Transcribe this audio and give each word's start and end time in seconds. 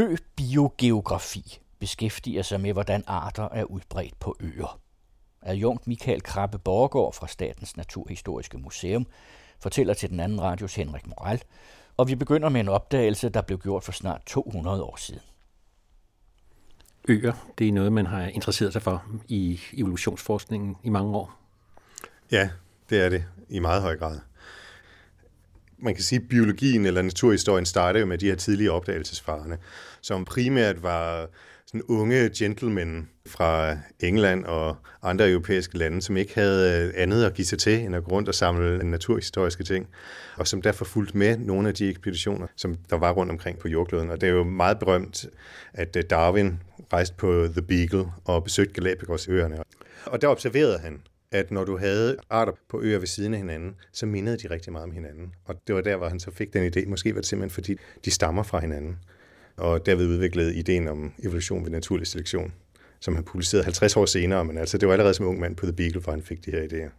Ø-biogeografi 0.00 1.60
beskæftiger 1.78 2.42
sig 2.42 2.60
med, 2.60 2.72
hvordan 2.72 3.04
arter 3.06 3.48
er 3.48 3.64
udbredt 3.64 4.18
på 4.20 4.36
øer. 4.40 4.80
Adjunkt 5.42 5.86
Michael 5.86 6.22
Krabbe 6.22 6.58
Borgård 6.58 7.14
fra 7.14 7.28
Statens 7.28 7.76
Naturhistoriske 7.76 8.58
Museum 8.58 9.06
fortæller 9.58 9.94
til 9.94 10.10
den 10.10 10.20
anden 10.20 10.40
radios 10.40 10.74
Henrik 10.74 11.06
Moral, 11.06 11.42
og 11.96 12.08
vi 12.08 12.14
begynder 12.14 12.48
med 12.48 12.60
en 12.60 12.68
opdagelse, 12.68 13.28
der 13.28 13.42
blev 13.42 13.58
gjort 13.58 13.84
for 13.84 13.92
snart 13.92 14.22
200 14.26 14.82
år 14.82 14.96
siden. 14.96 15.22
Øer, 17.08 17.32
det 17.58 17.68
er 17.68 17.72
noget, 17.72 17.92
man 17.92 18.06
har 18.06 18.26
interesseret 18.26 18.72
sig 18.72 18.82
for 18.82 19.04
i 19.28 19.60
evolutionsforskningen 19.72 20.76
i 20.82 20.88
mange 20.88 21.16
år. 21.16 21.32
Ja, 22.30 22.50
det 22.90 23.04
er 23.04 23.08
det 23.08 23.24
i 23.48 23.58
meget 23.58 23.82
høj 23.82 23.96
grad. 23.96 24.20
Man 25.82 25.94
kan 25.94 26.04
sige, 26.04 26.20
biologien 26.20 26.86
eller 26.86 27.02
naturhistorien 27.02 27.66
startede 27.66 28.00
jo 28.00 28.06
med 28.06 28.18
de 28.18 28.26
her 28.26 28.34
tidlige 28.34 28.72
opdagelsesfarerne, 28.72 29.58
som 30.00 30.24
primært 30.24 30.82
var 30.82 31.28
sådan 31.66 31.82
unge 31.88 32.30
gentlemen 32.38 33.08
fra 33.26 33.76
England 34.00 34.44
og 34.44 34.76
andre 35.02 35.30
europæiske 35.30 35.78
lande, 35.78 36.02
som 36.02 36.16
ikke 36.16 36.34
havde 36.34 36.86
øh, 36.86 36.92
andet 36.96 37.24
at 37.24 37.34
give 37.34 37.46
sig 37.46 37.58
til, 37.58 37.78
end 37.78 37.96
at 37.96 38.04
gå 38.04 38.10
rundt 38.10 38.28
og 38.28 38.34
samle 38.34 38.90
naturhistoriske 38.90 39.64
ting, 39.64 39.88
og 40.36 40.48
som 40.48 40.62
derfor 40.62 40.84
fulgte 40.84 41.18
med 41.18 41.38
nogle 41.38 41.68
af 41.68 41.74
de 41.74 41.88
ekspeditioner, 41.88 42.46
som 42.56 42.76
der 42.90 42.98
var 42.98 43.12
rundt 43.12 43.32
omkring 43.32 43.58
på 43.58 43.68
jordkloden. 43.68 44.10
Og 44.10 44.20
det 44.20 44.28
er 44.28 44.32
jo 44.32 44.44
meget 44.44 44.78
berømt, 44.78 45.26
at 45.72 45.96
øh, 45.96 46.02
Darwin 46.10 46.60
rejste 46.92 47.16
på 47.16 47.46
The 47.52 47.62
Beagle 47.62 48.12
og 48.24 48.44
besøgte 48.44 48.74
Galapagosøerne. 48.74 49.58
Og 50.06 50.22
der 50.22 50.28
observerede 50.28 50.78
han, 50.78 51.00
at 51.32 51.50
når 51.50 51.64
du 51.64 51.76
havde 51.76 52.16
arter 52.30 52.52
på 52.68 52.80
øer 52.82 52.98
ved 52.98 53.06
siden 53.06 53.34
af 53.34 53.40
hinanden, 53.40 53.76
så 53.92 54.06
mindede 54.06 54.36
de 54.36 54.50
rigtig 54.50 54.72
meget 54.72 54.84
om 54.84 54.92
hinanden. 54.92 55.34
Og 55.44 55.54
det 55.66 55.74
var 55.74 55.80
der, 55.80 55.96
hvor 55.96 56.08
han 56.08 56.20
så 56.20 56.30
fik 56.30 56.52
den 56.52 56.72
idé. 56.72 56.88
Måske 56.88 57.14
var 57.14 57.20
det 57.20 57.28
simpelthen, 57.28 57.54
fordi 57.54 57.76
de 58.04 58.10
stammer 58.10 58.42
fra 58.42 58.60
hinanden 58.60 58.98
og 59.56 59.86
derved 59.86 60.06
udviklede 60.06 60.54
ideen 60.54 60.88
om 60.88 61.12
evolution 61.22 61.64
ved 61.64 61.70
naturlig 61.70 62.06
selektion, 62.06 62.52
som 63.00 63.14
han 63.14 63.24
publicerede 63.24 63.64
50 63.64 63.96
år 63.96 64.06
senere, 64.06 64.44
men 64.44 64.58
altså 64.58 64.78
det 64.78 64.88
var 64.88 64.92
allerede 64.92 65.14
som 65.14 65.26
ung 65.26 65.40
mand 65.40 65.56
på 65.56 65.66
The 65.66 65.72
Beagle, 65.72 66.00
hvor 66.00 66.12
han 66.12 66.22
fik 66.22 66.44
de 66.46 66.50
her 66.50 66.62
idéer. 66.62 66.90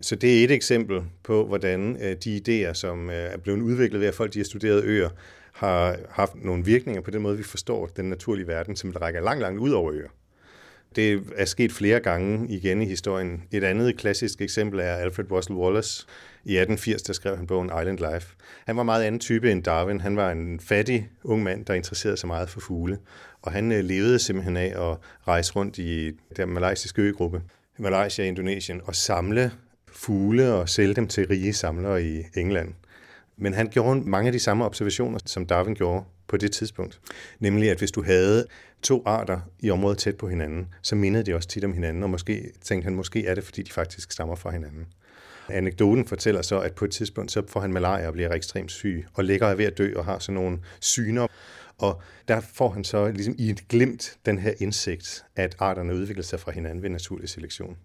Så 0.00 0.16
det 0.16 0.40
er 0.40 0.44
et 0.44 0.50
eksempel 0.50 1.02
på, 1.22 1.46
hvordan 1.46 1.96
øh, 2.02 2.16
de 2.24 2.40
idéer, 2.48 2.72
som 2.72 3.10
øh, 3.10 3.16
er 3.16 3.36
blevet 3.36 3.60
udviklet 3.60 4.00
ved, 4.00 4.08
at 4.08 4.14
folk 4.14 4.34
de 4.34 4.38
har 4.38 4.44
studeret 4.44 4.84
øer, 4.84 5.08
har 5.52 5.98
haft 6.10 6.34
nogle 6.34 6.64
virkninger 6.64 7.02
på 7.02 7.10
den 7.10 7.22
måde, 7.22 7.36
vi 7.36 7.42
forstår 7.42 7.86
den 7.86 8.04
naturlige 8.04 8.46
verden, 8.46 8.76
som 8.76 8.90
rækker 8.90 9.20
langt, 9.20 9.40
langt 9.40 9.60
ud 9.60 9.70
over 9.70 9.92
øer. 9.92 10.08
Det 10.96 11.22
er 11.36 11.44
sket 11.44 11.72
flere 11.72 12.00
gange 12.00 12.48
igen 12.48 12.82
i 12.82 12.84
historien. 12.84 13.42
Et 13.50 13.64
andet 13.64 13.96
klassisk 13.96 14.40
eksempel 14.40 14.80
er 14.80 14.94
Alfred 14.94 15.30
Russel 15.30 15.54
Wallace. 15.54 16.06
I 16.44 16.56
1880 16.56 17.02
der 17.02 17.12
skrev 17.12 17.36
han 17.36 17.46
bogen 17.46 17.70
Island 17.80 17.98
Life. 17.98 18.26
Han 18.66 18.76
var 18.76 18.82
meget 18.82 19.04
anden 19.04 19.20
type 19.20 19.52
end 19.52 19.62
Darwin. 19.62 20.00
Han 20.00 20.16
var 20.16 20.30
en 20.30 20.60
fattig 20.60 21.08
ung 21.24 21.42
mand, 21.42 21.64
der 21.66 21.74
interesserede 21.74 22.16
sig 22.16 22.26
meget 22.26 22.50
for 22.50 22.60
fugle. 22.60 22.98
Og 23.42 23.52
han 23.52 23.72
øh, 23.72 23.84
levede 23.84 24.18
simpelthen 24.18 24.56
af 24.56 24.90
at 24.90 24.96
rejse 25.28 25.52
rundt 25.52 25.78
i 25.78 26.12
den 26.36 26.48
malaysiske 26.48 27.02
øgruppe, 27.02 27.42
Malaysia 27.78 28.24
og 28.24 28.28
Indonesien, 28.28 28.80
og 28.84 28.94
samle 28.94 29.52
fugle 29.92 30.52
og 30.52 30.68
sælge 30.68 30.94
dem 30.94 31.08
til 31.08 31.26
rige 31.26 31.52
samlere 31.52 32.04
i 32.04 32.22
England. 32.36 32.74
Men 33.36 33.54
han 33.54 33.68
gjorde 33.68 34.00
mange 34.00 34.26
af 34.26 34.32
de 34.32 34.38
samme 34.38 34.64
observationer, 34.64 35.18
som 35.26 35.46
Darwin 35.46 35.74
gjorde 35.74 36.04
på 36.28 36.36
det 36.36 36.52
tidspunkt. 36.52 37.00
Nemlig, 37.38 37.70
at 37.70 37.78
hvis 37.78 37.90
du 37.90 38.02
havde 38.02 38.46
to 38.82 39.02
arter 39.06 39.40
i 39.60 39.70
området 39.70 39.98
tæt 39.98 40.16
på 40.16 40.28
hinanden, 40.28 40.68
så 40.82 40.96
mindede 40.96 41.24
de 41.24 41.34
også 41.34 41.48
tit 41.48 41.64
om 41.64 41.72
hinanden, 41.72 42.02
og 42.02 42.10
måske 42.10 42.52
tænkte 42.60 42.84
han, 42.84 42.94
måske 42.94 43.26
er 43.26 43.34
det, 43.34 43.44
fordi 43.44 43.62
de 43.62 43.72
faktisk 43.72 44.12
stammer 44.12 44.34
fra 44.34 44.50
hinanden. 44.50 44.86
Anekdoten 45.48 46.06
fortæller 46.06 46.42
så, 46.42 46.60
at 46.60 46.74
på 46.74 46.84
et 46.84 46.90
tidspunkt, 46.90 47.32
så 47.32 47.42
får 47.48 47.60
han 47.60 47.72
malaria 47.72 48.06
og 48.06 48.12
bliver 48.12 48.32
ekstremt 48.32 48.72
syg, 48.72 49.06
og 49.14 49.24
ligger 49.24 49.46
er 49.46 49.54
ved 49.54 49.64
at 49.64 49.78
dø 49.78 49.92
og 49.96 50.04
har 50.04 50.18
sådan 50.18 50.34
nogle 50.34 50.58
syner. 50.80 51.26
Og 51.78 52.02
der 52.28 52.40
får 52.40 52.70
han 52.70 52.84
så 52.84 53.10
ligesom 53.10 53.34
i 53.38 53.50
et 53.50 53.68
glimt 53.68 54.18
den 54.26 54.38
her 54.38 54.52
indsigt, 54.58 55.24
at 55.36 55.56
arterne 55.58 55.94
udvikler 55.94 56.22
sig 56.22 56.40
fra 56.40 56.52
hinanden 56.52 56.82
ved 56.82 56.90
naturlig 56.90 57.28
selektion. 57.28 57.76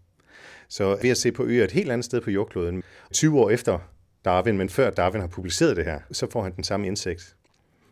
Så 0.68 0.98
ved 1.02 1.10
at 1.10 1.18
se 1.18 1.32
på 1.32 1.46
øer 1.46 1.64
et 1.64 1.72
helt 1.72 1.92
andet 1.92 2.06
sted 2.06 2.22
på 2.22 2.32
jordkloden, 2.32 2.84
20 3.14 3.40
år 3.40 3.50
efter 3.50 3.80
Darwin, 4.26 4.58
men 4.58 4.70
før 4.70 4.90
Darwin 4.90 5.22
har 5.22 5.28
publiceret 5.28 5.78
det 5.78 5.86
her, 5.86 6.00
så 6.12 6.28
får 6.32 6.44
han 6.44 6.56
den 6.56 6.64
samme 6.64 6.88
indsigt. 6.88 7.36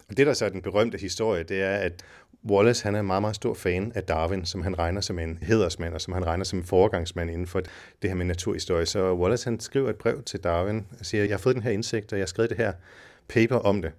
Og 0.10 0.18
det, 0.18 0.28
der 0.28 0.34
så 0.34 0.46
er 0.46 0.50
den 0.50 0.62
berømte 0.62 0.98
historie, 0.98 1.44
det 1.44 1.62
er, 1.62 1.76
at 1.76 2.04
Wallace 2.50 2.84
han 2.84 2.96
er 2.96 3.00
en 3.00 3.06
meget, 3.06 3.22
meget 3.22 3.36
stor 3.36 3.54
fan 3.54 3.92
af 3.96 4.04
Darwin, 4.04 4.46
som 4.46 4.62
han 4.62 4.80
regner 4.80 5.02
som 5.02 5.20
en 5.20 5.40
hedersmand, 5.42 5.94
og 5.94 6.02
som 6.02 6.14
han 6.14 6.28
regner 6.28 6.44
som 6.44 6.60
en 6.60 6.66
foregangsmand 6.66 7.32
inden 7.32 7.48
for 7.48 7.60
det 8.02 8.10
her 8.10 8.14
med 8.14 8.26
naturhistorie. 8.26 8.86
Så 8.86 9.14
Wallace 9.14 9.46
han 9.46 9.60
skriver 9.60 9.90
et 9.90 9.96
brev 9.96 10.24
til 10.24 10.40
Darwin 10.40 10.86
og 11.00 11.06
siger, 11.06 11.24
jeg 11.24 11.34
har 11.34 11.38
fået 11.38 11.56
den 11.56 11.64
her 11.64 11.72
indsigt, 11.72 12.14
og 12.14 12.18
jeg 12.18 12.24
har 12.24 12.28
skrevet 12.28 12.50
det 12.50 12.58
her 12.58 12.74
paper 13.28 13.56
om 13.56 13.82
det. 13.82 13.92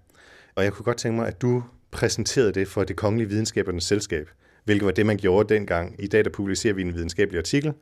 Og 0.55 0.65
jeg 0.65 0.72
kunne 0.72 0.84
godt 0.84 0.97
tænke 0.97 1.16
mig, 1.16 1.28
at 1.28 1.43
du 1.43 1.62
præsenterede 1.91 2.53
det 2.53 2.69
for 2.69 2.84
det 2.84 2.97
kongelige 2.97 3.28
videnskabernes 3.28 3.84
selskab, 3.84 4.31
hvilket 4.65 4.87
var 4.87 4.93
det, 4.93 5.06
man 5.06 5.16
gjorde 5.16 5.55
dengang. 5.55 5.97
I 5.99 6.06
dag 6.06 6.25
der 6.25 6.31
publicerer 6.31 6.75
vi 6.75 6.82
en 6.82 6.94
videnskabelig 6.94 7.38
artikel. 7.38 7.72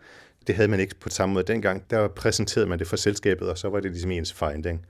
Det 0.46 0.54
havde 0.54 0.68
man 0.68 0.80
ikke 0.80 0.94
på 1.00 1.08
samme 1.08 1.32
måde 1.32 1.44
dengang. 1.44 1.90
Der 1.90 2.08
præsenterede 2.08 2.68
man 2.68 2.78
det 2.78 2.86
for 2.86 2.96
selskabet, 2.96 3.50
og 3.50 3.58
så 3.58 3.68
var 3.68 3.80
det 3.80 3.90
ligesom 3.90 4.10
ens 4.10 4.32
finding. 4.32 4.86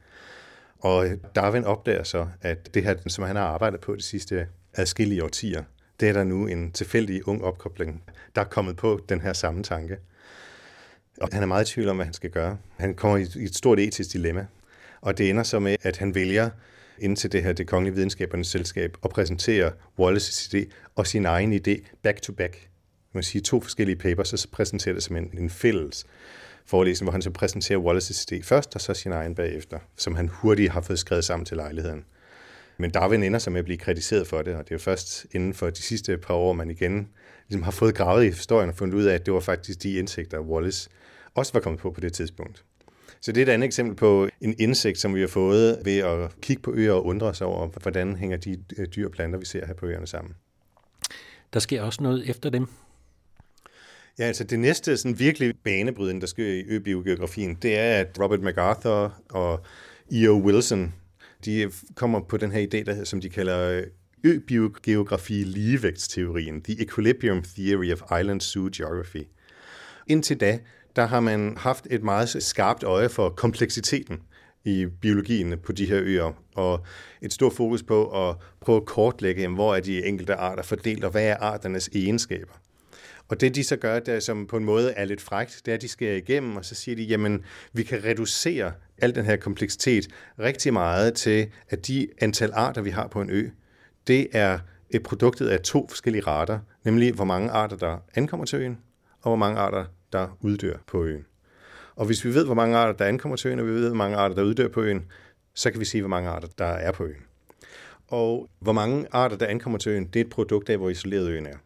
Og 0.78 1.06
Darwin 1.34 1.65
opdager 1.65 2.03
så, 2.03 2.27
at 2.41 2.75
det 2.75 2.84
her, 2.84 2.94
som 3.06 3.25
han 3.25 3.37
har 3.37 3.44
arbejdet 3.44 3.81
på 3.81 3.97
de 3.97 4.03
sidste 4.03 4.47
adskillige 4.75 5.25
årtier, 5.25 5.62
det 6.00 6.09
er 6.09 6.12
der 6.12 6.25
nu 6.25 6.47
en 6.47 6.72
tilfældig 6.72 7.28
ung 7.28 7.44
opkobling, 7.44 8.03
der 8.34 8.41
er 8.41 8.44
kommet 8.44 8.77
på 8.77 9.00
den 9.09 9.21
her 9.21 9.33
samme 9.33 9.62
tanke. 9.62 9.97
Og 11.21 11.28
han 11.33 11.43
er 11.43 11.47
meget 11.47 11.71
i 11.71 11.72
tvivl 11.72 11.88
om, 11.88 11.97
hvad 11.97 12.06
han 12.06 12.15
skal 12.15 12.31
gøre. 12.31 12.59
Han 12.77 12.94
kommer 12.94 13.16
i 13.16 13.44
et 13.44 13.56
stort 13.56 13.78
etisk 13.78 14.12
dilemma. 14.12 14.47
Og 15.00 15.19
det 15.19 15.31
ender 15.31 15.43
så 15.43 15.59
med, 15.59 15.77
at 15.83 15.97
han 15.97 16.15
vælger 16.15 16.50
ind 16.99 17.16
til 17.16 17.33
det 17.33 17.43
her 17.43 17.53
det 17.53 17.66
kongelige 17.66 17.94
videnskabernes 17.94 18.47
selskab 18.47 18.97
og 19.03 19.10
præsenterer 19.10 19.71
Wallace's 20.00 20.49
idé 20.49 20.71
og 20.94 21.06
sin 21.06 21.27
egen 21.27 21.53
idé 21.53 21.97
back 22.03 22.22
to 22.22 22.33
back. 22.33 22.69
Man 23.12 23.22
sige 23.22 23.43
to 23.43 23.60
forskellige 23.60 23.97
papers, 23.97 24.33
og 24.33 24.39
så 24.39 24.49
præsenterer 24.50 24.94
det 24.94 25.03
som 25.03 25.16
en, 25.16 25.31
en 25.39 25.50
fælles 25.50 26.06
forelæsning, 26.66 27.04
hvor 27.04 27.12
han 27.12 27.22
så 27.22 27.31
præsenterer 27.31 27.78
Wallace's 27.81 28.25
idé 28.33 28.43
først, 28.43 28.75
og 28.75 28.81
så 28.81 28.94
sin 28.94 29.12
egen 29.12 29.34
bagefter, 29.34 29.78
som 29.97 30.15
han 30.15 30.28
hurtigt 30.28 30.72
har 30.72 30.81
fået 30.81 30.99
skrevet 30.99 31.25
sammen 31.25 31.47
til 31.47 31.56
lejligheden. 31.56 32.04
Men 32.77 32.91
Darwin 32.91 33.22
ender 33.22 33.38
så 33.38 33.50
med 33.50 33.59
at 33.59 33.65
blive 33.65 33.78
kritiseret 33.78 34.27
for 34.27 34.43
det, 34.43 34.55
og 34.55 34.65
det 34.65 34.71
er 34.71 34.75
jo 34.75 34.78
først 34.78 35.27
inden 35.33 35.55
for 35.55 35.71
de 35.71 35.83
sidste 35.83 36.19
par 36.19 36.34
år, 36.34 36.53
man 36.53 36.71
igen 36.71 37.09
ligesom 37.49 37.62
har 37.62 37.71
fået 37.71 37.94
gravet 37.94 38.25
i 38.25 38.28
historien 38.28 38.71
og 38.71 38.77
fundet 38.77 38.94
ud 38.94 39.05
af, 39.05 39.15
at 39.15 39.27
det 39.27 39.34
var 39.34 39.41
faktisk 39.41 39.83
de 39.83 39.93
indsigter, 39.93 40.41
Wallace 40.41 40.91
også 41.34 41.53
var 41.53 41.60
kommet 41.60 41.81
på 41.81 41.91
på 41.91 42.00
det 42.00 42.12
tidspunkt. 42.12 42.65
Så 43.21 43.33
det 43.33 43.41
er 43.41 43.47
et 43.47 43.53
andet 43.53 43.66
eksempel 43.66 43.97
på 43.97 44.28
en 44.41 44.55
indsigt, 44.59 44.99
som 44.99 45.15
vi 45.15 45.21
har 45.21 45.28
fået 45.28 45.78
ved 45.84 45.99
at 45.99 46.41
kigge 46.41 46.62
på 46.62 46.72
øer 46.75 46.93
og 46.93 47.06
undre 47.06 47.27
os 47.27 47.41
over, 47.41 47.66
hvordan 47.66 48.16
hænger 48.16 48.37
de 48.37 48.65
øh, 48.77 48.87
dyr 48.97 49.06
og 49.06 49.12
planter, 49.12 49.39
vi 49.39 49.44
ser 49.44 49.66
her 49.66 49.75
på 49.75 49.87
øerne 49.87 50.06
sammen. 50.06 50.34
Der 51.53 51.60
sker 51.60 51.83
også 51.83 52.03
noget 52.03 52.31
efter 52.31 52.50
dem. 52.50 52.66
Ja, 54.19 54.25
altså 54.25 54.44
det 54.44 54.59
næste 54.59 54.97
sådan 54.97 55.19
virkelig 55.19 55.54
banebrydende, 55.65 56.21
der 56.21 56.27
sker 56.27 56.47
i 56.47 56.65
øbiogeografien, 56.69 57.54
det 57.54 57.78
er, 57.78 58.00
at 58.00 58.21
Robert 58.21 58.41
MacArthur 58.41 59.15
og 59.31 59.65
E.O. 60.12 60.41
Wilson, 60.41 60.94
de 61.44 61.70
kommer 61.94 62.20
på 62.20 62.36
den 62.36 62.53
her 62.53 62.60
idé, 62.60 62.84
der, 62.84 63.04
som 63.04 63.20
de 63.20 63.28
kalder 63.28 63.70
øh, 63.70 63.82
øbiogeografi 64.25 65.34
ligevægtsteorien, 65.34 66.62
The 66.62 66.82
Equilibrium 66.82 67.42
Theory 67.42 67.92
of 67.92 68.20
Island 68.20 68.41
Zoo 68.41 68.70
Geography. 68.76 69.26
Indtil 70.06 70.41
da, 70.41 70.58
der 70.97 71.06
har 71.06 71.20
man 71.20 71.56
haft 71.56 71.86
et 71.91 72.03
meget 72.03 72.42
skarpt 72.42 72.82
øje 72.82 73.08
for 73.08 73.28
kompleksiteten 73.28 74.22
i 74.64 74.86
biologien 75.00 75.58
på 75.58 75.72
de 75.72 75.86
her 75.86 76.00
øer, 76.03 76.32
og 76.54 76.84
et 77.22 77.32
stort 77.32 77.53
fokus 77.53 77.82
på 77.82 78.28
at 78.28 78.36
prøve 78.60 78.76
at 78.76 78.86
kortlægge, 78.86 79.48
hvor 79.48 79.74
er 79.74 79.80
de 79.80 80.04
enkelte 80.04 80.34
arter 80.34 80.62
fordelt, 80.62 81.04
og 81.04 81.10
hvad 81.10 81.26
er 81.26 81.36
arternes 81.36 81.91
egenskaber. 81.94 82.53
Og 83.28 83.41
det 83.41 83.54
de 83.54 83.64
så 83.64 83.76
gør, 83.76 83.98
der, 83.98 84.20
som 84.20 84.47
på 84.47 84.56
en 84.56 84.64
måde 84.64 84.92
er 84.92 85.04
lidt 85.04 85.20
frægt, 85.20 85.62
det 85.64 85.72
er, 85.72 85.74
at 85.74 85.82
de 85.82 85.88
skærer 85.88 86.16
igennem, 86.16 86.56
og 86.56 86.64
så 86.64 86.74
siger 86.74 86.97
de, 86.97 87.03
jamen, 87.03 87.44
vi 87.72 87.82
kan 87.82 88.04
reducere 88.04 88.72
al 89.02 89.14
den 89.14 89.24
her 89.24 89.36
kompleksitet 89.36 90.08
rigtig 90.38 90.72
meget 90.72 91.14
til, 91.14 91.50
at 91.68 91.86
de 91.86 92.08
antal 92.18 92.50
arter, 92.54 92.82
vi 92.82 92.90
har 92.90 93.06
på 93.06 93.20
en 93.20 93.30
ø, 93.30 93.48
det 94.06 94.28
er 94.32 94.59
et 94.91 95.03
produktet 95.03 95.48
af 95.48 95.60
to 95.60 95.86
forskellige 95.88 96.27
rater, 96.27 96.59
nemlig 96.84 97.12
hvor 97.12 97.24
mange 97.24 97.50
arter, 97.50 97.77
der 97.77 97.98
ankommer 98.15 98.47
til 98.47 98.59
øen, 98.59 98.78
og 99.21 99.30
hvor 99.30 99.36
mange 99.36 99.60
arter, 99.60 99.84
der 100.12 100.38
uddør 100.41 100.77
på 100.86 101.04
øen. 101.04 101.27
Og 101.97 102.06
hvis 102.06 102.24
vi 102.24 102.34
ved, 102.34 102.44
hvor 102.44 102.54
mange 102.54 102.77
arter, 102.77 102.92
der 102.92 103.04
ankommer 103.04 103.36
til 103.36 103.48
øen, 103.48 103.59
og 103.59 103.66
vi 103.66 103.71
ved, 103.71 103.86
hvor 103.86 103.97
mange 103.97 104.16
arter, 104.16 104.34
der 104.34 104.42
uddør 104.42 104.68
på 104.68 104.82
øen, 104.82 105.06
så 105.54 105.71
kan 105.71 105.80
vi 105.80 105.84
sige, 105.84 106.03
hvor 106.03 106.09
mange 106.09 106.30
arter, 106.30 106.48
der 106.59 106.65
er 106.65 106.92
på 106.92 107.04
øen. 107.04 107.22
Og 108.09 108.50
hvor 108.59 108.72
mange 108.72 109.06
arter, 109.12 109.36
der 109.36 109.47
ankommer 109.47 109.78
til 109.78 109.92
øen, 109.92 110.06
det 110.06 110.21
er 110.21 110.24
et 110.24 110.30
produkt 110.30 110.68
af, 110.68 110.78
hvor 110.78 110.91
isoleret 110.91 111.28
øen 111.28 111.47
er. 111.47 111.56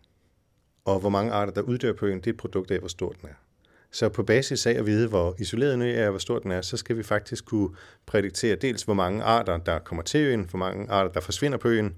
Og 0.85 1.01
hvor 1.01 1.09
mange 1.09 1.33
arter, 1.33 1.53
der 1.53 1.63
uddør 1.63 1.93
på 1.93 2.07
øen, 2.07 2.19
det 2.19 2.27
er 2.27 2.31
et 2.31 2.37
produkt 2.37 2.71
af, 2.71 2.79
hvor 2.79 2.89
stor 2.89 3.13
den 3.13 3.29
er. 3.29 3.35
Så 3.97 4.09
på 4.09 4.23
basis 4.23 4.67
af 4.67 4.73
at 4.73 4.87
vide, 4.87 5.09
hvor 5.09 5.35
isoleret 5.39 5.75
en 5.75 5.83
ø 5.83 5.91
er, 5.91 6.05
og 6.05 6.11
hvor 6.11 6.19
stor 6.19 6.39
den 6.39 6.51
er, 6.51 6.61
så 6.61 6.77
skal 6.77 6.97
vi 6.97 7.03
faktisk 7.03 7.45
kunne 7.45 7.69
prædiktere 8.07 8.57
dels, 8.57 8.83
hvor 8.83 8.95
mange 8.95 9.23
arter, 9.23 9.57
der 9.57 9.79
kommer 9.79 10.03
til 10.03 10.21
øen, 10.21 10.47
hvor 10.51 10.59
mange 10.59 10.91
arter, 10.91 11.13
der 11.13 11.21
forsvinder 11.21 11.59
på 11.59 11.69
øen, 11.69 11.95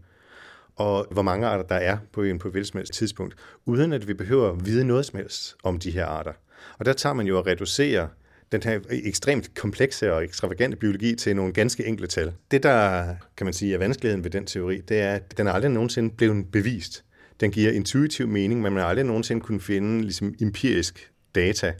og 0.77 1.07
hvor 1.11 1.23
mange 1.23 1.47
arter, 1.47 1.65
der 1.65 1.75
er 1.75 1.99
på 2.13 2.23
øen 2.23 2.39
på 2.39 2.49
et 2.49 2.67
som 2.67 2.79
helst 2.79 2.93
tidspunkt, 2.93 3.35
uden 3.67 3.93
at 3.93 4.09
vi 4.09 4.15
behøver 4.15 4.53
at 4.53 4.67
vide 4.67 4.85
noget 4.85 5.07
som 5.07 5.17
helst 5.17 5.57
om 5.63 5.79
de 5.79 5.91
her 5.91 6.07
arter. 6.07 6.33
Og 6.79 6.85
der 6.85 6.93
tager 6.93 7.13
man 7.13 7.27
jo 7.27 7.39
at 7.39 7.47
reducere 7.47 8.09
den 8.53 8.63
her 8.63 8.81
ekstremt 8.91 9.55
komplekse 9.55 10.13
og 10.13 10.25
ekstravagante 10.25 10.77
biologi 10.77 11.15
til 11.15 11.37
nogle 11.37 11.53
ganske 11.53 11.87
enkle 11.87 12.07
tal. 12.07 12.33
Det, 12.51 12.63
der 12.63 13.05
kan 13.37 13.47
man 13.47 13.55
sige 13.55 13.75
er 13.75 13.79
vanskeligheden 13.79 14.25
ved 14.25 14.31
den 14.31 14.47
teori, 14.47 14.81
det 14.81 15.01
er, 15.01 15.15
at 15.15 15.39
den 15.39 15.47
er 15.47 15.53
aldrig 15.53 15.71
nogensinde 15.71 16.11
blevet 16.11 16.47
bevist. 16.53 17.05
Den 17.41 17.51
giver 17.51 17.73
intuitiv 17.73 18.29
mening, 18.29 18.61
men 18.61 18.73
man 18.73 18.83
har 18.83 18.89
aldrig 18.89 19.07
nogensinde 19.07 19.41
kunne 19.41 19.61
finde 19.61 20.03
ligesom, 20.03 20.35
empirisk 20.41 21.11
data, 21.35 21.75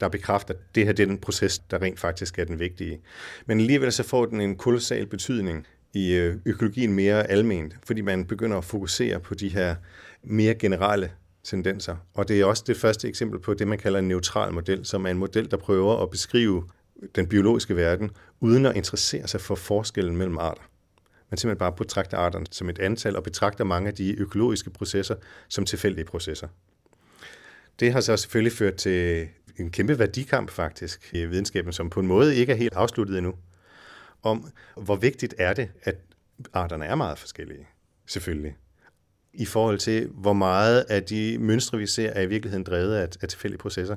der 0.00 0.08
bekræfter, 0.08 0.54
at 0.54 0.60
det 0.74 0.84
her 0.84 0.92
det 0.92 1.02
er 1.02 1.06
den 1.06 1.18
proces, 1.18 1.58
der 1.58 1.82
rent 1.82 2.00
faktisk 2.00 2.38
er 2.38 2.44
den 2.44 2.58
vigtige. 2.58 3.00
Men 3.46 3.60
alligevel 3.60 3.92
så 3.92 4.02
får 4.02 4.26
den 4.26 4.40
en 4.40 4.56
kolossal 4.56 5.06
betydning 5.06 5.66
i 5.94 6.14
øh, 6.14 6.36
økologien 6.46 6.92
mere 6.92 7.30
alment, 7.30 7.76
fordi 7.86 8.00
man 8.00 8.24
begynder 8.24 8.58
at 8.58 8.64
fokusere 8.64 9.20
på 9.20 9.34
de 9.34 9.48
her 9.48 9.74
mere 10.22 10.54
generelle 10.54 11.10
tendenser. 11.44 11.96
Og 12.14 12.28
det 12.28 12.40
er 12.40 12.44
også 12.44 12.64
det 12.66 12.76
første 12.76 13.08
eksempel 13.08 13.40
på 13.40 13.54
det, 13.54 13.68
man 13.68 13.78
kalder 13.78 13.98
en 13.98 14.08
neutral 14.08 14.52
model, 14.52 14.84
som 14.84 15.06
er 15.06 15.10
en 15.10 15.18
model, 15.18 15.50
der 15.50 15.56
prøver 15.56 16.02
at 16.02 16.10
beskrive 16.10 16.64
den 17.14 17.26
biologiske 17.26 17.76
verden, 17.76 18.10
uden 18.40 18.66
at 18.66 18.76
interessere 18.76 19.28
sig 19.28 19.40
for 19.40 19.54
forskellen 19.54 20.16
mellem 20.16 20.38
arter. 20.38 20.62
Man 21.30 21.38
simpelthen 21.38 21.58
bare 21.58 21.72
betragter 21.72 22.18
arterne 22.18 22.46
som 22.50 22.68
et 22.68 22.78
antal, 22.78 23.16
og 23.16 23.22
betragter 23.22 23.64
mange 23.64 23.88
af 23.88 23.94
de 23.94 24.20
økologiske 24.20 24.70
processer 24.70 25.14
som 25.48 25.64
tilfældige 25.64 26.04
processer. 26.04 26.48
Det 27.80 27.92
har 27.92 28.00
så 28.00 28.16
selvfølgelig 28.16 28.52
ført 28.52 28.74
til 28.74 29.28
en 29.56 29.70
kæmpe 29.70 29.98
værdikamp 29.98 30.50
faktisk 30.50 31.14
i 31.14 31.24
videnskaben, 31.24 31.72
som 31.72 31.90
på 31.90 32.00
en 32.00 32.06
måde 32.06 32.36
ikke 32.36 32.52
er 32.52 32.56
helt 32.56 32.74
afsluttet 32.74 33.18
endnu, 33.18 33.34
om 34.22 34.52
hvor 34.76 34.96
vigtigt 34.96 35.34
er 35.38 35.52
det, 35.52 35.68
at 35.82 35.96
arterne 36.52 36.84
er 36.84 36.94
meget 36.94 37.18
forskellige, 37.18 37.68
selvfølgelig 38.06 38.56
i 39.36 39.44
forhold 39.44 39.78
til, 39.78 40.08
hvor 40.12 40.32
meget 40.32 40.84
af 40.88 41.02
de 41.02 41.38
mønstre, 41.40 41.78
vi 41.78 41.86
ser, 41.86 42.10
er 42.10 42.22
i 42.22 42.26
virkeligheden 42.26 42.64
drevet 42.64 42.94
af, 42.94 43.08
af 43.22 43.28
tilfældige 43.28 43.58
processer. 43.58 43.96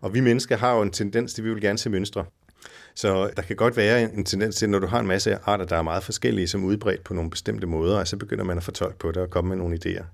Og 0.00 0.14
vi 0.14 0.20
mennesker 0.20 0.56
har 0.56 0.74
jo 0.74 0.82
en 0.82 0.90
tendens 0.90 1.34
til, 1.34 1.42
at 1.42 1.46
vi 1.46 1.52
vil 1.52 1.62
gerne 1.62 1.78
se 1.78 1.90
mønstre. 1.90 2.24
Så 2.94 3.30
der 3.36 3.42
kan 3.42 3.56
godt 3.56 3.76
være 3.76 4.02
en 4.02 4.24
tendens 4.24 4.56
til, 4.56 4.70
når 4.70 4.78
du 4.78 4.86
har 4.86 5.00
en 5.00 5.06
masse 5.06 5.36
arter, 5.36 5.64
der 5.64 5.76
er 5.76 5.82
meget 5.82 6.02
forskellige, 6.02 6.48
som 6.48 6.62
er 6.62 6.66
udbredt 6.66 7.04
på 7.04 7.14
nogle 7.14 7.30
bestemte 7.30 7.66
måder, 7.66 7.98
og 7.98 8.08
så 8.08 8.16
begynder 8.16 8.44
man 8.44 8.56
at 8.56 8.62
fortolke 8.62 8.98
på 8.98 9.08
det 9.08 9.16
og 9.16 9.30
komme 9.30 9.48
med 9.48 9.56
nogle 9.56 9.78
idéer. 9.84 10.04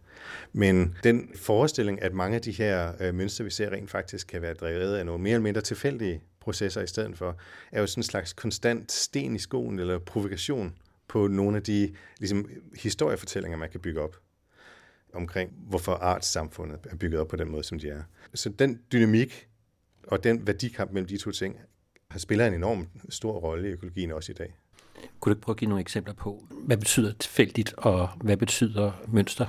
Men 0.56 0.94
den 1.03 1.31
forestilling, 1.35 2.03
at 2.03 2.14
mange 2.14 2.35
af 2.35 2.43
de 2.43 2.53
her 2.53 2.93
øh, 3.00 3.14
mønstre, 3.14 3.44
vi 3.44 3.50
ser, 3.50 3.70
rent 3.70 3.91
faktisk 3.91 4.26
kan 4.26 4.43
være 4.43 4.55
drevet 4.55 4.97
af 4.97 5.06
nogle 5.06 5.23
mere 5.23 5.32
eller 5.32 5.43
mindre 5.43 5.61
tilfældige 5.61 6.23
processer 6.41 6.82
i 6.82 6.87
stedet 6.87 7.19
for, 7.19 7.37
er 7.73 7.81
jo 7.81 7.87
sådan 7.87 8.00
en 8.00 8.05
slags 8.05 8.32
konstant 8.32 8.93
sten 8.93 9.37
i 9.37 9.38
skoen 9.38 9.79
eller 9.79 9.99
provokation 9.99 10.75
på 11.08 11.29
nogle 11.29 11.56
af 11.56 11.62
de 11.62 11.94
ligesom, 12.19 12.50
historiefortællinger, 12.81 13.58
man 13.58 13.70
kan 13.70 13.81
bygge 13.81 14.00
op 14.00 14.17
omkring, 15.12 15.50
hvorfor 15.69 15.93
artssamfundet 15.93 16.79
er 16.91 16.97
bygget 16.97 17.20
op 17.20 17.29
på 17.29 17.37
den 17.37 17.49
måde, 17.49 17.64
som 17.64 17.79
de 17.79 17.88
er. 17.88 18.02
Så 18.35 18.49
den 18.49 18.81
dynamik 18.93 19.49
og 20.06 20.25
den 20.25 20.47
værdikamp 20.47 20.93
mellem 20.93 21.09
de 21.09 21.17
to 21.17 21.31
ting 21.31 21.56
har 22.11 22.19
spiller 22.19 22.47
en 22.47 22.55
enorm 22.55 22.88
stor 23.09 23.32
rolle 23.32 23.69
i 23.69 23.73
økologien 23.73 24.12
også 24.12 24.32
i 24.32 24.35
dag. 24.35 24.56
Kunne 25.20 25.31
du 25.31 25.37
ikke 25.37 25.44
prøve 25.44 25.55
at 25.55 25.59
give 25.59 25.69
nogle 25.69 25.81
eksempler 25.81 26.14
på, 26.14 26.47
hvad 26.50 26.76
betyder 26.76 27.12
tilfældigt, 27.12 27.75
og 27.76 28.09
hvad 28.20 28.37
betyder 28.37 28.93
mønster? 29.09 29.47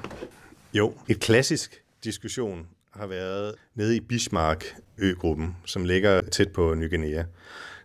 Jo, 0.74 0.94
et 1.08 1.20
klassisk 1.20 1.84
diskussion 2.04 2.68
har 2.92 3.08
været 3.08 3.56
nede 3.76 3.96
i 3.96 4.00
Bismarck-øgruppen, 4.00 5.56
som 5.66 5.86
ligger 5.86 6.22
tæt 6.22 6.52
på 6.52 6.74
Ny 6.74 6.90
Guinea. 6.90 7.24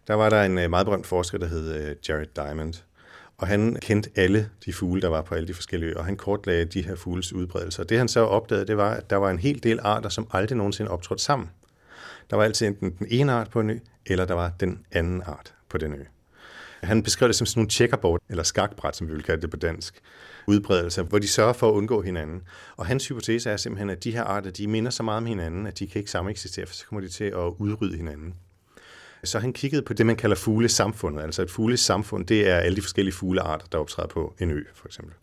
Der 0.07 0.15
var 0.15 0.31
der 0.31 0.43
en 0.43 0.59
øh, 0.59 0.71
meget 0.71 0.87
berømt 0.87 1.07
forsker, 1.07 1.39
der 1.39 1.47
hed 1.47 1.75
øh, 1.75 1.97
Jared 2.09 2.27
Diamond, 2.37 2.75
og 3.39 3.47
han 3.47 3.77
kendte 3.83 4.11
alle 4.17 4.51
de 4.65 4.73
fugle, 4.73 5.03
der 5.03 5.09
var 5.09 5.23
på 5.23 5.35
alle 5.35 5.49
de 5.49 5.55
forskellige 5.55 5.91
øer, 5.91 5.99
og 5.99 6.05
han 6.05 6.17
kortlagde 6.17 6.65
de 6.65 6.83
her 6.83 6.95
fugles 6.95 7.33
udbredelse. 7.33 7.83
Og 7.83 7.89
det 7.89 7.99
han 7.99 8.09
så 8.09 8.21
opdagede, 8.21 8.67
det 8.67 8.77
var, 8.77 8.91
at 8.91 9.11
der 9.11 9.17
var 9.17 9.31
en 9.31 9.39
hel 9.39 9.63
del 9.63 9.81
arter, 9.83 10.09
som 10.09 10.27
aldrig 10.31 10.57
nogensinde 10.59 10.91
optrådte 10.91 11.23
sammen. 11.23 11.51
Der 12.31 12.37
var 12.37 12.45
altid 12.45 12.67
enten 12.67 12.91
den 12.99 13.07
ene 13.11 13.33
art 13.33 13.51
på 13.51 13.61
en 13.61 13.71
ø, 13.71 13.79
eller 14.07 14.25
der 14.25 14.35
var 14.35 14.53
den 14.61 14.87
anden 14.93 15.23
art 15.27 15.55
på 15.69 15.79
den 15.79 15.93
ø. 15.95 16.05
Han 16.83 17.03
beskrev 17.03 17.29
det 17.29 17.37
som 17.37 17.47
sådan 17.47 17.59
nogle 17.61 17.71
checkerboard, 17.71 18.21
eller 18.29 18.43
skakbræt, 18.43 18.97
som 18.97 19.09
vi 19.09 19.13
vil 19.13 19.23
kalde 19.23 19.43
det 19.43 19.51
på 19.51 19.57
dansk, 19.57 20.01
udbredelse, 20.47 21.03
hvor 21.03 21.19
de 21.19 21.29
sørger 21.29 21.53
for 21.53 21.69
at 21.69 21.73
undgå 21.73 22.03
hinanden. 22.03 22.43
Og 22.77 22.87
hans 22.87 23.09
hypotese 23.09 23.51
er 23.51 23.57
simpelthen, 23.57 23.91
at 23.91 24.05
de 24.05 24.13
her 24.13 24.25
arter, 24.25 24.51
de 24.51 24.67
minder 24.67 24.91
så 24.91 25.03
meget 25.03 25.17
om 25.17 25.27
hinanden, 25.27 25.67
at 25.67 25.79
de 25.79 25.87
kan 25.87 25.99
ikke 25.99 26.11
sameksistere, 26.11 26.67
for 26.67 26.75
så 26.75 26.87
kommer 26.87 27.01
de 27.01 27.09
til 27.09 27.25
at 27.25 27.53
udrydde 27.59 27.97
hinanden. 27.97 28.35
Så 29.25 29.39
han 29.39 29.53
kiggede 29.53 29.83
på 29.83 29.93
det, 29.93 30.07
man 30.07 30.17
kalder 30.17 30.37
fuglesamfundet. 30.37 31.23
Altså 31.23 31.43
et 31.43 31.51
fuglesamfund, 31.51 32.27
det 32.27 32.49
er 32.49 32.57
alle 32.57 32.77
de 32.77 32.83
forskellige 32.83 33.15
fuglearter, 33.15 33.67
der 33.73 33.79
optræder 33.79 34.09
på 34.09 34.35
en 34.41 34.51
ø, 34.51 34.63
for 34.75 34.87
eksempel. 34.87 35.15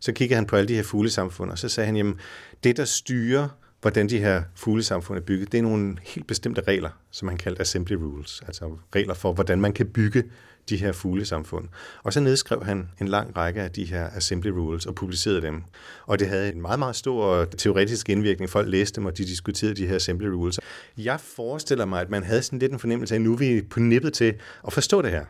Så 0.00 0.12
kiggede 0.12 0.36
han 0.36 0.46
på 0.46 0.56
alle 0.56 0.68
de 0.68 0.74
her 0.74 0.82
fuglesamfund, 0.82 1.50
og 1.50 1.58
så 1.58 1.68
sagde 1.68 1.86
han, 1.86 1.96
jamen, 1.96 2.20
det 2.64 2.76
der 2.76 2.84
styrer, 2.84 3.48
hvordan 3.80 4.08
de 4.08 4.18
her 4.18 4.42
fuglesamfund 4.54 5.18
er 5.18 5.22
bygget, 5.22 5.52
det 5.52 5.58
er 5.58 5.62
nogle 5.62 5.96
helt 6.02 6.26
bestemte 6.26 6.60
regler, 6.60 6.90
som 7.10 7.28
han 7.28 7.36
kaldte 7.36 7.60
assembly 7.60 7.94
rules, 7.94 8.42
altså 8.46 8.76
regler 8.94 9.14
for, 9.14 9.32
hvordan 9.32 9.60
man 9.60 9.72
kan 9.72 9.86
bygge 9.86 10.24
de 10.68 10.76
her 10.76 10.92
fuglesamfund. 10.92 11.68
Og 12.02 12.12
så 12.12 12.20
nedskrev 12.20 12.64
han 12.64 12.88
en 13.00 13.08
lang 13.08 13.36
række 13.36 13.62
af 13.62 13.70
de 13.70 13.84
her 13.84 14.08
assembly 14.10 14.48
rules 14.48 14.86
og 14.86 14.94
publicerede 14.94 15.42
dem. 15.42 15.62
Og 16.06 16.18
det 16.18 16.28
havde 16.28 16.52
en 16.52 16.62
meget, 16.62 16.78
meget 16.78 16.96
stor 16.96 17.44
teoretisk 17.44 18.08
indvirkning. 18.08 18.50
Folk 18.50 18.68
læste 18.68 18.96
dem, 18.96 19.06
og 19.06 19.18
de 19.18 19.24
diskuterede 19.24 19.74
de 19.74 19.86
her 19.86 19.96
assembly 19.96 20.26
rules. 20.26 20.60
Jeg 20.98 21.20
forestiller 21.20 21.84
mig, 21.84 22.00
at 22.00 22.10
man 22.10 22.22
havde 22.22 22.42
sådan 22.42 22.58
lidt 22.58 22.72
en 22.72 22.78
fornemmelse 22.78 23.14
af, 23.14 23.18
at 23.18 23.22
nu 23.22 23.32
er 23.32 23.36
vi 23.36 23.62
på 23.70 23.80
nippet 23.80 24.12
til 24.12 24.34
at 24.66 24.72
forstå 24.72 25.02
det 25.02 25.10
her. 25.10 25.24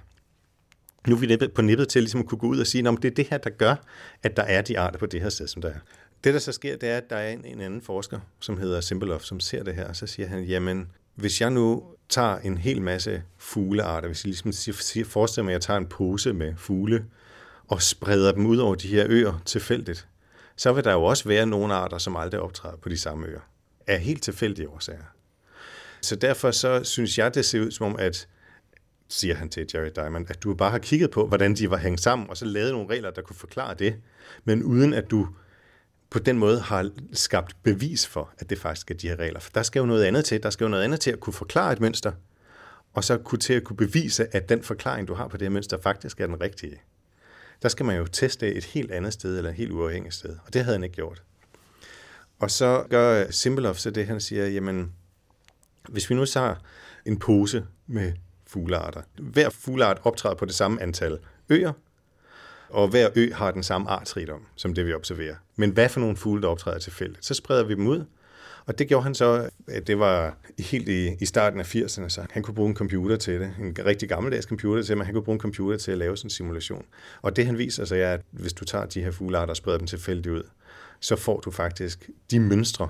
Nu 1.09 1.15
er 1.15 1.19
vi 1.19 1.49
på 1.55 1.63
nippet 1.63 1.89
til 1.89 2.03
ligesom 2.03 2.21
at 2.21 2.27
kunne 2.27 2.39
gå 2.39 2.47
ud 2.47 2.61
og 2.61 2.67
sige, 2.67 2.89
at 2.89 2.95
det 3.03 3.11
er 3.11 3.15
det 3.15 3.27
her, 3.31 3.39
der 3.39 3.51
gør, 3.51 3.75
at 4.23 4.37
der 4.37 4.43
er 4.43 4.63
de 4.63 4.79
arter 4.79 4.99
på 4.99 5.07
det 5.07 5.21
her 5.21 5.29
sted, 5.29 5.47
som 5.47 5.63
der 5.63 5.69
er. 5.69 5.79
Det, 6.25 6.35
der 6.35 6.41
så 6.41 6.53
sker, 6.53 6.77
det 6.77 6.89
er, 6.89 6.97
at 6.97 7.11
der 7.11 7.17
er 7.17 7.33
en, 7.33 7.45
en 7.45 7.61
anden 7.61 7.83
forsker, 7.83 8.21
som 8.41 8.59
hedder 8.59 8.81
Simbeloff, 8.81 9.25
som 9.25 9.41
ser 9.41 9.63
det 9.63 9.75
her, 9.75 9.89
og 9.89 9.97
så 9.97 10.07
siger 10.07 10.29
han, 10.29 10.45
jamen, 10.45 10.87
hvis 11.15 11.41
jeg 11.41 11.51
nu 11.51 11.85
tager 12.09 12.39
en 12.39 12.59
hel 12.59 12.83
masse 12.83 13.23
fuglearter, 13.39 14.09
hvis 14.09 14.25
jeg 14.25 14.35
ligesom 14.35 14.53
forestiller 15.05 15.45
mig, 15.45 15.51
at 15.51 15.55
jeg 15.55 15.61
tager 15.61 15.79
en 15.79 15.87
pose 15.87 16.33
med 16.33 16.55
fugle 16.57 17.05
og 17.69 17.83
spreder 17.83 18.33
dem 18.33 18.47
ud 18.47 18.59
over 18.59 18.75
de 18.75 18.89
her 18.89 19.07
øer 19.09 19.43
tilfældigt, 19.45 20.09
så 20.57 20.73
vil 20.73 20.85
der 20.85 20.93
jo 20.93 21.05
også 21.05 21.29
være 21.29 21.47
nogle 21.47 21.75
arter, 21.75 21.99
som 21.99 22.17
aldrig 22.17 22.41
optræder 22.41 22.77
på 22.77 22.89
de 22.89 22.99
samme 22.99 23.27
øer. 23.27 23.41
Af 23.87 24.01
helt 24.01 24.23
tilfældige 24.23 24.69
årsager. 24.69 25.05
Så 26.01 26.17
derfor 26.17 26.51
så 26.51 26.85
synes 26.85 27.19
jeg, 27.19 27.35
det 27.35 27.45
ser 27.45 27.61
ud 27.61 27.71
som 27.71 27.87
om, 27.87 27.97
at 27.99 28.29
siger 29.09 29.35
han 29.35 29.49
til 29.49 29.67
Jerry 29.75 29.91
Diamond, 29.97 30.31
at 30.31 30.43
du 30.43 30.55
bare 30.55 30.71
har 30.71 30.79
kigget 30.79 31.11
på, 31.11 31.27
hvordan 31.27 31.55
de 31.55 31.71
var 31.71 31.77
hængt 31.77 32.01
sammen, 32.01 32.31
og 32.31 32.37
så 32.37 32.45
lavet 32.45 32.73
nogle 32.73 32.89
regler, 32.91 33.11
der 33.11 33.23
kunne 33.23 33.37
forklare 33.37 33.75
det, 33.75 33.97
men 34.45 34.63
uden 34.63 34.95
at 34.95 35.11
du 35.11 35.29
på 36.13 36.19
den 36.19 36.39
måde 36.39 36.61
har 36.61 36.91
skabt 37.13 37.57
bevis 37.63 38.07
for, 38.07 38.31
at 38.39 38.51
det 38.51 38.59
faktisk 38.59 38.91
er 38.91 38.95
de 38.95 39.09
her 39.09 39.17
regler. 39.17 39.41
For 39.41 39.51
der 39.55 39.63
skal 39.63 39.81
jo 39.81 39.87
noget 39.87 40.05
andet 40.05 40.25
til. 40.25 40.43
Der 40.43 40.51
skal 40.51 40.65
jo 40.65 40.69
noget 40.69 40.85
andet 40.85 41.01
til 41.01 41.11
at 41.11 41.21
kunne 41.21 41.33
forklare 41.33 41.73
et 41.73 41.81
mønster, 41.81 42.13
og 42.93 43.05
så 43.05 43.19
kunne 43.19 43.39
til 43.39 43.53
at 43.53 43.65
kunne 43.65 43.77
bevise, 43.77 44.37
at 44.37 44.49
den 44.49 44.63
forklaring, 44.63 45.09
du 45.09 45.15
har 45.15 45.29
på 45.29 45.37
det 45.37 45.45
her 45.45 45.51
mønster, 45.51 45.81
faktisk 45.81 46.21
er 46.21 46.27
den 46.27 46.41
rigtige. 46.41 46.81
Der 47.63 47.69
skal 47.69 47.87
man 47.87 47.97
jo 47.97 48.07
teste 48.07 48.55
et 48.55 48.65
helt 48.65 48.91
andet 48.91 49.13
sted, 49.13 49.37
eller 49.37 49.51
et 49.51 49.57
helt 49.57 49.73
uafhængigt 49.73 50.15
sted. 50.15 50.37
Og 50.47 50.55
det 50.55 50.65
havde 50.65 50.75
han 50.75 50.85
ikke 50.85 50.97
gjort. 50.97 51.23
Og 52.39 52.51
så 52.51 52.85
gør 52.91 53.25
øh, 53.25 53.33
Simbeloff 53.33 53.79
så 53.79 53.91
det, 53.91 54.07
han 54.07 54.21
siger, 54.21 54.47
jamen, 54.47 54.93
hvis 55.89 56.11
vi 56.11 56.15
nu 56.15 56.27
tager 56.27 56.55
en 57.07 57.19
pose 57.19 57.67
med 57.87 58.13
fuglearter. 58.47 59.03
Hver 59.19 59.51
fugleart 59.51 60.01
optræder 60.05 60.35
på 60.35 60.45
det 60.45 60.55
samme 60.55 60.83
antal 60.83 61.19
øer, 61.49 61.73
og 62.73 62.89
hver 62.89 63.09
ø 63.15 63.33
har 63.33 63.51
den 63.51 63.63
samme 63.63 63.91
artsrigdom, 63.91 64.47
som 64.57 64.75
det 64.75 64.87
vi 64.87 64.93
observerer. 64.93 65.35
Men 65.57 65.71
hvad 65.71 65.89
for 65.89 66.01
nogle 66.01 66.17
fugle, 66.17 66.43
der 66.43 66.49
optræder 66.49 66.79
tilfældigt? 66.79 67.25
Så 67.25 67.35
spreder 67.35 67.65
vi 67.65 67.75
dem 67.75 67.87
ud, 67.87 68.05
og 68.67 68.79
det 68.79 68.89
gjorde 68.89 69.03
han 69.03 69.15
så, 69.15 69.51
at 69.69 69.87
det 69.87 69.99
var 69.99 70.37
helt 70.59 70.89
i, 70.89 71.17
i 71.21 71.27
starten 71.27 71.61
af 71.61 71.75
80'erne, 71.75 72.09
så 72.09 72.27
han 72.31 72.43
kunne 72.43 72.55
bruge 72.55 72.69
en 72.69 72.77
computer 72.77 73.17
til 73.17 73.41
det. 73.41 73.55
En 73.61 73.77
rigtig 73.87 74.09
gammeldags 74.09 74.47
computer 74.47 74.83
til, 74.83 74.97
men 74.97 75.05
han 75.07 75.15
kunne 75.15 75.25
bruge 75.25 75.35
en 75.35 75.41
computer 75.41 75.79
til 75.79 75.93
at 75.93 75.99
lave 75.99 76.17
sådan 76.17 76.27
en 76.27 76.31
simulation. 76.31 76.85
Og 77.23 77.37
det 77.37 77.47
han 77.47 77.59
viser 77.59 77.85
sig 77.85 78.01
er, 78.01 78.13
at 78.13 78.21
hvis 78.31 78.53
du 78.53 78.65
tager 78.65 78.87
de 78.87 79.03
her 79.03 79.11
fuglearter 79.11 79.51
og 79.51 79.57
spreder 79.57 79.79
dem 79.79 79.87
tilfældigt 79.87 80.27
ud, 80.27 80.43
så 81.01 81.17
får 81.17 81.41
du 81.41 81.51
faktisk 81.51 82.11
de 82.31 82.41
mønstre 82.41 82.89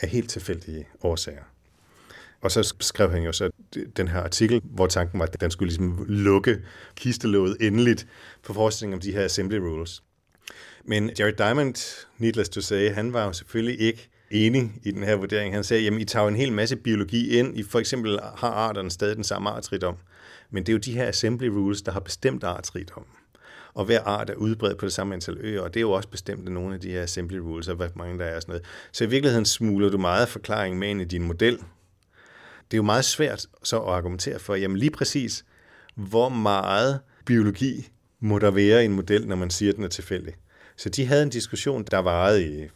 af 0.00 0.08
helt 0.08 0.30
tilfældige 0.30 0.88
årsager. 1.02 1.42
Og 2.42 2.50
så 2.50 2.74
skrev 2.80 3.10
han 3.10 3.22
jo 3.22 3.32
så 3.32 3.50
den 3.96 4.08
her 4.08 4.20
artikel, 4.20 4.60
hvor 4.64 4.86
tanken 4.86 5.18
var, 5.18 5.26
at 5.26 5.40
den 5.40 5.50
skulle 5.50 5.68
ligesom 5.68 6.04
lukke 6.08 6.58
kistelåget 6.96 7.56
endeligt 7.60 8.06
for 8.42 8.52
forestillingen 8.52 8.94
om 8.94 9.00
de 9.00 9.12
her 9.12 9.24
assembly 9.24 9.56
rules. 9.56 10.02
Men 10.84 11.10
Jared 11.18 11.32
Diamond, 11.32 12.06
needless 12.18 12.50
to 12.50 12.60
say, 12.60 12.92
han 12.92 13.12
var 13.12 13.24
jo 13.24 13.32
selvfølgelig 13.32 13.80
ikke 13.80 14.08
enig 14.30 14.72
i 14.82 14.90
den 14.90 15.02
her 15.02 15.16
vurdering. 15.16 15.54
Han 15.54 15.64
sagde, 15.64 15.82
jamen 15.82 16.00
I 16.00 16.04
tager 16.04 16.28
en 16.28 16.36
hel 16.36 16.52
masse 16.52 16.76
biologi 16.76 17.38
ind. 17.38 17.58
I 17.58 17.62
for 17.62 17.78
eksempel 17.78 18.18
har 18.36 18.50
arterne 18.50 18.90
stadig 18.90 19.16
den 19.16 19.24
samme 19.24 19.50
artsrigdom. 19.50 19.96
Men 20.50 20.62
det 20.62 20.68
er 20.68 20.72
jo 20.72 20.78
de 20.78 20.92
her 20.92 21.08
assembly 21.08 21.46
rules, 21.46 21.82
der 21.82 21.92
har 21.92 22.00
bestemt 22.00 22.44
artsrigdom. 22.44 23.06
Og 23.74 23.84
hver 23.84 24.00
art 24.00 24.30
er 24.30 24.34
udbredt 24.34 24.78
på 24.78 24.86
det 24.86 24.92
samme 24.92 25.14
antal 25.14 25.36
øer, 25.40 25.60
og 25.60 25.74
det 25.74 25.80
er 25.80 25.82
jo 25.82 25.92
også 25.92 26.08
bestemt 26.08 26.46
af 26.46 26.52
nogle 26.52 26.74
af 26.74 26.80
de 26.80 26.90
her 26.90 27.02
assembly 27.02 27.36
rules, 27.36 27.68
og 27.68 27.76
hvor 27.76 27.88
mange 27.94 28.18
der 28.18 28.24
er 28.24 28.36
og 28.36 28.42
sådan 28.42 28.52
noget. 28.52 28.64
Så 28.92 29.04
i 29.04 29.08
virkeligheden 29.08 29.44
smuler 29.44 29.90
du 29.90 29.98
meget 29.98 30.28
forklaring 30.28 30.78
med 30.78 30.88
ind 30.88 31.00
i 31.00 31.04
din 31.04 31.22
model, 31.22 31.58
det 32.70 32.74
er 32.74 32.78
jo 32.78 32.82
meget 32.82 33.04
svært 33.04 33.46
så 33.62 33.80
at 33.80 33.92
argumentere 33.94 34.38
for, 34.38 34.54
jamen 34.54 34.76
lige 34.76 34.90
præcis, 34.90 35.44
hvor 35.94 36.28
meget 36.28 37.00
biologi 37.26 37.88
må 38.20 38.38
der 38.38 38.50
være 38.50 38.82
i 38.82 38.84
en 38.84 38.92
model, 38.92 39.28
når 39.28 39.36
man 39.36 39.50
siger, 39.50 39.72
at 39.72 39.76
den 39.76 39.84
er 39.84 39.88
tilfældig. 39.88 40.34
Så 40.76 40.88
de 40.88 41.06
havde 41.06 41.22
en 41.22 41.30
diskussion, 41.30 41.84
der 41.84 41.98
varede 41.98 42.44
i 42.44 42.68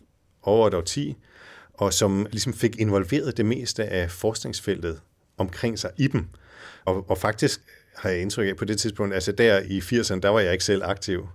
over 0.43 0.71
et 0.71 0.87
10, 0.87 1.17
og 1.75 1.93
som 1.93 2.27
ligesom 2.31 2.55
fik 2.55 2.77
involveret 2.77 3.37
det 3.37 3.47
meste 3.47 3.85
af 3.85 4.11
forskningsfeltet 4.11 5.01
omkring 5.39 5.79
sig 5.79 5.91
i 5.97 6.07
dem. 6.07 6.27
Og, 6.85 7.11
og 7.11 7.19
faktisk 7.19 7.61
har 7.97 8.11
jeg 8.11 8.21
indtryk 8.21 8.49
af 8.49 8.57
på 8.57 8.65
det 8.65 8.79
tidspunkt, 8.79 9.15
altså 9.15 9.33
der 9.33 9.61
i 9.61 9.79
80'erne, 9.79 10.21
der 10.21 10.29
var 10.29 10.41
jeg 10.41 10.53
ikke 10.53 10.65
selv 10.65 10.83
aktiv. 10.85 11.29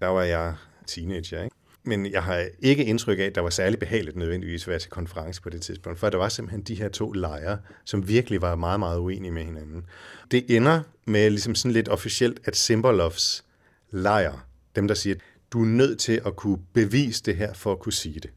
Der 0.00 0.06
var 0.06 0.22
jeg 0.22 0.54
teenager, 0.86 1.42
ikke? 1.42 1.56
Men 1.84 2.12
jeg 2.12 2.22
har 2.22 2.46
ikke 2.58 2.84
indtryk 2.84 3.18
af, 3.18 3.22
at 3.24 3.34
der 3.34 3.40
var 3.40 3.50
særlig 3.50 3.78
behageligt 3.78 4.16
nødvendigvis 4.16 4.64
at 4.64 4.68
være 4.68 4.78
til 4.78 4.90
konference 4.90 5.42
på 5.42 5.50
det 5.50 5.62
tidspunkt, 5.62 5.98
for 5.98 6.10
der 6.10 6.18
var 6.18 6.28
simpelthen 6.28 6.62
de 6.62 6.74
her 6.74 6.88
to 6.88 7.12
lejre, 7.12 7.58
som 7.84 8.08
virkelig 8.08 8.42
var 8.42 8.54
meget, 8.54 8.80
meget 8.80 8.98
uenige 8.98 9.32
med 9.32 9.44
hinanden. 9.44 9.84
Det 10.30 10.56
ender 10.56 10.82
med 11.04 11.30
ligesom 11.30 11.54
sådan 11.54 11.72
lidt 11.72 11.88
officielt, 11.88 12.40
at 12.44 12.56
Simbolovs 12.56 13.44
lejr, 13.90 14.46
dem 14.76 14.88
der 14.88 14.94
siger, 14.94 15.16
du 15.52 15.62
er 15.62 15.66
nødt 15.66 15.98
til 15.98 16.20
at 16.26 16.36
kunne 16.36 16.58
bevise 16.72 17.22
det 17.22 17.36
her 17.36 17.52
for 17.52 17.72
at 17.72 17.78
kunne 17.78 17.92
sige 17.92 18.20
det. 18.20 18.30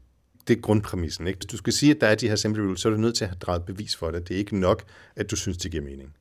Det 0.48 0.56
er 0.56 0.60
grundpræmissen. 0.60 1.26
Ikke? 1.26 1.38
Hvis 1.38 1.46
du 1.46 1.56
skal 1.56 1.72
sige, 1.72 1.94
at 1.94 2.00
der 2.00 2.06
er 2.06 2.14
de 2.14 2.28
her 2.28 2.36
simple 2.36 2.62
rules, 2.62 2.80
så 2.80 2.88
er 2.88 2.92
du 2.92 2.98
nødt 2.98 3.16
til 3.16 3.24
at 3.24 3.28
have 3.28 3.38
draget 3.38 3.64
bevis 3.64 3.96
for 3.96 4.10
det. 4.10 4.28
Det 4.28 4.34
er 4.34 4.38
ikke 4.38 4.58
nok, 4.58 4.84
at 5.16 5.30
du 5.30 5.36
synes, 5.36 5.58
det 5.58 5.70
giver 5.70 5.84
mening. 5.84 6.14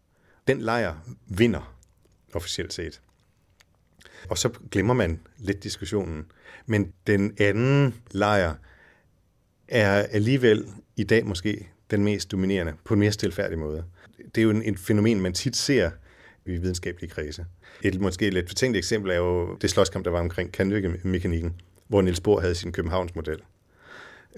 Den 0.47 0.61
lejr 0.61 0.95
vinder, 1.27 1.75
officielt 2.33 2.73
set. 2.73 3.01
Og 4.29 4.37
så 4.37 4.49
glemmer 4.71 4.93
man 4.93 5.19
lidt 5.37 5.63
diskussionen. 5.63 6.25
Men 6.65 6.91
den 7.07 7.33
anden 7.39 7.95
lejr 8.11 8.53
er 9.67 9.91
alligevel 9.91 10.65
i 10.95 11.03
dag 11.03 11.25
måske 11.25 11.67
den 11.91 12.03
mest 12.03 12.31
dominerende, 12.31 12.73
på 12.85 12.93
en 12.93 12.99
mere 12.99 13.11
stilfærdig 13.11 13.59
måde. 13.59 13.83
Det 14.35 14.41
er 14.41 14.43
jo 14.43 14.49
en, 14.49 14.77
fænomen, 14.77 15.21
man 15.21 15.33
tit 15.33 15.55
ser 15.55 15.91
i 16.45 16.51
videnskabelige 16.51 17.09
kredse. 17.09 17.45
Et 17.81 18.01
måske 18.01 18.29
lidt 18.29 18.49
fortænkt 18.49 18.77
eksempel 18.77 19.11
er 19.11 19.15
jo 19.15 19.55
det 19.55 19.69
slåskamp, 19.69 20.05
der 20.05 20.11
var 20.11 20.19
omkring 20.19 20.51
kvantemekanikken, 20.51 21.61
hvor 21.87 22.01
Niels 22.01 22.19
Bohr 22.19 22.39
havde 22.39 22.55
sin 22.55 22.71
Københavns 22.71 23.15
model, 23.15 23.41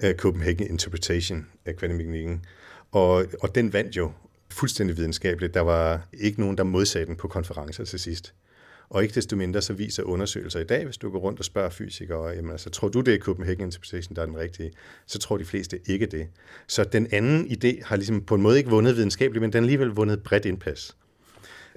uh, 0.02 0.08
øh, 0.08 0.14
Copenhagen 0.14 0.66
Interpretation 0.70 1.46
af 1.64 1.76
kvantemekanikken. 1.76 2.44
Og, 2.92 3.26
og 3.42 3.54
den 3.54 3.72
vandt 3.72 3.96
jo 3.96 4.12
fuldstændig 4.50 4.96
videnskabeligt. 4.96 5.54
Der 5.54 5.60
var 5.60 6.08
ikke 6.12 6.40
nogen, 6.40 6.58
der 6.58 6.64
modsagde 6.64 7.06
den 7.06 7.16
på 7.16 7.28
konferencer 7.28 7.84
til 7.84 7.98
sidst. 7.98 8.34
Og 8.90 9.02
ikke 9.02 9.14
desto 9.14 9.36
mindre 9.36 9.62
så 9.62 9.72
viser 9.72 10.02
undersøgelser 10.02 10.60
i 10.60 10.64
dag, 10.64 10.84
hvis 10.84 10.96
du 10.96 11.10
går 11.10 11.18
rundt 11.18 11.38
og 11.38 11.44
spørger 11.44 11.70
fysikere, 11.70 12.28
jamen 12.28 12.50
altså, 12.50 12.70
tror 12.70 12.88
du 12.88 13.00
det 13.00 13.14
er 13.14 13.18
Copenhagen 13.18 13.64
Interpretation, 13.64 14.16
der 14.16 14.22
er 14.22 14.26
den 14.26 14.38
rigtige? 14.38 14.72
Så 15.06 15.18
tror 15.18 15.38
de 15.38 15.44
fleste 15.44 15.80
ikke 15.86 16.06
det. 16.06 16.28
Så 16.66 16.84
den 16.84 17.08
anden 17.12 17.46
idé 17.46 17.84
har 17.84 17.96
ligesom 17.96 18.24
på 18.24 18.34
en 18.34 18.42
måde 18.42 18.58
ikke 18.58 18.70
vundet 18.70 18.96
videnskabeligt, 18.96 19.40
men 19.40 19.52
den 19.52 19.62
har 19.62 19.66
alligevel 19.66 19.88
vundet 19.88 20.22
bredt 20.22 20.44
indpas. 20.44 20.96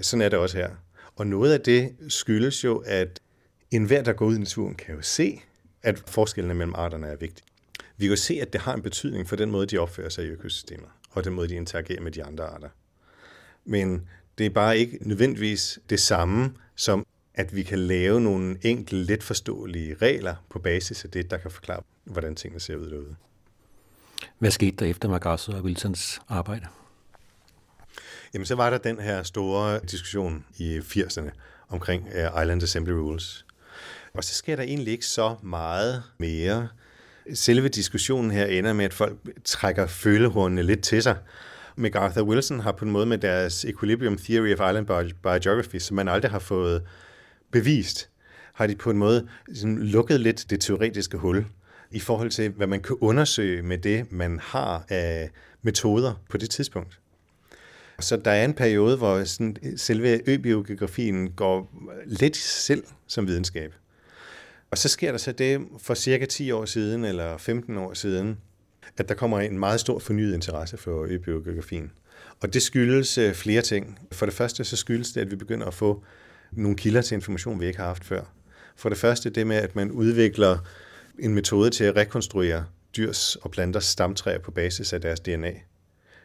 Sådan 0.02 0.22
er 0.22 0.30
det 0.30 0.40
også 0.40 0.58
her. 0.58 0.70
Og 1.16 1.28
noget 1.28 1.54
af 1.54 1.62
det 1.62 1.96
skyldes 2.08 2.64
jo, 2.64 2.78
at 2.78 3.20
enhver, 3.72 4.04
der 4.04 4.14
går 4.14 4.26
ud 4.26 4.36
i 4.36 4.40
naturen, 4.40 4.76
kan 4.76 4.96
jo 4.96 5.02
se, 5.02 5.42
at 5.84 6.04
forskellene 6.08 6.54
mellem 6.54 6.76
arterne 6.76 7.08
er 7.08 7.16
vigtige. 7.16 7.48
Vi 7.98 8.06
kan 8.06 8.10
jo 8.10 8.16
se, 8.16 8.40
at 8.42 8.54
det 8.54 8.62
har 8.62 8.74
en 8.74 8.82
betydning 8.82 9.30
for 9.30 9.36
den 9.36 9.52
måde, 9.52 9.66
de 9.66 9.78
opfører 9.78 10.10
sig 10.10 10.26
i 10.26 10.28
økosystemet, 10.28 10.88
og 11.12 11.24
den 11.24 11.34
måde, 11.34 11.48
de 11.48 11.56
interagerer 11.56 12.02
med 12.02 12.12
de 12.12 12.24
andre 12.24 12.44
arter. 12.44 12.70
Men 13.66 14.08
det 14.38 14.46
er 14.46 14.50
bare 14.50 14.78
ikke 14.78 14.98
nødvendigvis 15.02 15.80
det 15.90 16.00
samme, 16.00 16.54
som 16.82 17.06
at 17.34 17.56
vi 17.56 17.64
kan 17.64 17.80
lave 17.80 18.22
nogle 18.22 18.58
enkelte, 18.62 19.06
let 19.06 19.24
forståelige 19.24 19.96
regler 20.02 20.36
på 20.50 20.60
basis 20.60 21.06
af 21.06 21.12
det, 21.12 21.32
der 21.32 21.38
kan 21.38 21.52
forklare, 21.52 21.82
hvordan 22.04 22.36
tingene 22.36 22.60
ser 22.60 22.76
ud 22.76 22.90
derude. 22.90 23.16
Hvad 24.40 24.52
skete 24.52 24.76
der 24.78 24.86
efter 24.86 25.10
Margasso 25.10 25.52
og 25.52 25.62
Wilsons 25.62 26.22
arbejde? 26.28 26.68
Jamen, 28.34 28.46
så 28.46 28.56
var 28.56 28.70
der 28.70 28.78
den 28.78 29.00
her 29.00 29.24
store 29.24 29.80
diskussion 29.80 30.46
i 30.58 30.78
80'erne 30.78 31.30
omkring 31.70 32.04
uh, 32.04 32.42
Island 32.42 32.64
Assembly 32.64 32.94
Rules. 32.94 33.46
Og 34.14 34.24
så 34.24 34.34
sker 34.34 34.56
der 34.56 34.64
egentlig 34.64 34.92
ikke 34.92 35.06
så 35.06 35.36
meget 35.42 36.04
mere. 36.18 36.68
Selve 37.34 37.68
diskussionen 37.68 38.32
her 38.32 38.46
ender 38.46 38.74
med, 38.74 38.86
at 38.86 38.94
folk 38.94 39.18
trækker 39.44 39.88
følehornene 39.88 40.64
lidt 40.64 40.84
til 40.84 41.04
sig. 41.04 41.18
MacArthur 41.82 42.22
Wilson 42.22 42.60
har 42.60 42.72
på 42.72 42.86
en 42.86 42.92
måde 42.92 43.06
med 43.06 43.18
deres 43.18 43.66
Equilibrium 43.66 44.18
Theory 44.18 44.54
of 44.54 44.70
Island 44.70 44.88
Biogeography, 45.24 45.80
som 45.80 45.96
man 45.96 46.08
aldrig 46.08 46.32
har 46.32 46.40
fået 46.40 46.84
bevist, 47.52 48.10
har 48.54 48.68
de 48.68 48.76
på 48.76 48.92
en 48.92 48.98
måde 48.98 49.28
sådan 49.54 49.78
lukket 49.78 50.20
lidt 50.20 50.46
det 50.50 50.62
teoretiske 50.62 51.18
hul 51.18 51.46
i 51.92 52.00
forhold 52.00 52.32
til, 52.32 52.50
hvad 52.50 52.68
man 52.68 52.82
kan 52.82 52.98
undersøge 53.02 53.62
med 53.62 53.78
det, 53.78 54.12
man 54.12 54.40
har 54.44 54.86
af 54.90 55.30
metoder 55.62 56.14
på 56.30 56.38
det 56.38 56.50
tidspunkt. 56.50 57.00
Så 58.00 58.18
der 58.18 58.32
er 58.32 58.46
en 58.46 58.54
periode, 58.54 58.98
hvor 58.98 59.24
sådan, 59.24 59.78
selve 59.78 60.30
øbiogeografien 60.30 61.32
går 61.32 61.72
lidt 62.06 62.38
selv 62.38 62.84
som 63.08 63.28
videnskab. 63.28 63.74
Og 64.72 64.78
så 64.78 64.90
sker 64.90 65.12
der 65.12 65.18
så 65.18 65.32
det 65.32 65.62
for 65.78 65.94
cirka 65.94 66.26
10 66.26 66.52
år 66.52 66.66
siden, 66.66 67.06
eller 67.06 67.38
15 67.38 67.78
år 67.78 67.94
siden, 67.94 68.38
at 68.98 69.10
der 69.10 69.16
kommer 69.16 69.40
en 69.40 69.60
meget 69.60 69.80
stor 69.80 70.00
fornyet 70.00 70.34
interesse 70.34 70.78
for 70.78 71.06
øbiografien. 71.10 71.92
Og 72.42 72.54
det 72.54 72.62
skyldes 72.62 73.18
øh, 73.18 73.34
flere 73.34 73.62
ting. 73.62 74.00
For 74.12 74.26
det 74.26 74.36
første 74.36 74.64
så 74.64 74.76
skyldes 74.76 75.12
det, 75.12 75.22
at 75.22 75.32
vi 75.32 75.36
begynder 75.36 75.68
at 75.68 75.74
få 75.74 76.04
nogle 76.52 76.78
kilder 76.78 77.02
til 77.02 77.16
information, 77.16 77.60
vi 77.60 77.66
ikke 77.66 77.80
har 77.80 77.88
haft 77.88 78.06
før. 78.06 78.22
For 78.76 78.90
det 78.90 78.98
første 78.98 79.30
det 79.30 79.48
med, 79.48 79.56
at 79.56 79.76
man 79.76 79.92
udvikler 79.92 80.58
en 81.20 81.34
metode 81.34 81.70
til 81.70 81.84
at 81.84 81.96
rekonstruere 81.96 82.66
dyrs 82.98 83.36
og 83.36 83.52
planters 83.52 83.86
stamtræer 83.86 84.40
på 84.40 84.52
basis 84.52 84.94
af 84.94 85.02
deres 85.02 85.20
DNA 85.20 85.54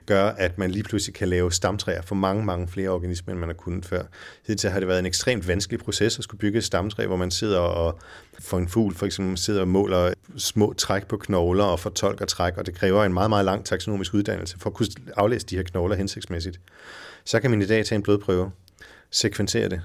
gør, 0.07 0.25
at 0.25 0.59
man 0.59 0.71
lige 0.71 0.83
pludselig 0.83 1.15
kan 1.15 1.29
lave 1.29 1.53
stamtræer 1.53 2.03
for 2.03 2.15
mange, 2.15 2.45
mange 2.45 2.69
flere 2.69 2.89
organismer, 2.89 3.33
end 3.33 3.41
man 3.41 3.49
har 3.49 3.55
kunnet 3.55 3.85
før. 3.85 4.03
Hidtil 4.47 4.71
har 4.71 4.81
det 4.81 4.89
været 4.89 4.99
en 4.99 5.07
ekstremt 5.07 5.49
vanskelig 5.49 5.81
proces 5.81 6.19
at 6.19 6.25
skulle 6.25 6.39
bygge 6.39 6.59
et 6.59 6.65
stamtræ, 6.65 7.07
hvor 7.07 7.17
man 7.17 7.31
sidder 7.31 7.59
og 7.59 7.99
for 8.41 8.59
en 8.59 8.69
fugl 8.69 8.95
for 8.95 9.07
eksempel 9.07 9.39
sidder 9.39 9.61
og 9.61 9.69
måler 9.69 10.13
små 10.37 10.73
træk 10.73 11.07
på 11.07 11.17
knogler 11.17 11.65
og 11.65 11.81
fortolker 11.81 12.25
træk, 12.25 12.57
og 12.57 12.67
det 12.67 12.75
kræver 12.75 13.05
en 13.05 13.13
meget, 13.15 13.31
meget 13.31 13.45
lang 13.45 13.65
taksonomisk 13.65 14.15
uddannelse 14.15 14.59
for 14.59 14.71
at 14.71 14.75
kunne 14.75 14.89
aflæse 15.17 15.47
de 15.47 15.57
her 15.57 15.63
knogler 15.63 15.97
hensigtsmæssigt. 15.97 16.61
Så 17.25 17.41
kan 17.41 17.51
man 17.51 17.63
i 17.63 17.67
dag 17.67 17.87
tage 17.87 17.97
en 17.97 18.03
blodprøve, 18.03 18.51
sekventere 19.11 19.69
det, 19.69 19.83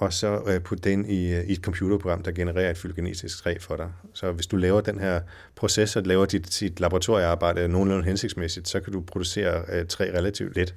og 0.00 0.12
så 0.12 0.42
øh, 0.46 0.60
putte 0.60 0.90
den 0.90 1.06
i, 1.06 1.32
øh, 1.32 1.44
i 1.44 1.52
et 1.52 1.58
computerprogram, 1.58 2.22
der 2.22 2.32
genererer 2.32 2.70
et 2.70 2.78
fylogenetisk 2.78 3.42
træ 3.42 3.56
for 3.60 3.76
dig. 3.76 3.88
Så 4.14 4.32
hvis 4.32 4.46
du 4.46 4.56
laver 4.56 4.80
den 4.80 4.98
her 4.98 5.20
proces 5.56 5.96
og 5.96 6.02
laver 6.02 6.26
dit, 6.26 6.56
dit 6.60 6.80
laboratoriearbejde 6.80 7.68
nogenlunde 7.68 8.04
hensigtsmæssigt, 8.04 8.68
så 8.68 8.80
kan 8.80 8.92
du 8.92 9.00
producere 9.00 9.64
øh, 9.68 9.86
træ 9.86 10.10
relativt 10.14 10.56
let, 10.56 10.74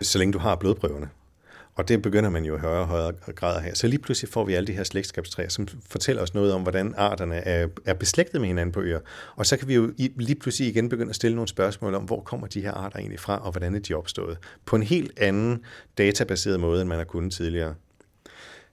så 0.00 0.18
længe 0.18 0.32
du 0.32 0.38
har 0.38 0.56
blodprøverne. 0.56 1.08
Og 1.74 1.88
det 1.88 2.02
begynder 2.02 2.30
man 2.30 2.44
jo 2.44 2.56
i 2.56 2.58
højere 2.58 2.80
og 2.80 2.86
højere 2.86 3.12
grad 3.34 3.62
her. 3.62 3.74
Så 3.74 3.86
lige 3.86 3.98
pludselig 3.98 4.28
får 4.28 4.44
vi 4.44 4.54
alle 4.54 4.66
de 4.66 4.72
her 4.72 4.84
slægtskabstræer, 4.84 5.48
som 5.48 5.68
fortæller 5.88 6.22
os 6.22 6.34
noget 6.34 6.52
om, 6.52 6.62
hvordan 6.62 6.94
arterne 6.96 7.34
er, 7.34 7.68
er 7.84 7.94
beslægtet 7.94 8.40
med 8.40 8.48
hinanden 8.48 8.72
på 8.72 8.80
øer. 8.80 9.00
Og 9.36 9.46
så 9.46 9.56
kan 9.56 9.68
vi 9.68 9.74
jo 9.74 9.92
lige 10.16 10.34
pludselig 10.34 10.68
igen 10.68 10.88
begynde 10.88 11.10
at 11.10 11.16
stille 11.16 11.34
nogle 11.34 11.48
spørgsmål 11.48 11.94
om, 11.94 12.02
hvor 12.02 12.20
kommer 12.20 12.46
de 12.46 12.60
her 12.60 12.72
arter 12.72 12.98
egentlig 12.98 13.20
fra, 13.20 13.44
og 13.44 13.50
hvordan 13.50 13.74
er 13.74 13.78
de 13.78 13.94
opstået. 13.94 14.38
På 14.66 14.76
en 14.76 14.82
helt 14.82 15.18
anden 15.18 15.64
databaseret 15.98 16.60
måde, 16.60 16.80
end 16.80 16.88
man 16.88 16.98
har 16.98 17.04
kunnet 17.04 17.32
tidligere. 17.32 17.74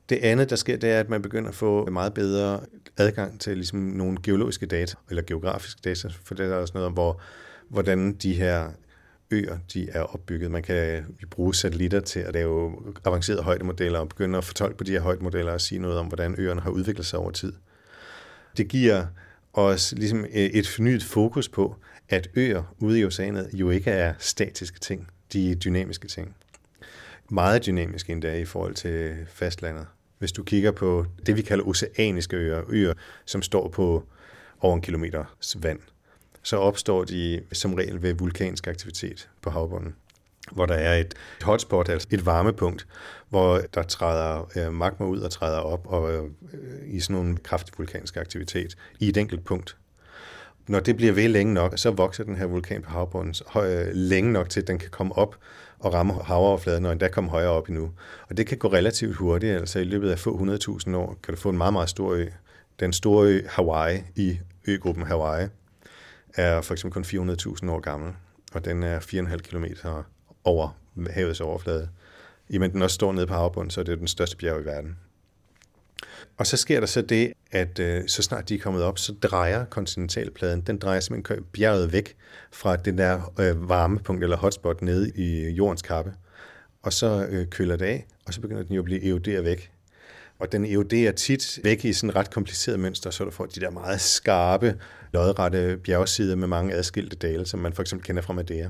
Det 0.10 0.16
andet, 0.16 0.50
der 0.50 0.56
sker, 0.56 0.78
det 0.78 0.90
er, 0.90 1.00
at 1.00 1.10
man 1.10 1.22
begynder 1.22 1.50
at 1.50 1.56
få 1.56 1.90
meget 1.90 2.14
bedre 2.14 2.60
adgang 2.98 3.40
til 3.40 3.56
ligesom 3.56 3.80
nogle 3.80 4.18
geologiske 4.24 4.66
data, 4.66 4.96
eller 5.10 5.24
geografiske 5.24 5.82
data, 5.84 6.10
for 6.24 6.36
det 6.36 6.46
er 6.46 6.56
også 6.56 6.74
noget 6.74 6.88
om, 6.88 6.94
hvor, 6.94 7.22
hvordan 7.70 8.14
de 8.14 8.34
her 8.34 8.72
øer 9.32 9.58
de 9.74 9.90
er 9.90 10.02
opbygget. 10.02 10.52
Man 10.52 10.64
kan 10.64 11.06
bruge 11.30 11.56
satellitter 11.56 12.00
til 12.00 12.20
at 12.20 12.34
lave 12.34 12.74
avancerede 13.06 13.44
højdemodeller 13.44 14.00
og 14.00 14.10
begynde 14.10 14.38
at 14.38 14.44
fortolke 14.44 14.78
på 14.78 14.84
de 14.84 14.92
her 14.92 15.02
højdemodeller 15.02 15.52
og 15.52 15.62
sige 15.62 15.80
noget 15.80 15.98
om, 15.98 16.08
hvordan 16.08 16.36
øerne 16.38 16.62
har 16.62 16.70
udviklet 16.70 17.06
sig 17.06 17.20
over 17.20 17.32
tid. 17.32 17.54
Det 18.58 18.68
giver 18.68 19.06
os 19.54 19.94
ligesom 19.98 20.20
øh, 20.20 20.26
et 20.32 20.68
fornyet 20.68 21.04
fokus 21.04 21.50
på, 21.50 21.76
at 22.10 22.30
øer 22.36 22.76
ude 22.80 23.00
i 23.00 23.06
oceanet 23.06 23.50
jo 23.54 23.70
ikke 23.70 23.92
er 23.92 24.14
statiske 24.20 24.80
ting. 24.80 25.08
De 25.34 25.52
er 25.52 25.56
dynamiske 25.56 26.08
ting. 26.08 26.36
Meget 27.30 27.66
dynamiske 27.66 28.12
endda 28.12 28.38
i 28.38 28.46
forhold 28.46 28.76
til 28.76 29.16
fastlandet. 29.28 29.86
Hvis 30.20 30.32
du 30.32 30.44
kigger 30.44 30.72
på 30.72 31.06
det, 31.26 31.36
vi 31.36 31.42
kalder 31.42 31.68
oceaniske 31.68 32.36
øer, 32.36 32.64
øer, 32.70 32.94
som 33.26 33.42
står 33.42 33.68
på 33.68 34.04
over 34.60 34.76
en 34.76 34.82
kilometers 34.82 35.58
vand, 35.62 35.80
så 36.44 36.58
opstår 36.58 37.04
de 37.04 37.42
som 37.52 37.74
regel 37.74 38.02
ved 38.02 38.14
vulkansk 38.14 38.68
aktivitet 38.68 39.30
på 39.42 39.50
havbunden 39.50 39.96
hvor 40.52 40.66
der 40.66 40.76
er 40.76 40.96
et 40.96 41.14
hotspot, 41.42 41.90
altså 41.90 42.08
et 42.12 42.26
varmepunkt, 42.26 42.88
hvor 43.30 43.62
der 43.74 43.84
træder 43.84 44.50
øh, 44.56 44.74
magma 44.74 45.06
ud 45.06 45.20
og 45.20 45.32
træder 45.32 45.60
op 45.60 45.88
og 45.88 46.14
øh, 46.14 46.24
i 46.86 47.00
sådan 47.00 47.26
en 47.26 47.38
kraftig 47.38 47.74
vulkansk 47.78 48.18
aktivitet 48.18 48.78
i 49.00 49.10
et 49.10 49.18
enkelt 49.18 49.46
punkt. 49.46 49.78
Når 50.68 50.80
det 50.80 50.98
bliver 50.98 51.14
ved 51.14 51.28
længe 51.28 51.54
nok, 51.54 51.74
så 51.78 51.92
vokser 51.92 52.24
den 52.24 52.36
her 52.36 52.46
vulkan 52.46 52.82
på 52.82 52.90
havbunden 52.90 53.36
øh, 53.56 53.88
længe 53.94 54.32
nok 54.32 54.50
til, 54.50 54.62
at 54.62 54.68
den 54.68 54.80
kan 54.80 54.90
komme 54.90 55.18
op 55.18 55.36
og 55.80 55.94
ramme 55.94 56.14
havoverfladen, 56.14 56.86
og 56.86 56.92
endda 56.92 57.08
komme 57.08 57.30
højere 57.30 57.50
op 57.50 57.68
endnu. 57.70 57.92
Og 58.30 58.38
det 58.38 58.48
kan 58.48 58.58
gå 58.58 58.68
relativt 58.68 59.16
hurtigt, 59.16 59.54
altså 59.54 59.80
i 59.80 59.84
løbet 59.84 60.12
af 60.12 60.20
få 60.20 60.58
100.000 60.88 60.96
år 60.96 61.18
kan 61.24 61.34
du 61.34 61.40
få 61.40 61.50
en 61.50 61.58
meget, 61.58 61.74
meget 61.74 61.90
stor 61.90 62.14
ø. 62.14 62.26
Den 62.80 62.94
store 62.94 63.28
ø 63.28 63.42
Hawaii 63.48 64.04
i 64.16 64.40
øgruppen 64.68 65.06
Hawaii 65.06 65.48
er 66.36 66.62
for 66.62 66.74
eksempel 66.74 67.04
kun 67.04 67.30
400.000 67.30 67.72
år 67.72 67.80
gammel, 67.80 68.14
og 68.54 68.66
den 68.66 68.84
er 68.84 69.00
4,5 69.00 69.38
km 69.38 69.66
over 70.44 70.70
havets 71.10 71.42
overflade. 71.42 71.90
I 72.50 72.58
men 72.58 72.72
den 72.72 72.82
også 72.82 72.94
står 72.94 73.12
nede 73.12 73.28
på 73.28 73.34
havbunden, 73.34 73.72
så 73.72 73.80
er 73.80 73.86
det 73.86 74.00
den 74.00 74.08
største 74.08 74.38
bjerg 74.38 74.62
i 74.62 74.66
verden. 74.66 74.98
Og 76.38 76.48
så 76.48 76.58
sker 76.58 76.80
der 76.80 76.88
så 76.88 77.02
det, 77.02 77.34
at 77.52 77.80
øh, 77.80 78.04
så 78.08 78.22
snart 78.22 78.50
de 78.50 78.56
er 78.56 78.60
kommet 78.60 78.84
op, 78.84 79.00
så 79.00 79.14
drejer 79.14 79.66
kontinentalpladen, 79.66 80.62
den 80.62 80.78
drejer 80.78 81.00
simpelthen 81.00 81.44
bjerget 81.54 81.94
væk 81.94 82.16
fra 82.52 82.76
den 82.76 82.98
der 82.98 83.34
øh, 83.40 83.70
varmepunkt 83.70 84.24
eller 84.24 84.38
hotspot 84.38 84.82
nede 84.82 85.12
i 85.16 85.50
jordens 85.50 85.82
kappe. 85.82 86.14
Og 86.82 86.94
så 86.94 87.28
øh, 87.30 87.48
køler 87.48 87.76
det 87.76 87.86
af, 87.86 88.06
og 88.26 88.34
så 88.34 88.42
begynder 88.42 88.64
den 88.64 88.76
jo 88.76 88.82
at 88.82 88.86
blive 88.86 89.10
eroderet 89.10 89.44
væk. 89.44 89.72
Og 90.40 90.52
den 90.52 90.66
eroderer 90.66 91.12
tit 91.12 91.60
væk 91.64 91.86
i 91.86 91.94
sådan 91.94 92.16
ret 92.16 92.32
kompliceret 92.32 92.80
mønster, 92.80 93.10
så 93.10 93.24
du 93.24 93.32
får 93.32 93.46
de 93.46 93.60
der 93.60 93.70
meget 93.70 94.02
skarpe, 94.02 94.76
lodrette 95.14 95.78
bjergsider 95.78 96.36
med 96.36 96.48
mange 96.48 96.74
adskilte 96.74 97.16
dale, 97.16 97.46
som 97.46 97.60
man 97.60 97.74
for 97.74 97.82
eksempel 97.82 98.06
kender 98.06 98.22
fra 98.22 98.34
Madeira. 98.34 98.70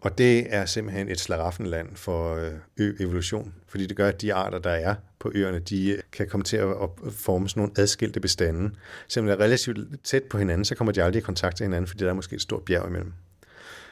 Og 0.00 0.18
det 0.18 0.54
er 0.54 0.66
simpelthen 0.66 1.08
et 1.08 1.20
slaraffenland 1.20 1.96
for 1.96 2.36
øh, 2.36 2.52
ø-evolution, 2.76 3.54
fordi 3.68 3.86
det 3.86 3.96
gør, 3.96 4.08
at 4.08 4.20
de 4.20 4.34
arter, 4.34 4.58
der 4.58 4.70
er 4.70 4.94
på 5.22 5.32
øerne, 5.34 5.58
de 5.58 5.96
kan 6.12 6.28
komme 6.28 6.44
til 6.44 6.56
at 6.56 6.88
forme 7.10 7.48
sådan 7.48 7.60
nogle 7.60 7.72
adskilte 7.76 8.20
bestande. 8.20 8.70
Selvom 9.08 9.26
de 9.26 9.32
er 9.32 9.40
relativt 9.40 10.04
tæt 10.04 10.22
på 10.22 10.38
hinanden, 10.38 10.64
så 10.64 10.74
kommer 10.74 10.92
de 10.92 11.02
aldrig 11.02 11.20
i 11.20 11.22
kontakt 11.22 11.60
med 11.60 11.66
hinanden, 11.66 11.88
fordi 11.88 12.04
der 12.04 12.10
er 12.10 12.14
måske 12.14 12.36
et 12.36 12.42
stort 12.42 12.62
bjerg 12.64 12.88
imellem. 12.88 13.12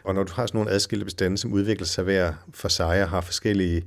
Og 0.05 0.15
når 0.15 0.23
du 0.23 0.33
har 0.33 0.47
sådan 0.47 0.59
nogle 0.59 0.71
adskilte 0.71 1.05
bestande, 1.05 1.39
som 1.39 1.53
udvikler 1.53 1.87
sig 1.87 2.05
hver 2.05 2.33
for 2.55 2.69
sig 2.69 3.03
og 3.03 3.09
har 3.09 3.21
forskellige 3.21 3.85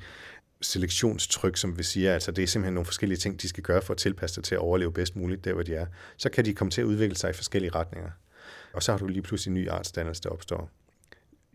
selektionstryk, 0.61 1.57
som 1.57 1.77
vi 1.77 1.83
siger, 1.83 2.13
altså 2.13 2.31
det 2.31 2.43
er 2.43 2.47
simpelthen 2.47 2.73
nogle 2.73 2.85
forskellige 2.85 3.17
ting, 3.17 3.41
de 3.41 3.49
skal 3.49 3.63
gøre 3.63 3.81
for 3.81 3.93
at 3.93 3.97
tilpasse 3.97 4.33
sig 4.33 4.43
til 4.43 4.55
at 4.55 4.59
overleve 4.59 4.93
bedst 4.93 5.15
muligt 5.15 5.45
der, 5.45 5.53
hvor 5.53 5.63
de 5.63 5.75
er, 5.75 5.85
så 6.17 6.29
kan 6.29 6.45
de 6.45 6.53
komme 6.53 6.71
til 6.71 6.81
at 6.81 6.85
udvikle 6.85 7.15
sig 7.15 7.29
i 7.29 7.33
forskellige 7.33 7.71
retninger. 7.75 8.09
Og 8.73 8.83
så 8.83 8.91
har 8.91 8.99
du 8.99 9.07
lige 9.07 9.21
pludselig 9.21 9.51
en 9.51 9.61
ny 9.61 9.69
artsdannelse, 9.69 10.23
der 10.23 10.29
opstår 10.29 10.69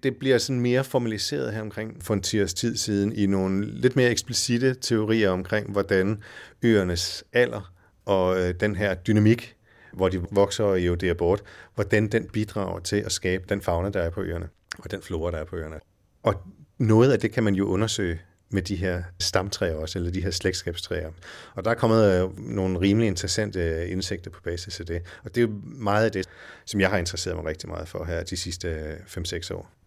det 0.03 0.17
bliver 0.17 0.39
sådan 0.39 0.61
mere 0.61 0.85
formaliseret 0.85 1.53
her 1.53 1.61
omkring 1.61 2.05
for 2.05 2.15
en 2.15 2.23
tiers 2.23 2.55
tid 2.55 2.77
siden 2.77 3.13
i 3.13 3.27
nogle 3.27 3.67
lidt 3.67 3.97
mere 3.97 4.11
eksplicite 4.11 4.75
teorier 4.75 5.31
omkring, 5.31 5.73
hvordan 5.73 6.23
øernes 6.63 7.25
alder 7.33 7.73
og 8.05 8.41
øh, 8.41 8.55
den 8.61 8.77
her 8.77 8.95
dynamik, 8.95 9.57
hvor 9.93 10.09
de 10.09 10.21
vokser 10.31 10.65
og 10.65 10.83
eroderer 10.83 11.15
bort, 11.15 11.43
hvordan 11.75 12.09
den 12.09 12.29
bidrager 12.33 12.81
til 12.81 12.97
at 12.97 13.13
skabe 13.13 13.45
den 13.49 13.61
fauna, 13.61 13.91
der 13.91 14.01
er 14.01 14.11
på 14.11 14.23
øerne, 14.23 14.49
og 14.79 14.91
den 14.91 15.03
flora, 15.03 15.31
der 15.31 15.39
er 15.39 15.45
på 15.45 15.57
øerne. 15.57 15.77
Og 16.23 16.35
noget 16.79 17.13
af 17.13 17.21
det 17.21 17.33
kan 17.33 17.45
man 17.45 17.55
jo 17.55 17.67
undersøge 17.67 18.21
med 18.51 18.63
de 18.63 18.77
her 18.77 19.03
stamtræer 19.21 19.75
også, 19.75 19.99
eller 19.99 20.11
de 20.11 20.23
her 20.23 20.31
slægtskabstræer. 20.31 21.11
Og 21.55 21.65
der 21.65 21.71
er 21.71 21.75
kommet 21.75 22.23
øh, 22.23 22.49
nogle 22.49 22.81
rimelig 22.81 23.09
interessante 23.09 23.61
øh, 23.61 23.93
indsigter 23.93 24.31
på 24.31 24.41
basis 24.41 24.81
af 24.81 24.87
det. 24.87 25.03
Og 25.25 25.35
det 25.35 25.43
er 25.43 25.47
jo 25.47 25.61
meget 25.65 26.05
af 26.05 26.13
det, 26.13 26.29
som 26.65 26.81
jeg 26.81 26.91
har 26.91 26.99
interesseret 26.99 27.37
mig 27.37 27.45
rigtig 27.45 27.69
meget 27.69 27.89
for 27.89 28.05
her 28.05 28.23
de 28.23 28.37
sidste 28.37 28.69
øh, 28.69 28.97
5-6 28.97 29.55
år. 29.55 29.78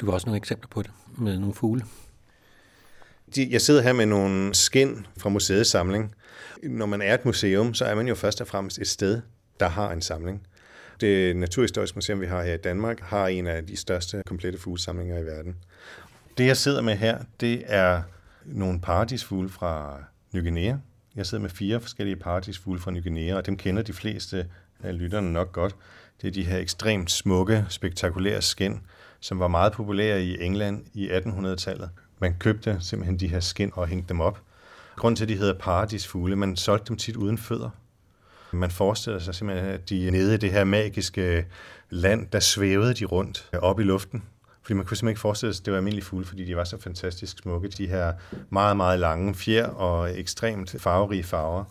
Du 0.00 0.06
har 0.06 0.12
også 0.12 0.26
nogle 0.26 0.36
eksempler 0.36 0.68
på 0.68 0.82
det 0.82 0.90
med 1.18 1.38
nogle 1.38 1.54
fugle. 1.54 1.82
Jeg 3.36 3.60
sidder 3.60 3.82
her 3.82 3.92
med 3.92 4.06
nogle 4.06 4.54
skin 4.54 5.06
fra 5.16 5.28
museets 5.28 5.70
samling. 5.70 6.14
Når 6.62 6.86
man 6.86 7.02
er 7.02 7.14
et 7.14 7.24
museum, 7.24 7.74
så 7.74 7.84
er 7.84 7.94
man 7.94 8.08
jo 8.08 8.14
først 8.14 8.40
og 8.40 8.46
fremmest 8.46 8.78
et 8.78 8.88
sted, 8.88 9.20
der 9.60 9.68
har 9.68 9.92
en 9.92 10.02
samling. 10.02 10.46
Det 11.00 11.36
Naturhistoriske 11.36 11.96
Museum, 11.96 12.20
vi 12.20 12.26
har 12.26 12.42
her 12.42 12.54
i 12.54 12.56
Danmark, 12.56 13.00
har 13.00 13.26
en 13.26 13.46
af 13.46 13.66
de 13.66 13.76
største 13.76 14.22
komplette 14.26 14.58
fuglesamlinger 14.58 15.18
i 15.18 15.24
verden. 15.24 15.56
Det, 16.38 16.46
jeg 16.46 16.56
sidder 16.56 16.82
med 16.82 16.96
her, 16.96 17.18
det 17.40 17.62
er 17.66 18.02
nogle 18.44 18.80
paradisfugle 18.80 19.48
fra 19.48 19.98
Ny 20.32 20.42
Guinea. 20.42 20.76
Jeg 21.16 21.26
sidder 21.26 21.42
med 21.42 21.50
fire 21.50 21.80
forskellige 21.80 22.16
paradisfugle 22.16 22.80
fra 22.80 22.90
Ny 22.90 23.02
Guinea, 23.02 23.36
og 23.36 23.46
dem 23.46 23.56
kender 23.56 23.82
de 23.82 23.92
fleste 23.92 24.46
af 24.82 24.98
lytterne 24.98 25.32
nok 25.32 25.52
godt. 25.52 25.76
Det 26.22 26.28
er 26.28 26.32
de 26.32 26.44
her 26.44 26.58
ekstremt 26.58 27.10
smukke, 27.10 27.66
spektakulære 27.68 28.42
skin, 28.42 28.80
som 29.20 29.38
var 29.38 29.48
meget 29.48 29.72
populære 29.72 30.22
i 30.22 30.42
England 30.42 30.84
i 30.94 31.08
1800-tallet. 31.08 31.90
Man 32.18 32.34
købte 32.38 32.76
simpelthen 32.80 33.20
de 33.20 33.28
her 33.28 33.40
skin 33.40 33.72
og 33.74 33.86
hængte 33.86 34.08
dem 34.08 34.20
op. 34.20 34.40
Grunden 34.96 35.16
til, 35.16 35.24
at 35.24 35.28
de 35.28 35.36
hedder 35.36 35.58
paradisfugle, 35.58 36.36
man 36.36 36.56
solgte 36.56 36.88
dem 36.88 36.96
tit 36.96 37.16
uden 37.16 37.38
fødder. 37.38 37.70
Man 38.52 38.70
forestiller 38.70 39.18
sig 39.18 39.34
simpelthen, 39.34 39.68
at 39.68 39.90
de 39.90 40.10
nede 40.10 40.34
i 40.34 40.36
det 40.36 40.52
her 40.52 40.64
magiske 40.64 41.46
land, 41.90 42.26
der 42.26 42.40
svævede 42.40 42.94
de 42.94 43.04
rundt 43.04 43.48
øh, 43.52 43.60
op 43.60 43.80
i 43.80 43.82
luften. 43.82 44.22
Fordi 44.62 44.74
man 44.74 44.84
kunne 44.84 44.96
simpelthen 44.96 45.12
ikke 45.12 45.20
forestille 45.20 45.54
sig, 45.54 45.62
at 45.62 45.66
det 45.66 45.72
var 45.72 45.76
almindelige 45.76 46.04
fugle, 46.04 46.26
fordi 46.26 46.44
de 46.44 46.56
var 46.56 46.64
så 46.64 46.80
fantastisk 46.80 47.38
smukke. 47.38 47.68
De 47.68 47.86
her 47.86 48.12
meget, 48.50 48.76
meget 48.76 48.98
lange 48.98 49.34
fjer 49.34 49.66
og 49.66 50.18
ekstremt 50.18 50.76
farverige 50.78 51.22
farver. 51.22 51.64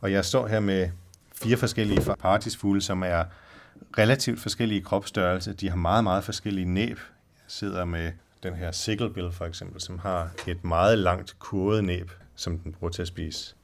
Og 0.00 0.12
jeg 0.12 0.24
står 0.24 0.46
her 0.46 0.60
med 0.60 0.88
fire 1.34 1.56
forskellige 1.56 2.00
paradisfugle, 2.20 2.80
som 2.80 3.02
er 3.02 3.24
relativt 3.98 4.40
forskellige 4.40 4.80
kropsstørrelse. 4.80 5.52
De 5.52 5.68
har 5.68 5.76
meget, 5.76 6.04
meget 6.04 6.24
forskellige 6.24 6.64
næb. 6.64 6.98
Jeg 6.98 7.48
sidder 7.48 7.84
med 7.84 8.12
den 8.42 8.54
her 8.54 8.72
sicklebill 8.72 9.32
for 9.32 9.44
eksempel, 9.44 9.80
som 9.80 9.98
har 9.98 10.30
et 10.46 10.64
meget 10.64 10.98
langt 10.98 11.36
kurvet 11.38 11.84
næb, 11.84 12.10
som 12.34 12.58
den 12.58 12.72
bruger 12.72 12.90
til 12.90 13.02
at 13.02 13.08
spise 13.08 13.54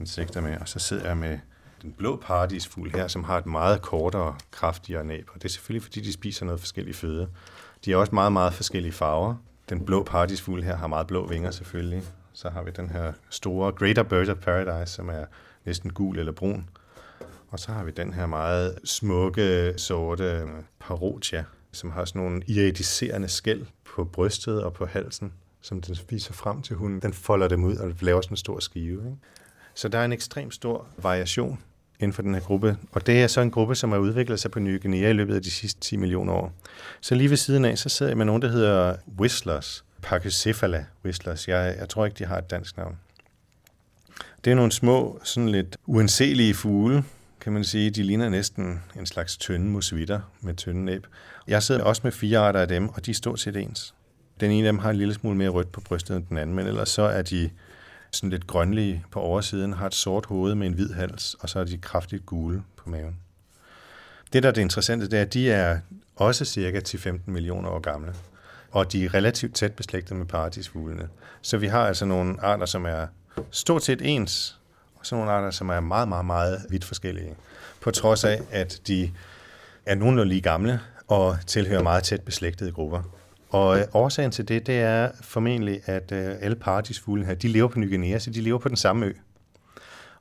insekter 0.00 0.40
med. 0.40 0.56
Og 0.60 0.68
så 0.68 0.78
sidder 0.78 1.06
jeg 1.06 1.16
med 1.16 1.38
den 1.82 1.92
blå 1.92 2.16
paradisfugl 2.16 2.90
her, 2.90 3.08
som 3.08 3.24
har 3.24 3.38
et 3.38 3.46
meget 3.46 3.82
kortere, 3.82 4.36
kraftigere 4.50 5.04
næb. 5.04 5.28
Og 5.34 5.42
det 5.42 5.44
er 5.44 5.48
selvfølgelig, 5.52 5.82
fordi 5.82 6.00
de 6.00 6.12
spiser 6.12 6.46
noget 6.46 6.60
forskellige 6.60 6.94
føde. 6.94 7.28
De 7.84 7.90
har 7.90 7.98
også 7.98 8.14
meget, 8.14 8.32
meget 8.32 8.54
forskellige 8.54 8.92
farver. 8.92 9.34
Den 9.68 9.84
blå 9.84 10.02
paradisfugl 10.02 10.62
her 10.62 10.76
har 10.76 10.86
meget 10.86 11.06
blå 11.06 11.28
vinger 11.28 11.50
selvfølgelig. 11.50 12.02
Så 12.32 12.50
har 12.50 12.62
vi 12.62 12.70
den 12.70 12.90
her 12.90 13.12
store 13.30 13.72
Greater 13.72 14.02
Bird 14.02 14.28
of 14.28 14.36
Paradise, 14.36 14.92
som 14.92 15.08
er 15.08 15.24
næsten 15.64 15.92
gul 15.92 16.18
eller 16.18 16.32
brun. 16.32 16.68
Og 17.52 17.60
så 17.60 17.72
har 17.72 17.84
vi 17.84 17.90
den 17.90 18.14
her 18.14 18.26
meget 18.26 18.78
smukke, 18.84 19.74
sorte 19.76 20.24
øh, 20.24 20.48
parotia, 20.80 21.44
som 21.72 21.90
har 21.90 22.04
sådan 22.04 22.22
nogle 22.22 22.42
iridiserende 22.46 23.28
skæld 23.28 23.66
på 23.84 24.04
brystet 24.04 24.62
og 24.62 24.72
på 24.72 24.86
halsen, 24.86 25.32
som 25.60 25.80
den 25.80 25.96
viser 26.10 26.32
frem 26.32 26.62
til 26.62 26.76
hunden. 26.76 27.00
Den 27.00 27.12
folder 27.12 27.48
dem 27.48 27.64
ud 27.64 27.76
og 27.76 27.92
laver 28.00 28.20
sådan 28.20 28.32
en 28.32 28.36
stor 28.36 28.58
skive. 28.58 29.06
Ikke? 29.06 29.16
Så 29.74 29.88
der 29.88 29.98
er 29.98 30.04
en 30.04 30.12
ekstrem 30.12 30.50
stor 30.50 30.86
variation 30.98 31.58
inden 32.00 32.12
for 32.12 32.22
den 32.22 32.34
her 32.34 32.40
gruppe. 32.40 32.76
Og 32.92 33.06
det 33.06 33.22
er 33.22 33.26
så 33.26 33.40
en 33.40 33.50
gruppe, 33.50 33.74
som 33.74 33.92
har 33.92 33.98
udviklet 33.98 34.40
sig 34.40 34.50
på 34.50 34.60
Ny 34.60 34.82
Guinea 34.82 35.10
i 35.10 35.12
løbet 35.12 35.34
af 35.34 35.42
de 35.42 35.50
sidste 35.50 35.80
10 35.80 35.96
millioner 35.96 36.32
år. 36.32 36.52
Så 37.00 37.14
lige 37.14 37.30
ved 37.30 37.36
siden 37.36 37.64
af, 37.64 37.78
så 37.78 37.88
sidder 37.88 38.10
jeg 38.10 38.16
med 38.16 38.26
nogen, 38.26 38.42
der 38.42 38.48
hedder 38.48 38.96
Whistlers. 39.18 39.84
Pachycephala 40.02 40.84
Whistlers. 41.04 41.48
Jeg, 41.48 41.76
jeg 41.78 41.88
tror 41.88 42.04
ikke, 42.04 42.18
de 42.18 42.24
har 42.24 42.38
et 42.38 42.50
dansk 42.50 42.76
navn. 42.76 42.98
Det 44.44 44.50
er 44.50 44.54
nogle 44.54 44.72
små, 44.72 45.20
sådan 45.24 45.48
lidt 45.48 45.76
uanselige 45.86 46.54
fugle, 46.54 47.04
kan 47.42 47.52
man 47.52 47.64
sige. 47.64 47.90
De 47.90 48.02
ligner 48.02 48.28
næsten 48.28 48.82
en 48.96 49.06
slags 49.06 49.36
tynde 49.36 49.66
musvitter 49.66 50.20
med 50.40 50.54
tynde 50.54 50.84
næb. 50.84 51.06
Jeg 51.48 51.62
sidder 51.62 51.84
også 51.84 52.00
med 52.04 52.12
fire 52.12 52.38
arter 52.38 52.60
af 52.60 52.68
dem, 52.68 52.88
og 52.88 53.06
de 53.06 53.10
er 53.10 53.14
stort 53.14 53.40
set 53.40 53.56
ens. 53.56 53.94
Den 54.40 54.50
ene 54.50 54.66
af 54.66 54.72
dem 54.72 54.78
har 54.78 54.90
en 54.90 54.96
lille 54.96 55.14
smule 55.14 55.36
mere 55.36 55.48
rødt 55.48 55.72
på 55.72 55.80
brystet 55.80 56.16
end 56.16 56.26
den 56.26 56.38
anden, 56.38 56.56
men 56.56 56.66
ellers 56.66 56.88
så 56.88 57.02
er 57.02 57.22
de 57.22 57.50
sådan 58.10 58.30
lidt 58.30 58.46
grønlige 58.46 59.04
på 59.10 59.20
oversiden, 59.20 59.72
har 59.72 59.86
et 59.86 59.94
sort 59.94 60.26
hoved 60.26 60.54
med 60.54 60.66
en 60.66 60.72
hvid 60.72 60.92
hals, 60.92 61.34
og 61.34 61.48
så 61.48 61.58
er 61.58 61.64
de 61.64 61.78
kraftigt 61.78 62.26
gule 62.26 62.62
på 62.76 62.90
maven. 62.90 63.16
Det, 64.32 64.42
der 64.42 64.48
er 64.48 64.52
det 64.52 64.60
interessante, 64.60 65.08
det 65.08 65.18
er, 65.18 65.22
at 65.22 65.34
de 65.34 65.50
er 65.50 65.78
også 66.16 66.44
cirka 66.44 66.80
10-15 66.88 67.18
millioner 67.26 67.68
år 67.68 67.78
gamle, 67.78 68.14
og 68.70 68.92
de 68.92 69.04
er 69.04 69.14
relativt 69.14 69.54
tæt 69.54 69.72
beslægtet 69.72 70.16
med 70.16 70.26
paradisfuglene. 70.26 71.08
Så 71.42 71.58
vi 71.58 71.66
har 71.66 71.86
altså 71.86 72.04
nogle 72.04 72.44
arter, 72.44 72.66
som 72.66 72.84
er 72.84 73.06
stort 73.50 73.84
set 73.84 74.00
ens, 74.02 74.58
sådan 75.02 75.24
nogle 75.24 75.38
arter, 75.38 75.50
som 75.50 75.68
er 75.68 75.80
meget, 75.80 76.08
meget, 76.08 76.24
meget 76.24 76.66
vidt 76.68 76.84
forskellige. 76.84 77.34
På 77.80 77.90
trods 77.90 78.24
af, 78.24 78.40
at 78.50 78.80
de 78.86 79.10
er 79.86 79.94
nogenlunde 79.94 80.28
lige 80.28 80.40
gamle 80.40 80.80
og 81.08 81.36
tilhører 81.46 81.82
meget 81.82 82.04
tæt 82.04 82.20
beslægtede 82.20 82.72
grupper. 82.72 83.02
Og 83.50 83.78
øh, 83.78 83.84
årsagen 83.92 84.30
til 84.30 84.48
det, 84.48 84.66
det 84.66 84.80
er 84.80 85.10
formentlig, 85.20 85.80
at 85.86 86.12
øh, 86.12 86.34
alle 86.40 86.56
paradisfuglene 86.56 87.26
her, 87.26 87.34
de 87.34 87.48
lever 87.48 87.68
på 87.68 87.78
Ny 87.78 87.88
Guinea, 87.88 88.18
så 88.18 88.30
de 88.30 88.40
lever 88.40 88.58
på 88.58 88.68
den 88.68 88.76
samme 88.76 89.06
ø. 89.06 89.12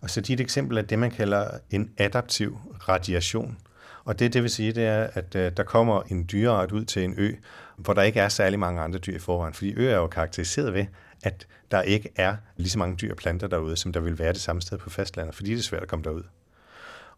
Og 0.01 0.09
så 0.09 0.21
de 0.21 0.33
er 0.33 0.37
et 0.37 0.41
eksempel 0.41 0.77
af 0.77 0.87
det, 0.87 0.99
man 0.99 1.11
kalder 1.11 1.47
en 1.69 1.91
adaptiv 1.97 2.57
radiation. 2.89 3.57
Og 4.05 4.19
det, 4.19 4.33
det 4.33 4.41
vil 4.41 4.49
sige, 4.49 4.71
det 4.71 4.85
er, 4.85 5.07
at 5.13 5.35
øh, 5.35 5.51
der 5.57 5.63
kommer 5.63 6.01
en 6.01 6.29
dyreart 6.31 6.71
ud 6.71 6.85
til 6.85 7.03
en 7.03 7.13
ø, 7.17 7.33
hvor 7.77 7.93
der 7.93 8.01
ikke 8.01 8.19
er 8.19 8.29
særlig 8.29 8.59
mange 8.59 8.81
andre 8.81 8.99
dyr 8.99 9.15
i 9.15 9.19
forvejen. 9.19 9.53
Fordi 9.53 9.73
øer 9.77 9.91
er 9.91 9.97
jo 9.97 10.07
karakteriseret 10.07 10.73
ved, 10.73 10.85
at 11.23 11.47
der 11.71 11.81
ikke 11.81 12.09
er 12.15 12.35
lige 12.57 12.69
så 12.69 12.79
mange 12.79 12.95
dyr 12.95 13.11
og 13.11 13.17
planter 13.17 13.47
derude, 13.47 13.77
som 13.77 13.93
der 13.93 13.99
vil 13.99 14.19
være 14.19 14.33
det 14.33 14.41
samme 14.41 14.61
sted 14.61 14.77
på 14.77 14.89
fastlandet, 14.89 15.35
fordi 15.35 15.51
det 15.51 15.59
er 15.59 15.63
svært 15.63 15.81
at 15.81 15.87
komme 15.87 16.03
derud. 16.03 16.23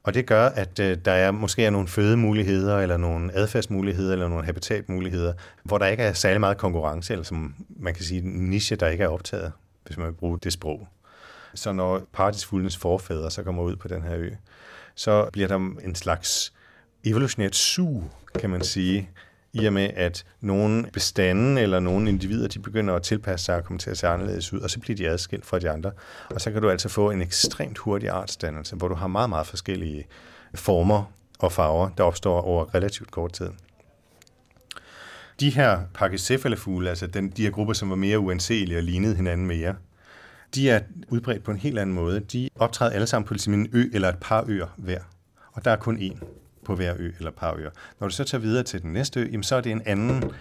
Og 0.04 0.14
det 0.14 0.26
gør, 0.26 0.46
at 0.46 0.80
øh, 0.80 0.98
der 1.06 1.12
er 1.12 1.32
måske 1.32 1.66
er 1.66 1.70
nogle 1.70 1.88
fødemuligheder, 1.88 2.80
eller 2.80 2.98
nogle 2.98 3.34
adfærdsmuligheder, 3.34 4.14
eller 4.14 4.28
nogle 4.28 4.46
habitatmuligheder, 4.46 5.34
hvor 5.64 5.78
der 5.78 5.86
ikke 5.86 6.04
er 6.04 6.14
særlig 6.14 6.40
meget 6.40 6.58
konkurrence, 6.58 7.14
eller 7.14 7.24
som 7.24 7.56
man 7.70 7.94
kan 7.94 8.04
sige, 8.04 8.22
en 8.22 8.50
niche, 8.50 8.76
der 8.76 8.88
ikke 8.88 9.04
er 9.04 9.08
optaget, 9.08 9.52
hvis 9.86 9.98
man 9.98 10.08
vil 10.08 10.14
bruge 10.14 10.40
det 10.40 10.54
sprog. 10.54 10.88
Så 11.54 11.72
når 11.72 12.08
partisfuglens 12.14 12.78
forfædre 12.78 13.32
så 13.32 13.44
kommer 13.44 13.64
ud 13.64 13.76
på 13.76 13.88
den 13.88 14.04
her 14.04 14.16
ø, 14.18 14.30
så 14.96 15.30
bliver 15.34 15.48
der 15.48 15.56
en 15.56 15.96
slags 15.96 16.54
evolutionært 17.04 17.56
sug, 17.56 18.04
kan 18.40 18.50
man 18.50 18.64
sige, 18.64 19.10
i 19.54 19.66
og 19.66 19.74
med, 19.74 19.90
at 19.96 20.26
nogle 20.42 20.86
bestande 20.94 21.62
eller 21.62 21.80
nogle 21.80 22.10
individer, 22.10 22.48
de 22.48 22.60
begynder 22.60 22.94
at 22.94 23.04
tilpasse 23.04 23.46
sig 23.46 23.56
og 23.56 23.64
komme 23.64 23.80
til 23.80 23.90
at 23.90 23.98
se 23.98 24.08
anderledes 24.08 24.54
ud, 24.54 24.60
og 24.60 24.70
så 24.70 24.80
bliver 24.80 24.98
de 24.98 25.10
adskilt 25.10 25.46
fra 25.46 25.60
de 25.60 25.70
andre. 25.70 25.92
Og 26.30 26.42
så 26.42 26.52
kan 26.52 26.62
du 26.62 26.70
altså 26.70 26.90
få 26.90 27.12
en 27.12 27.22
ekstremt 27.22 27.78
hurtig 27.78 28.10
artsdannelse, 28.10 28.76
hvor 28.76 28.88
du 28.88 28.96
har 28.96 29.08
meget, 29.08 29.30
meget 29.30 29.48
forskellige 29.48 30.06
former 30.56 31.12
og 31.40 31.52
farver, 31.52 31.90
der 31.90 32.04
opstår 32.04 32.42
over 32.42 32.76
relativt 32.76 33.12
kort 33.12 33.34
tid. 33.34 33.50
De 35.40 35.50
her 35.50 35.80
pachycephalafugle, 35.94 36.90
altså 36.90 37.08
den, 37.08 37.30
de 37.30 37.44
her 37.44 37.52
grupper, 37.52 37.74
som 37.74 37.90
var 37.90 37.96
mere 37.96 38.20
uanselige 38.20 38.78
og 38.78 38.84
lignede 38.84 39.16
hinanden 39.16 39.48
mere, 39.48 39.76
de 40.56 40.70
er 40.70 40.80
udbredt 41.10 41.44
på 41.44 41.52
en 41.52 41.58
helt 41.58 41.80
anden 41.80 41.96
måde. 41.96 42.20
De 42.20 42.50
optræder 42.56 42.92
alle 42.92 43.08
sammen 43.08 43.28
på 43.28 43.34
ligesom 43.34 43.54
en 43.54 43.70
ø 43.74 43.90
eller 43.94 44.10
et 44.10 44.18
par 44.22 44.46
øer 44.48 44.68
hver. 44.78 45.00
Og 45.54 45.66
der 45.66 45.72
er 45.72 45.76
kun 45.76 45.98
én 45.98 46.43
på 46.66 46.76
hver 46.76 46.94
ø 47.00 47.12
eller 47.18 47.32
par 47.32 47.56
øer. 47.58 47.70
Når 48.00 48.08
du 48.08 48.14
så 48.14 48.24
tager 48.24 48.42
videre 48.42 48.64
til 48.64 48.82
den 48.82 48.94
næste 48.94 49.20
ø, 49.20 49.24
jamen 49.24 49.44
så 49.44 49.56
er 49.56 49.62
det 49.62 49.72
en 49.72 49.82
anden. 49.86 50.32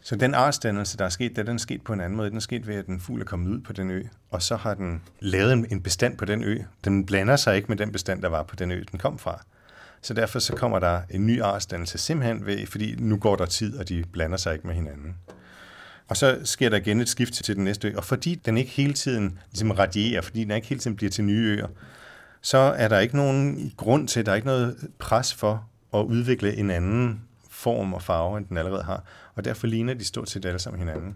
Så 0.00 0.16
den 0.16 0.34
artsdannelse, 0.34 0.98
der 0.98 1.04
er 1.04 1.08
sket, 1.08 1.36
der, 1.36 1.42
den 1.42 1.54
er 1.54 1.58
sket 1.58 1.82
på 1.82 1.92
en 1.92 2.00
anden 2.00 2.16
måde. 2.16 2.28
Den 2.28 2.36
er 2.36 2.40
sket 2.40 2.66
ved, 2.66 2.74
at 2.74 2.86
den 2.86 3.00
fugl 3.00 3.20
er 3.20 3.24
kommet 3.24 3.50
ud 3.50 3.60
på 3.60 3.72
den 3.72 3.90
ø, 3.90 4.02
og 4.30 4.42
så 4.42 4.56
har 4.56 4.74
den 4.74 5.02
lavet 5.20 5.52
en, 5.52 5.66
en 5.70 5.82
bestand 5.82 6.16
på 6.16 6.24
den 6.24 6.44
ø. 6.44 6.58
Den 6.84 7.06
blander 7.06 7.36
sig 7.36 7.56
ikke 7.56 7.68
med 7.68 7.76
den 7.76 7.92
bestand, 7.92 8.22
der 8.22 8.28
var 8.28 8.42
på 8.42 8.56
den 8.56 8.70
ø, 8.70 8.82
den 8.90 8.98
kom 8.98 9.18
fra. 9.18 9.44
Så 10.02 10.14
derfor 10.14 10.38
så 10.38 10.56
kommer 10.56 10.78
der 10.78 11.00
en 11.10 11.26
ny 11.26 11.42
artsdannelse 11.42 11.98
simpelthen 11.98 12.46
ved, 12.46 12.66
fordi 12.66 12.94
nu 12.98 13.16
går 13.16 13.36
der 13.36 13.46
tid, 13.46 13.76
og 13.76 13.88
de 13.88 14.04
blander 14.12 14.36
sig 14.36 14.52
ikke 14.52 14.66
med 14.66 14.74
hinanden. 14.74 15.16
Og 16.08 16.16
så 16.16 16.38
sker 16.44 16.68
der 16.68 16.76
igen 16.76 17.00
et 17.00 17.08
skift 17.08 17.32
til 17.32 17.56
den 17.56 17.64
næste 17.64 17.88
ø, 17.88 17.96
og 17.96 18.04
fordi 18.04 18.34
den 18.34 18.58
ikke 18.58 18.70
hele 18.70 18.92
tiden 18.92 19.38
ligesom 19.50 19.70
radierer, 19.70 20.20
fordi 20.20 20.44
den 20.44 20.50
ikke 20.50 20.68
hele 20.68 20.80
tiden 20.80 20.96
bliver 20.96 21.10
til 21.10 21.24
nye 21.24 21.46
øer, 21.46 21.66
så 22.40 22.58
er 22.58 22.88
der 22.88 22.98
ikke 22.98 23.16
nogen 23.16 23.72
grund 23.76 24.08
til, 24.08 24.26
der 24.26 24.32
er 24.32 24.36
ikke 24.36 24.46
noget 24.46 24.76
pres 24.98 25.34
for 25.34 25.68
at 25.94 26.02
udvikle 26.02 26.56
en 26.56 26.70
anden 26.70 27.20
form 27.50 27.94
og 27.94 28.02
farve, 28.02 28.38
end 28.38 28.46
den 28.46 28.58
allerede 28.58 28.82
har. 28.82 29.04
Og 29.34 29.44
derfor 29.44 29.66
ligner 29.66 29.94
de 29.94 30.04
stort 30.04 30.30
set 30.30 30.44
alle 30.44 30.58
sammen 30.58 30.78
hinanden. 30.78 31.14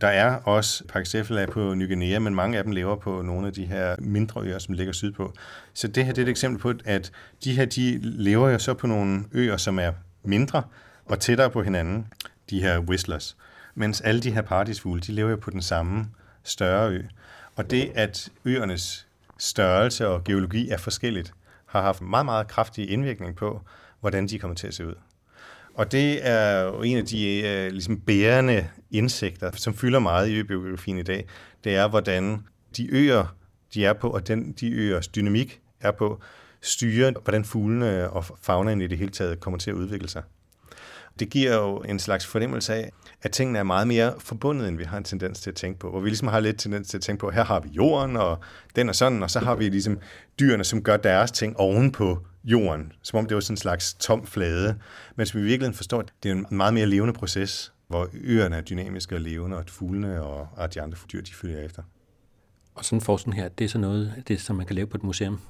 Der 0.00 0.08
er 0.08 0.36
også 0.36 0.84
Pachycephalae 0.88 1.46
på 1.46 1.74
Ny 1.74 1.88
Guinea, 1.88 2.18
men 2.18 2.34
mange 2.34 2.58
af 2.58 2.64
dem 2.64 2.72
lever 2.72 2.96
på 2.96 3.22
nogle 3.22 3.46
af 3.46 3.52
de 3.52 3.66
her 3.66 3.96
mindre 3.98 4.42
øer, 4.42 4.58
som 4.58 4.74
ligger 4.74 4.92
sydpå. 4.92 5.32
Så 5.74 5.88
det 5.88 6.04
her 6.04 6.12
det 6.12 6.22
er 6.22 6.26
et 6.26 6.30
eksempel 6.30 6.60
på, 6.60 6.72
at 6.84 7.12
de 7.44 7.52
her 7.52 7.64
de 7.64 7.98
lever 8.02 8.48
jo 8.48 8.58
så 8.58 8.74
på 8.74 8.86
nogle 8.86 9.24
øer, 9.32 9.56
som 9.56 9.78
er 9.78 9.92
mindre 10.24 10.62
og 11.04 11.20
tættere 11.20 11.50
på 11.50 11.62
hinanden, 11.62 12.06
de 12.50 12.60
her 12.60 12.78
whistlers. 12.78 13.36
Mens 13.74 14.00
alle 14.00 14.20
de 14.20 14.30
her 14.30 14.42
paradisfugle, 14.42 15.00
de 15.00 15.12
lever 15.12 15.30
jo 15.30 15.36
på 15.36 15.50
den 15.50 15.62
samme 15.62 16.06
større 16.44 16.90
ø. 16.90 17.02
Og 17.56 17.70
det, 17.70 17.92
at 17.94 18.28
øernes 18.44 19.06
størrelse 19.38 20.08
og 20.08 20.24
geologi 20.24 20.68
er 20.68 20.76
forskelligt, 20.76 21.32
har 21.66 21.82
haft 21.82 22.02
meget, 22.02 22.24
meget 22.24 22.48
kraftig 22.48 22.90
indvirkning 22.90 23.36
på, 23.36 23.60
hvordan 24.00 24.26
de 24.26 24.38
kommer 24.38 24.54
til 24.54 24.66
at 24.66 24.74
se 24.74 24.86
ud. 24.86 24.94
Og 25.74 25.92
det 25.92 26.26
er 26.28 26.60
jo 26.60 26.82
en 26.82 26.96
af 26.96 27.06
de 27.06 27.42
uh, 27.44 27.72
ligesom 27.72 28.00
bærende 28.00 28.68
indsigter, 28.90 29.50
som 29.52 29.74
fylder 29.74 29.98
meget 29.98 30.28
i 30.28 30.36
øbiografien 30.36 30.98
i 30.98 31.02
dag. 31.02 31.26
Det 31.64 31.74
er, 31.74 31.88
hvordan 31.88 32.44
de 32.76 32.94
øer, 32.94 33.36
de 33.74 33.84
er 33.84 33.92
på, 33.92 34.10
og 34.10 34.28
den, 34.28 34.52
de 34.52 34.70
øers 34.70 35.08
dynamik 35.08 35.60
er 35.80 35.90
på, 35.90 36.20
styrer, 36.60 37.12
hvordan 37.22 37.44
fuglene 37.44 38.10
og 38.10 38.24
faunaen 38.42 38.80
i 38.80 38.86
det 38.86 38.98
hele 38.98 39.10
taget 39.10 39.40
kommer 39.40 39.58
til 39.58 39.70
at 39.70 39.74
udvikle 39.74 40.08
sig. 40.08 40.22
Det 41.18 41.30
giver 41.30 41.54
jo 41.54 41.78
en 41.78 41.98
slags 41.98 42.26
fornemmelse 42.26 42.74
af, 42.74 42.92
at 43.22 43.30
tingene 43.32 43.58
er 43.58 43.62
meget 43.62 43.88
mere 43.88 44.14
forbundet, 44.18 44.68
end 44.68 44.76
vi 44.76 44.84
har 44.84 44.98
en 44.98 45.04
tendens 45.04 45.40
til 45.40 45.50
at 45.50 45.56
tænke 45.56 45.78
på. 45.78 45.90
Hvor 45.90 46.00
vi 46.00 46.08
ligesom 46.08 46.28
har 46.28 46.40
lidt 46.40 46.58
tendens 46.58 46.88
til 46.88 46.96
at 46.96 47.02
tænke 47.02 47.20
på, 47.20 47.30
her 47.30 47.44
har 47.44 47.60
vi 47.60 47.68
jorden, 47.68 48.16
og 48.16 48.38
den 48.76 48.88
og 48.88 48.94
sådan, 48.94 49.22
og 49.22 49.30
så 49.30 49.40
har 49.40 49.54
vi 49.54 49.68
ligesom 49.68 49.98
dyrene, 50.40 50.64
som 50.64 50.82
gør 50.82 50.96
deres 50.96 51.30
ting 51.30 51.56
ovenpå 51.56 52.26
jorden, 52.44 52.92
som 53.02 53.18
om 53.18 53.26
det 53.26 53.34
var 53.34 53.40
sådan 53.40 53.52
en 53.52 53.56
slags 53.56 53.94
tom 53.94 54.26
flade. 54.26 54.78
Mens 55.16 55.34
vi 55.34 55.40
i 55.40 55.42
virkeligheden 55.42 55.76
forstår, 55.76 56.00
at 56.00 56.12
det 56.22 56.30
er 56.30 56.34
en 56.34 56.46
meget 56.50 56.74
mere 56.74 56.86
levende 56.86 57.14
proces, 57.14 57.72
hvor 57.88 58.08
øerne 58.14 58.56
er 58.56 58.60
dynamiske 58.60 59.14
og 59.14 59.20
levende, 59.20 59.56
og 59.56 59.64
fuglene 59.68 60.22
og, 60.22 60.48
og 60.56 60.74
de 60.74 60.82
andre 60.82 60.98
dyr, 61.12 61.22
de 61.22 61.34
følger 61.34 61.58
efter. 61.58 61.82
Og 62.74 62.84
sådan 62.84 63.00
forskning 63.00 63.36
her, 63.36 63.48
det 63.48 63.64
er 63.64 63.68
så 63.68 63.78
noget, 63.78 64.22
det, 64.28 64.40
som 64.40 64.56
man 64.56 64.66
kan 64.66 64.76
lave 64.76 64.86
på 64.86 64.96
et 64.96 65.02
museum? 65.02 65.40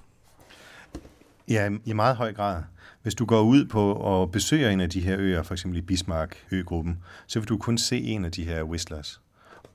Ja, 1.48 1.70
i 1.84 1.92
meget 1.92 2.16
høj 2.16 2.32
grad. 2.32 2.62
Hvis 3.02 3.14
du 3.14 3.24
går 3.24 3.40
ud 3.40 3.64
på 3.64 3.92
og 3.92 4.30
besøger 4.30 4.70
en 4.70 4.80
af 4.80 4.90
de 4.90 5.00
her 5.00 5.16
øer, 5.18 5.42
for 5.42 5.54
eksempel 5.54 5.78
i 5.78 5.82
Bismarck 5.82 6.36
øgruppen, 6.50 6.98
så 7.26 7.40
vil 7.40 7.48
du 7.48 7.58
kun 7.58 7.78
se 7.78 8.00
en 8.00 8.24
af 8.24 8.32
de 8.32 8.44
her 8.44 8.62
whistlers, 8.62 9.20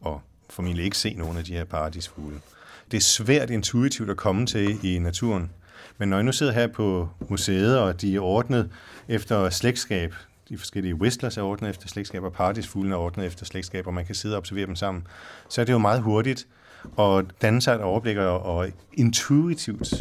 og 0.02 0.22
formentlig 0.50 0.86
ikke 0.86 0.98
se 0.98 1.14
nogen 1.14 1.38
af 1.38 1.44
de 1.44 1.54
her 1.54 1.64
paradisfugle. 1.64 2.40
Det 2.92 2.98
er 2.98 3.02
svært 3.02 3.50
intuitivt 3.50 4.10
at 4.10 4.18
komme 4.18 4.46
til 4.46 4.86
i 4.86 5.00
naturen, 5.00 5.52
men 5.98 6.10
når 6.10 6.18
jeg 6.18 6.24
nu 6.24 6.32
sidder 6.32 6.54
her 6.54 6.68
på 6.68 7.10
museet, 7.30 7.80
og 7.80 8.02
de 8.02 8.16
er 8.16 8.20
ordnet 8.20 8.70
efter 9.08 9.50
slægtskab, 9.50 10.16
de 10.50 10.58
forskellige 10.58 10.96
whistlers 10.96 11.38
er 11.38 11.42
ordnet 11.42 11.70
efter 11.70 11.88
slægtskab, 11.88 12.24
og 12.24 12.34
paradisfuglene 12.34 12.96
er 12.96 13.00
ordnet 13.00 13.26
efter 13.26 13.46
slægtskab, 13.46 13.88
og 13.88 13.94
man 13.94 14.06
kan 14.06 14.16
sidde 14.16 14.36
og 14.36 14.38
observere 14.38 14.66
dem 14.66 14.76
sammen, 14.76 15.08
så 15.50 15.62
er 15.62 15.66
det 15.66 15.74
jo 15.74 15.78
meget 15.78 16.02
hurtigt 16.02 16.48
at 17.00 17.26
danne 17.42 17.62
sig 17.62 17.76
et 17.76 17.82
overblik 17.82 18.18
og 18.18 18.68
intuitivt 18.94 19.94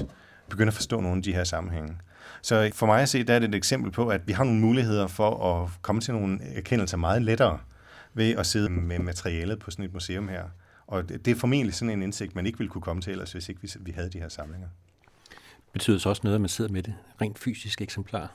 begynde 0.50 0.68
at 0.68 0.74
forstå 0.74 1.00
nogle 1.00 1.16
af 1.16 1.22
de 1.22 1.32
her 1.32 1.44
sammenhænge. 1.44 1.96
Så 2.42 2.70
for 2.74 2.86
mig 2.86 3.02
at 3.02 3.08
se, 3.08 3.24
der 3.24 3.34
er 3.34 3.38
det 3.38 3.48
et 3.48 3.54
eksempel 3.54 3.92
på, 3.92 4.08
at 4.08 4.28
vi 4.28 4.32
har 4.32 4.44
nogle 4.44 4.60
muligheder 4.60 5.06
for 5.06 5.54
at 5.54 5.70
komme 5.82 6.00
til 6.00 6.14
nogle 6.14 6.38
erkendelser 6.42 6.96
meget 6.96 7.22
lettere 7.22 7.58
ved 8.14 8.36
at 8.36 8.46
sidde 8.46 8.70
med 8.70 8.98
materialet 8.98 9.58
på 9.58 9.70
sådan 9.70 9.84
et 9.84 9.92
museum 9.92 10.28
her. 10.28 10.42
Og 10.86 11.08
det 11.08 11.28
er 11.28 11.34
formentlig 11.34 11.74
sådan 11.74 11.90
en 11.90 12.02
indsigt, 12.02 12.34
man 12.34 12.46
ikke 12.46 12.58
ville 12.58 12.70
kunne 12.70 12.82
komme 12.82 13.02
til 13.02 13.10
ellers, 13.10 13.32
hvis 13.32 13.48
ikke 13.48 13.60
vi 13.80 13.90
havde 13.90 14.10
de 14.10 14.18
her 14.18 14.28
samlinger. 14.28 14.68
Betyder 15.72 15.94
det 15.94 16.02
så 16.02 16.08
også 16.08 16.20
noget, 16.24 16.34
at 16.34 16.40
man 16.40 16.48
sidder 16.48 16.72
med 16.72 16.82
det 16.82 16.94
rent 17.20 17.38
fysisk 17.38 17.82
eksemplar? 17.82 18.32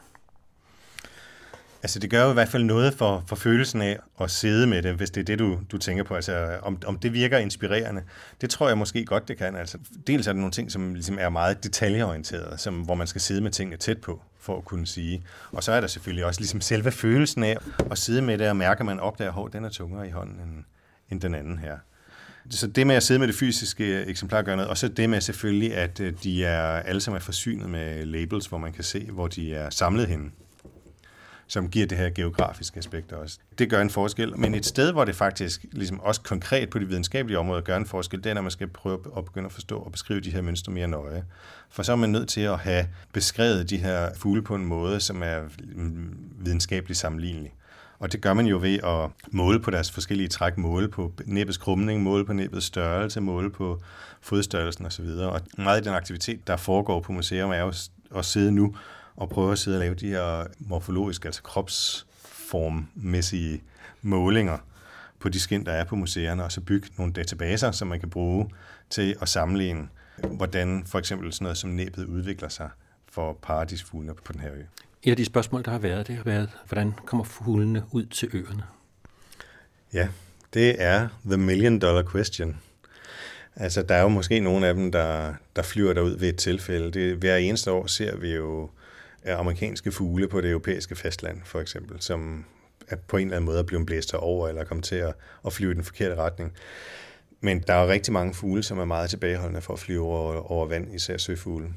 Altså 1.84 2.00
det 2.00 2.10
gør 2.10 2.24
jo 2.24 2.30
i 2.30 2.34
hvert 2.34 2.50
fald 2.50 2.64
noget 2.64 2.94
for, 2.94 3.24
for 3.28 3.36
følelsen 3.36 3.82
af 3.82 4.00
at 4.22 4.32
sidde 4.32 4.68
med 4.68 4.82
det, 4.82 4.96
hvis 4.96 5.10
det 5.10 5.22
er 5.22 5.26
det, 5.26 5.40
du, 5.40 5.60
du 5.72 5.78
tænker 5.78 6.04
på. 6.04 6.16
Altså 6.16 6.60
om, 6.62 6.78
om 6.86 7.00
det 7.00 7.14
virker 7.14 7.38
inspirerende, 7.38 8.02
det 8.42 8.50
tror 8.50 8.68
jeg 8.68 8.78
måske 8.78 9.06
godt, 9.06 9.28
det 9.28 9.38
kan. 9.38 9.56
Altså, 9.56 9.78
dels 10.08 10.28
er 10.28 10.34
der 10.34 10.40
nogle 10.40 10.52
ting, 10.52 10.72
som 10.72 10.94
ligesom 10.94 11.18
er 11.20 11.30
meget 11.30 11.64
detaljeorienterede, 11.64 12.58
som, 12.58 12.82
hvor 12.82 12.96
man 12.96 13.08
skal 13.08 13.22
sidde 13.22 13.42
med 13.42 13.52
tingene 13.52 13.78
tæt 13.78 13.98
på, 13.98 14.22
for 14.40 14.58
at 14.58 14.66
kunne 14.66 14.88
sige. 14.88 15.24
Og 15.52 15.64
så 15.64 15.72
er 15.72 15.82
der 15.82 15.88
selvfølgelig 15.88 16.26
også 16.26 16.42
ligesom 16.42 16.62
selve 16.62 16.92
følelsen 16.92 17.44
af 17.44 17.58
at 17.92 17.98
sidde 17.98 18.22
med 18.22 18.38
det 18.38 18.50
og 18.50 18.56
mærke, 18.56 18.80
at 18.80 18.86
man 18.86 19.00
opdager, 19.00 19.46
at 19.46 19.54
den 19.54 19.66
er 19.66 19.70
tungere 19.70 20.08
i 20.08 20.12
hånden 20.12 20.40
end, 20.40 20.64
end 21.10 21.22
den 21.22 21.36
anden 21.36 21.60
her. 21.60 21.78
Så 22.50 22.68
det 22.68 22.88
med 22.88 22.96
at 22.96 23.04
sidde 23.04 23.20
med 23.20 23.28
det 23.28 23.36
fysiske 23.36 24.04
eksemplar 24.04 24.42
gør 24.42 24.56
noget, 24.56 24.70
og 24.70 24.78
så 24.78 24.88
det 24.88 25.10
med 25.10 25.22
selvfølgelig, 25.22 25.76
at 25.76 26.00
øh, 26.00 26.14
de 26.24 26.46
er 26.46 26.62
alle 26.62 27.02
sammen 27.02 27.18
er 27.18 27.24
forsynet 27.24 27.70
med 27.70 28.06
labels, 28.06 28.46
hvor 28.46 28.58
man 28.58 28.74
kan 28.74 28.84
se, 28.84 29.08
hvor 29.12 29.28
de 29.28 29.56
er 29.56 29.70
samlet 29.70 30.08
henne 30.08 30.32
som 31.54 31.70
giver 31.70 31.88
det 31.88 31.98
her 31.98 32.10
geografiske 32.10 32.78
aspekt 32.78 33.12
også. 33.12 33.38
Det 33.58 33.70
gør 33.70 33.82
en 33.82 33.90
forskel, 33.90 34.40
men 34.40 34.56
et 34.56 34.66
sted, 34.66 34.92
hvor 34.92 35.06
det 35.06 35.16
faktisk 35.16 35.66
ligesom 35.72 36.00
også 36.00 36.22
konkret 36.22 36.70
på 36.70 36.80
de 36.80 36.88
videnskabelige 36.88 37.40
områder 37.40 37.62
gør 37.62 37.78
en 37.78 37.86
forskel, 37.86 38.24
det 38.24 38.30
er, 38.30 38.34
når 38.34 38.42
man 38.42 38.52
skal 38.52 38.68
prøve 38.68 39.00
at 39.18 39.26
begynde 39.26 39.46
at 39.46 39.52
forstå 39.52 39.80
og 39.80 39.92
beskrive 39.92 40.20
de 40.20 40.32
her 40.32 40.42
mønstre 40.42 40.72
mere 40.72 40.88
nøje. 40.88 41.24
For 41.70 41.84
så 41.84 41.92
er 41.92 41.96
man 41.96 42.10
nødt 42.10 42.30
til 42.30 42.42
at 42.42 42.60
have 42.60 42.88
beskrevet 43.14 43.70
de 43.70 43.78
her 43.78 44.10
fugle 44.16 44.42
på 44.42 44.56
en 44.56 44.66
måde, 44.66 45.00
som 45.00 45.24
er 45.24 45.40
videnskabeligt 46.40 47.00
sammenlignelig. 47.00 47.54
Og 48.00 48.12
det 48.12 48.22
gør 48.22 48.34
man 48.34 48.46
jo 48.46 48.60
ved 48.62 48.80
at 48.84 49.10
måle 49.32 49.60
på 49.60 49.72
deres 49.72 49.92
forskellige 49.92 50.28
træk, 50.28 50.58
måle 50.58 50.88
på 50.88 51.12
næbbets 51.26 51.58
krumning, 51.58 52.04
måle 52.04 52.26
på 52.26 52.34
næbbets 52.34 52.66
størrelse, 52.66 53.22
måle 53.22 53.52
på 53.52 53.82
fodstørrelsen 54.22 54.86
osv. 54.86 55.06
Og 55.06 55.42
meget 55.58 55.78
af 55.78 55.84
den 55.84 55.94
aktivitet, 55.94 56.48
der 56.48 56.58
foregår 56.58 57.00
på 57.00 57.12
museum, 57.12 57.52
er 57.52 57.60
jo 57.60 57.74
at 58.16 58.26
sidde 58.26 58.52
nu 58.52 58.76
og 59.16 59.30
prøve 59.30 59.52
at 59.52 59.60
sidde 59.60 59.78
og 59.78 59.80
lave 59.80 59.96
de 59.96 60.08
her 60.08 60.48
morfologiske, 60.60 61.26
altså 61.26 61.44
kropsformmæssige 61.44 63.64
målinger 64.02 64.58
på 65.20 65.30
de 65.30 65.40
skin, 65.40 65.66
der 65.66 65.72
er 65.72 65.84
på 65.84 65.96
museerne, 65.96 66.44
og 66.44 66.52
så 66.52 66.62
bygge 66.62 66.88
nogle 66.98 67.14
databaser, 67.14 67.72
som 67.72 67.88
man 67.88 68.00
kan 68.00 68.10
bruge 68.10 68.50
til 68.90 69.16
at 69.22 69.30
sammenligne, 69.30 69.88
hvordan 70.18 70.84
for 70.86 71.00
eksempel 71.00 71.34
sådan 71.34 71.46
noget 71.46 71.58
som 71.58 71.70
næbbet 71.70 72.06
udvikler 72.06 72.50
sig 72.50 72.70
for 73.12 73.38
paradisfuglene 73.42 74.14
på 74.14 74.34
den 74.34 74.42
her 74.42 74.54
ø. 74.54 74.62
Et 75.04 75.12
af 75.12 75.18
de 75.18 75.26
spørgsmål, 75.26 75.66
der 75.66 75.72
har 75.72 75.80
været, 75.80 76.08
det 76.08 76.16
har 76.16 76.24
været, 76.24 76.50
hvordan 76.68 76.94
kommer 77.06 77.24
fuglene 77.24 77.84
ud 77.92 78.06
til 78.06 78.30
øerne? 78.34 78.64
Ja, 79.94 80.08
det 80.54 80.82
er 80.82 81.08
the 81.26 81.38
million 81.38 81.80
dollar 81.80 82.04
question. 82.12 82.58
Altså, 83.56 83.84
der 83.84 83.96
er 83.96 84.02
jo 84.02 84.08
måske 84.08 84.40
nogle 84.40 84.68
af 84.68 84.74
dem, 84.74 84.92
der, 84.92 85.34
der 85.56 85.62
flyver 85.62 85.94
derud 85.94 86.18
ved 86.18 86.30
et 86.30 86.36
tilfælde. 86.36 86.92
Det, 86.92 87.18
hver 87.18 87.38
eneste 87.38 87.72
år 87.72 87.88
ser 87.88 88.18
vi 88.18 88.34
jo 88.34 88.70
amerikanske 89.26 89.92
fugle 89.92 90.28
på 90.28 90.42
det 90.42 90.50
europæiske 90.50 90.96
fastland, 90.96 91.42
for 91.46 91.60
eksempel, 91.60 92.02
som 92.02 92.46
er 92.88 92.96
på 92.96 93.18
en 93.18 93.28
eller 93.28 93.38
anden 93.38 93.46
måde 93.46 93.60
er 93.60 93.64
blevet 93.64 93.86
blæst 93.86 94.14
over, 94.14 94.48
eller 94.48 94.64
kommet 94.64 94.86
til 94.86 94.96
at, 94.96 95.14
at 95.46 95.54
flyve 95.54 95.72
i 95.72 95.76
den 95.76 95.84
forkerte 95.84 96.16
retning. 96.16 96.54
Men 97.42 97.60
der 97.60 97.74
er 97.74 97.88
rigtig 97.88 98.14
mange 98.14 98.34
fugle, 98.34 98.64
som 98.64 98.80
er 98.80 98.86
meget 98.86 99.10
tilbageholdende 99.10 99.62
for 99.62 99.74
at 99.74 99.80
flyve 99.80 100.04
over, 100.04 100.52
over 100.52 100.66
vand, 100.66 100.96
især 100.96 101.18
søfugle. 101.18 101.68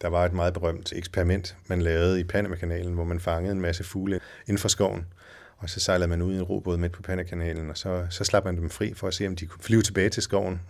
Der 0.00 0.08
var 0.08 0.24
et 0.24 0.32
meget 0.32 0.54
berømt 0.54 0.92
eksperiment, 0.92 1.56
man 1.66 1.82
lavede 1.82 2.20
i 2.20 2.24
Panamakanalen, 2.24 2.94
hvor 2.94 3.04
man 3.04 3.20
fangede 3.20 3.52
en 3.52 3.60
masse 3.60 3.84
fugle 3.84 4.20
inden 4.46 4.58
for 4.58 4.68
skoven, 4.68 5.06
og 5.56 5.70
så 5.70 5.80
sejlede 5.80 6.08
man 6.08 6.22
ud 6.22 6.34
i 6.34 6.36
en 6.36 6.42
robåd 6.42 6.76
midt 6.76 6.92
på 6.92 7.02
Panamakanalen, 7.02 7.70
og 7.70 7.78
så, 7.78 8.06
så 8.10 8.24
slap 8.24 8.44
man 8.44 8.56
dem 8.56 8.70
fri 8.70 8.94
for 8.94 9.08
at 9.08 9.14
se, 9.14 9.26
om 9.26 9.36
de 9.36 9.46
kunne 9.46 9.62
flyve 9.62 9.82
tilbage 9.82 10.08
til 10.08 10.22
skoven. 10.22 10.60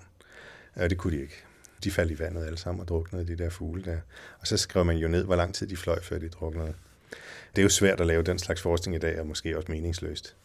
Og 0.74 0.90
det 0.90 0.98
kunne 0.98 1.16
de 1.16 1.22
ikke. 1.22 1.44
De 1.85 1.91
faldt 1.91 2.12
i 2.12 2.19
vandet 2.19 2.45
alle 2.45 2.59
sammen 2.59 2.81
og 2.81 2.88
druknede 2.88 3.27
de 3.27 3.37
der 3.37 3.51
fugle 3.51 3.83
der. 3.85 3.99
Og 4.41 4.47
så 4.47 4.57
skrev 4.57 4.85
man 4.85 4.97
jo 4.97 5.09
ned, 5.09 5.25
hvor 5.25 5.37
lang 5.37 5.55
tid 5.55 5.67
de 5.67 5.77
fløj, 5.77 6.03
før 6.03 6.19
de 6.19 6.29
druknede. 6.29 6.75
Det 7.57 7.59
er 7.59 7.62
jo 7.62 7.69
svært 7.69 8.01
at 8.01 8.07
lave 8.07 8.23
den 8.23 8.38
slags 8.38 8.62
forskning 8.62 8.97
i 8.97 8.99
dag, 8.99 9.21
og 9.21 9.27
måske 9.27 9.57
også 9.57 9.73
meningsløst. 9.73 10.37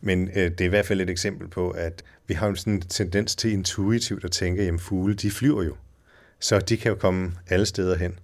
Men 0.00 0.28
øh, 0.28 0.50
det 0.50 0.60
er 0.60 0.64
i 0.64 0.68
hvert 0.68 0.86
fald 0.86 1.00
et 1.00 1.10
eksempel 1.10 1.48
på, 1.48 1.70
at 1.70 2.02
vi 2.26 2.34
har 2.34 2.54
sådan 2.54 2.72
en 2.72 2.80
tendens 2.80 3.36
til 3.36 3.52
intuitivt 3.52 4.24
at 4.24 4.30
tænke, 4.30 4.62
at 4.62 4.80
fugle, 4.80 5.14
de 5.14 5.30
flyver 5.30 5.62
jo. 5.62 5.76
Så 6.40 6.58
de 6.58 6.76
kan 6.76 6.92
jo 6.92 6.96
komme 6.96 7.32
alle 7.48 7.66
steder 7.66 7.96
hen. 7.96 8.18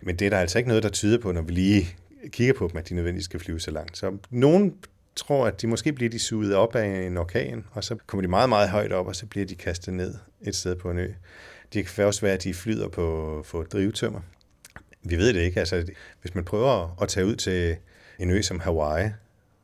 Men 0.00 0.16
det 0.16 0.26
er 0.26 0.30
der 0.30 0.38
altså 0.38 0.58
ikke 0.58 0.68
noget, 0.68 0.82
der 0.82 0.88
tyder 0.88 1.18
på, 1.18 1.32
når 1.32 1.42
vi 1.42 1.52
lige 1.52 1.96
kigger 2.30 2.54
på 2.54 2.68
dem, 2.68 2.76
at 2.76 2.88
de 2.88 2.94
nødvendigvis 2.94 3.24
skal 3.24 3.40
flyve 3.40 3.60
så 3.60 3.70
langt. 3.70 3.98
Så 3.98 4.16
nogen 4.30 4.74
tror, 5.16 5.46
at 5.46 5.62
de 5.62 5.66
måske 5.66 5.92
bliver 5.92 6.10
de 6.10 6.18
suget 6.18 6.54
op 6.54 6.74
af 6.74 7.06
en 7.06 7.16
orkan, 7.16 7.64
og 7.72 7.84
så 7.84 7.96
kommer 8.06 8.22
de 8.22 8.28
meget, 8.28 8.48
meget 8.48 8.70
højt 8.70 8.92
op, 8.92 9.06
og 9.06 9.16
så 9.16 9.26
bliver 9.26 9.46
de 9.46 9.54
kastet 9.54 9.94
ned 9.94 10.14
et 10.42 10.56
sted 10.56 10.76
på 10.76 10.90
en 10.90 10.98
ø. 10.98 11.08
Det 11.72 11.86
kan 11.86 12.04
også 12.04 12.20
være, 12.20 12.34
at 12.34 12.44
de 12.44 12.54
flyder 12.54 12.88
på, 12.88 13.44
på 13.50 13.62
drivtømmer. 13.62 14.20
Vi 15.02 15.16
ved 15.16 15.32
det 15.32 15.40
ikke. 15.40 15.60
Altså, 15.60 15.86
hvis 16.20 16.34
man 16.34 16.44
prøver 16.44 17.02
at 17.02 17.08
tage 17.08 17.26
ud 17.26 17.36
til 17.36 17.76
en 18.18 18.30
ø 18.30 18.42
som 18.42 18.60
Hawaii, 18.60 19.10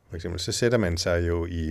for 0.09 0.15
eksempel, 0.15 0.39
så 0.39 0.51
sætter 0.51 0.77
man 0.77 0.97
sig 0.97 1.27
jo 1.27 1.45
i, 1.45 1.69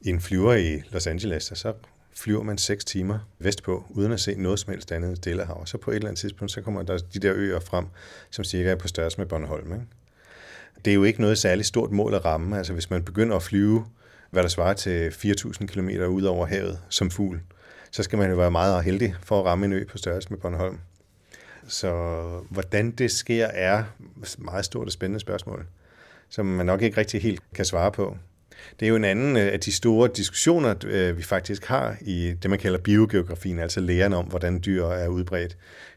i 0.00 0.08
en 0.08 0.20
flyver 0.20 0.54
i 0.54 0.82
Los 0.90 1.06
Angeles, 1.06 1.50
og 1.50 1.56
så 1.56 1.72
flyver 2.14 2.42
man 2.42 2.58
6 2.58 2.84
timer 2.84 3.18
vestpå, 3.38 3.84
uden 3.90 4.12
at 4.12 4.20
se 4.20 4.34
noget 4.34 4.58
som 4.58 4.72
helst 4.72 4.92
andet 4.92 5.16
stillehav. 5.16 5.60
Og 5.60 5.68
Så 5.68 5.78
på 5.78 5.90
et 5.90 5.94
eller 5.94 6.08
andet 6.08 6.20
tidspunkt, 6.20 6.52
så 6.52 6.60
kommer 6.60 6.82
der 6.82 6.98
de 6.98 7.18
der 7.18 7.32
øer 7.34 7.60
frem, 7.60 7.86
som 8.30 8.44
cirka 8.44 8.70
er 8.70 8.76
på 8.76 8.88
størrelse 8.88 9.18
med 9.18 9.26
Bornholm. 9.26 9.72
Ikke? 9.72 9.86
Det 10.84 10.90
er 10.90 10.94
jo 10.94 11.04
ikke 11.04 11.20
noget 11.20 11.38
særligt 11.38 11.68
stort 11.68 11.90
mål 11.90 12.14
at 12.14 12.24
ramme. 12.24 12.58
Altså 12.58 12.72
hvis 12.72 12.90
man 12.90 13.04
begynder 13.04 13.36
at 13.36 13.42
flyve, 13.42 13.86
hvad 14.30 14.42
der 14.42 14.48
svarer 14.48 14.74
til 14.74 15.08
4.000 15.08 15.66
km 15.66 15.88
ud 15.88 16.22
over 16.22 16.46
havet 16.46 16.78
som 16.88 17.10
fugl, 17.10 17.40
så 17.92 18.02
skal 18.02 18.18
man 18.18 18.30
jo 18.30 18.36
være 18.36 18.50
meget 18.50 18.84
heldig 18.84 19.14
for 19.22 19.40
at 19.40 19.46
ramme 19.46 19.66
en 19.66 19.72
ø 19.72 19.84
på 19.84 19.98
størrelse 19.98 20.30
med 20.30 20.38
Bornholm. 20.38 20.78
Så 21.68 21.90
hvordan 22.50 22.90
det 22.90 23.10
sker, 23.10 23.46
er 23.46 23.84
et 24.22 24.36
meget 24.38 24.64
stort 24.64 24.86
og 24.86 24.92
spændende 24.92 25.20
spørgsmål, 25.20 25.66
som 26.28 26.46
man 26.46 26.66
nok 26.66 26.82
ikke 26.82 26.96
rigtig 26.96 27.22
helt 27.22 27.42
kan 27.54 27.64
svare 27.64 27.92
på. 27.92 28.16
Det 28.80 28.86
er 28.86 28.90
jo 28.90 28.96
en 28.96 29.04
anden 29.04 29.36
øh, 29.36 29.52
af 29.52 29.60
de 29.60 29.72
store 29.72 30.10
diskussioner, 30.16 30.74
øh, 30.84 31.18
vi 31.18 31.22
faktisk 31.22 31.64
har 31.64 31.96
i 32.00 32.34
det, 32.42 32.50
man 32.50 32.58
kalder 32.58 32.78
biogeografien, 32.78 33.58
altså 33.58 33.80
læren 33.80 34.12
om, 34.12 34.24
hvordan 34.24 34.62
dyr 34.66 34.84
er 34.84 35.08
udbredt. 35.08 35.56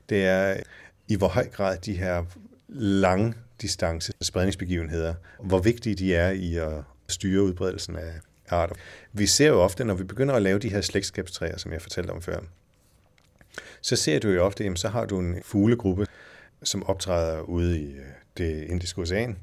Det 0.10 0.26
er 0.26 0.52
øh, 0.52 0.60
i 1.08 1.16
hvor 1.16 1.28
høj 1.28 1.48
grad 1.48 1.78
de 1.78 1.94
her 1.94 2.24
lange 2.70 3.34
distance 3.62 4.14
spredningsbegivenheder, 4.22 5.14
hvor 5.44 5.60
vigtige 5.60 5.96
de 5.96 6.16
er 6.16 6.32
i 6.32 6.56
at 6.56 6.74
styre 7.08 7.44
udbredelsen 7.44 7.96
af 7.96 8.14
arter. 8.50 8.76
Vi 9.14 9.28
ser 9.28 9.48
jo 9.48 9.62
ofte, 9.62 9.86
når 9.86 9.94
vi 9.94 10.04
begynder 10.04 10.36
at 10.36 10.42
lave 10.42 10.60
de 10.60 10.70
her 10.70 10.82
slægtskabstræer, 10.82 11.58
som 11.58 11.72
jeg 11.72 11.82
fortalte 11.82 12.12
om 12.12 12.22
før, 12.22 12.40
så 13.82 13.96
ser 13.96 14.20
du 14.20 14.30
jo 14.30 14.46
ofte, 14.46 14.64
jamen, 14.64 14.78
så 14.78 14.90
har 14.90 15.06
du 15.06 15.20
en 15.20 15.36
fuglegruppe, 15.44 16.08
som 16.64 16.84
optræder 16.84 17.42
ude 17.42 17.80
i 17.80 17.92
øh, 17.92 18.06
det 18.38 18.64
indiske 18.64 19.02
ocean. 19.02 19.38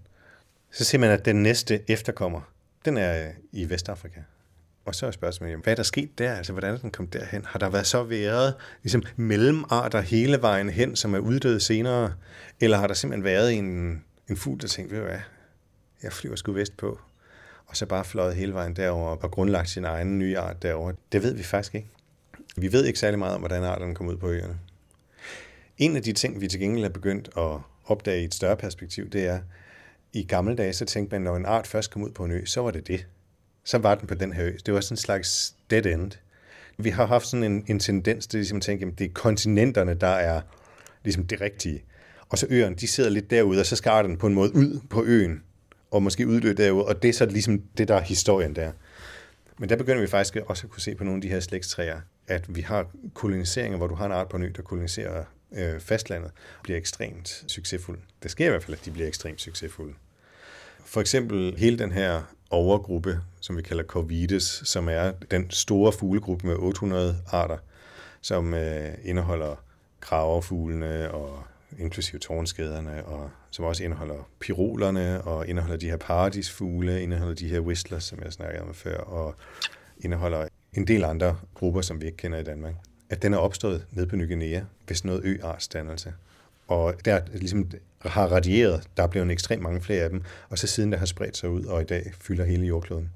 Så 0.71 0.85
ser 0.85 0.99
man, 0.99 1.11
at 1.11 1.25
den 1.25 1.43
næste 1.43 1.91
efterkommer, 1.91 2.41
den 2.85 2.97
er 2.97 3.27
øh, 3.27 3.35
i 3.53 3.71
Vestafrika. 3.71 4.21
Og 4.85 4.95
så 4.95 5.07
er 5.07 5.11
spørgsmålet, 5.11 5.59
hvad 5.63 5.73
er 5.73 5.77
der 5.77 5.83
sket 5.83 6.19
der? 6.19 6.35
Altså, 6.35 6.53
hvordan 6.53 6.75
er 6.75 6.79
den 6.79 6.91
kommet 6.91 7.13
derhen? 7.13 7.45
Har 7.45 7.59
der 7.59 7.69
været 7.69 7.87
så 7.87 8.03
været 8.03 8.55
ligesom, 8.83 9.03
mellemarter 9.17 10.01
hele 10.01 10.43
vejen 10.43 10.71
hen, 10.71 10.97
som 10.97 11.15
er 11.15 11.19
uddøde 11.19 11.61
senere? 11.61 12.15
Eller 12.61 12.77
har 12.79 12.87
der 12.87 12.95
simpelthen 12.95 13.25
været 13.25 13.53
en, 13.53 14.05
en 14.31 14.37
fugl, 14.37 14.61
der 14.61 14.69
tænkte, 14.69 14.95
ved 14.95 15.03
du 15.03 15.09
hvad, 15.09 15.21
jeg 16.03 16.13
flyver 16.13 16.37
sgu 16.37 16.53
vest 16.53 16.77
på, 16.77 17.01
og 17.73 17.77
så 17.77 17.87
bare 17.87 18.05
fløjet 18.05 18.35
hele 18.35 18.55
vejen 18.55 18.77
derover 18.77 19.17
og 19.17 19.31
grundlagt 19.31 19.71
sin 19.71 19.85
egen 19.85 20.19
nye 20.19 20.39
art 20.39 20.63
derover. 20.63 20.93
Det 21.13 21.23
ved 21.23 21.35
vi 21.35 21.43
faktisk 21.43 21.75
ikke. 21.75 21.89
Vi 22.57 22.73
ved 22.73 22.85
ikke 22.85 22.99
særlig 22.99 23.19
meget 23.19 23.35
om, 23.35 23.41
hvordan 23.41 23.65
arterne 23.65 23.95
kom 23.95 24.09
ud 24.09 24.17
på 24.17 24.31
øerne. 24.31 24.59
En 25.79 25.97
af 25.97 26.03
de 26.03 26.13
ting, 26.13 26.41
vi 26.41 26.49
til 26.49 26.61
gengæld 26.61 26.85
er 26.85 26.89
begyndt 26.89 27.31
at 27.37 27.59
opdage 27.85 28.23
i 28.23 28.25
et 28.25 28.35
større 28.35 28.57
perspektiv, 28.57 29.11
det 29.11 29.27
er, 29.27 29.41
i 30.13 30.23
gamle 30.23 30.57
dage, 30.57 30.73
så 30.73 30.85
tænkte 30.85 31.15
man, 31.15 31.23
når 31.23 31.37
en 31.37 31.47
art 31.47 31.67
først 31.67 31.91
kom 31.91 32.03
ud 32.03 32.11
på 32.11 32.25
en 32.25 32.31
ø, 32.31 32.45
så 32.45 32.61
var 32.61 32.71
det 32.71 32.89
det. 32.89 33.07
Så 33.65 33.79
var 33.79 33.95
den 33.95 34.07
på 34.07 34.15
den 34.15 34.33
her 34.33 34.45
ø. 34.45 34.53
Det 34.67 34.75
var 34.75 34.81
sådan 34.81 34.93
en 34.93 34.97
slags 34.97 35.55
dead 35.71 35.87
end. 35.87 36.11
Vi 36.79 36.91
har 36.91 37.07
haft 37.07 37.27
sådan 37.27 37.53
en, 37.53 37.65
en 37.69 37.79
tendens 37.79 38.27
til 38.27 38.39
ligesom 38.39 38.57
at 38.57 38.63
tænke, 38.63 38.87
at 38.87 38.99
det 38.99 39.05
er 39.05 39.13
kontinenterne, 39.13 39.95
der 39.95 40.07
er 40.07 40.41
ligesom 41.05 41.27
det 41.27 41.41
rigtige. 41.41 41.85
Og 42.29 42.39
så 42.39 42.47
øerne, 42.51 42.77
de 42.77 42.87
sidder 42.87 43.11
lidt 43.11 43.31
derude, 43.31 43.61
og 43.61 43.67
så 43.67 43.77
skal 43.77 43.91
arten 43.91 44.17
på 44.17 44.27
en 44.27 44.35
måde 44.35 44.55
ud 44.55 44.81
på 44.91 45.05
øen, 45.05 45.43
og 45.93 46.03
måske 46.03 46.29
uddø 46.29 46.53
derude, 46.53 46.85
og 46.85 47.03
det 47.03 47.09
er 47.09 47.13
så 47.13 47.27
ligesom 47.27 47.63
det, 47.79 47.89
der 47.89 47.95
er 47.95 48.01
historien 48.01 48.57
der. 48.57 48.73
Men 49.59 49.69
der 49.69 49.77
begynder 49.77 50.01
vi 50.01 50.07
faktisk 50.07 50.37
også 50.47 50.67
at 50.67 50.71
kunne 50.71 50.81
se 50.81 50.95
på 50.95 51.05
nogle 51.05 51.19
af 51.19 51.23
de 51.23 51.29
her 51.29 51.41
slægtstræer, 51.41 52.01
at 52.27 52.57
vi 52.57 52.61
har 52.61 52.87
koloniseringer, 53.15 53.79
hvor 53.79 53.87
du 53.87 53.95
har 53.95 54.07
en 54.07 54.13
art 54.13 54.29
på 54.29 54.39
ny, 54.39 54.53
der 54.57 54.63
koloniserer 54.63 55.25
øh, 55.53 55.81
fastlandet, 55.81 56.31
bliver 56.63 56.79
ekstremt 56.79 57.45
succesfuld. 57.47 57.99
Det 58.23 58.31
sker 58.31 58.47
i 58.47 58.49
hvert 58.49 58.65
fald, 58.65 58.77
at 58.77 58.85
de 58.85 58.91
bliver 58.91 59.09
ekstremt 59.09 59.41
succesfulde. 59.41 59.95
For 60.85 61.01
eksempel 61.01 61.55
hele 61.57 61.79
den 61.79 61.93
her 61.93 62.23
overgruppe, 62.51 63.21
som 63.41 63.57
vi 63.57 63.63
kalder 63.63 63.85
Corvides, 63.85 64.63
som 64.65 64.89
er 64.89 65.13
den 65.31 65.51
store 65.51 65.93
fuglegruppe 65.93 66.47
med 66.47 66.57
800 66.59 67.17
arter, 67.33 67.59
som 68.21 68.55
øh, 68.55 68.95
indeholder 69.05 69.65
kraverfuglene 70.01 71.11
og 71.11 71.45
inklusive 71.79 72.19
tårnskæderne, 72.19 73.05
og 73.05 73.31
som 73.51 73.65
også 73.65 73.85
indeholder 73.85 74.29
pirolerne, 74.41 75.23
og 75.23 75.49
indeholder 75.49 75.77
de 75.77 75.91
her 75.91 75.97
paradisfugle, 75.97 77.03
indeholder 77.03 77.35
de 77.35 77.49
her 77.49 77.61
whistlers, 77.61 78.05
som 78.05 78.19
jeg 78.25 78.33
snakkede 78.33 78.63
om 78.63 78.75
før, 78.75 78.99
og 78.99 79.35
indeholder 79.99 80.49
en 80.73 80.87
del 80.87 81.05
andre 81.05 81.37
grupper, 81.55 81.81
som 81.81 82.01
vi 82.01 82.07
ikke 82.07 82.17
kender 82.17 82.39
i 82.39 82.45
Danmark. 82.45 82.75
At 83.11 83.23
den 83.23 83.35
er 83.35 83.39
opstået 83.39 83.87
ned 83.91 84.07
på 84.07 84.17
Ny 84.17 84.29
Guinea 84.29 84.61
ved 84.89 84.97
sådan 84.97 85.09
noget 85.09 85.23
øartsdannelse. 85.25 86.15
Og 86.69 86.95
der 87.05 87.21
ligesom 87.33 87.71
har 87.99 88.27
radieret, 88.27 88.89
der 88.97 89.03
er 89.03 89.07
blevet 89.07 89.31
ekstremt 89.31 89.63
mange 89.63 89.81
flere 89.81 90.03
af 90.03 90.11
dem, 90.11 90.23
og 90.49 90.59
så 90.59 90.67
siden 90.67 90.93
der 90.93 90.99
har 90.99 91.07
spredt 91.07 91.37
sig 91.37 91.49
ud, 91.49 91.65
og 91.65 91.83
i 91.83 91.85
dag 91.85 92.13
fylder 92.21 92.45
hele 92.45 92.67
jordkloden. 92.67 93.11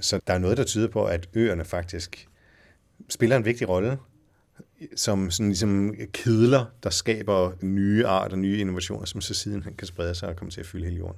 Så 0.00 0.20
der 0.26 0.34
er 0.34 0.38
noget, 0.38 0.56
der 0.56 0.64
tyder 0.64 0.88
på, 0.88 1.04
at 1.04 1.28
øerne 1.34 1.64
faktisk 1.64 2.28
spiller 3.08 3.36
en 3.36 3.44
vigtig 3.44 3.68
rolle 3.68 3.98
som 4.96 5.30
sådan 5.30 5.48
ligesom 5.48 5.94
kedler, 6.12 6.64
der 6.82 6.90
skaber 6.90 7.52
nye 7.62 8.06
arter, 8.06 8.36
nye 8.36 8.58
innovationer, 8.58 9.04
som 9.04 9.20
så 9.20 9.34
siden 9.34 9.62
kan 9.78 9.86
sprede 9.86 10.14
sig 10.14 10.28
og 10.28 10.36
komme 10.36 10.50
til 10.50 10.60
at 10.60 10.66
fylde 10.66 10.84
hele 10.84 10.96
jorden. 10.96 11.16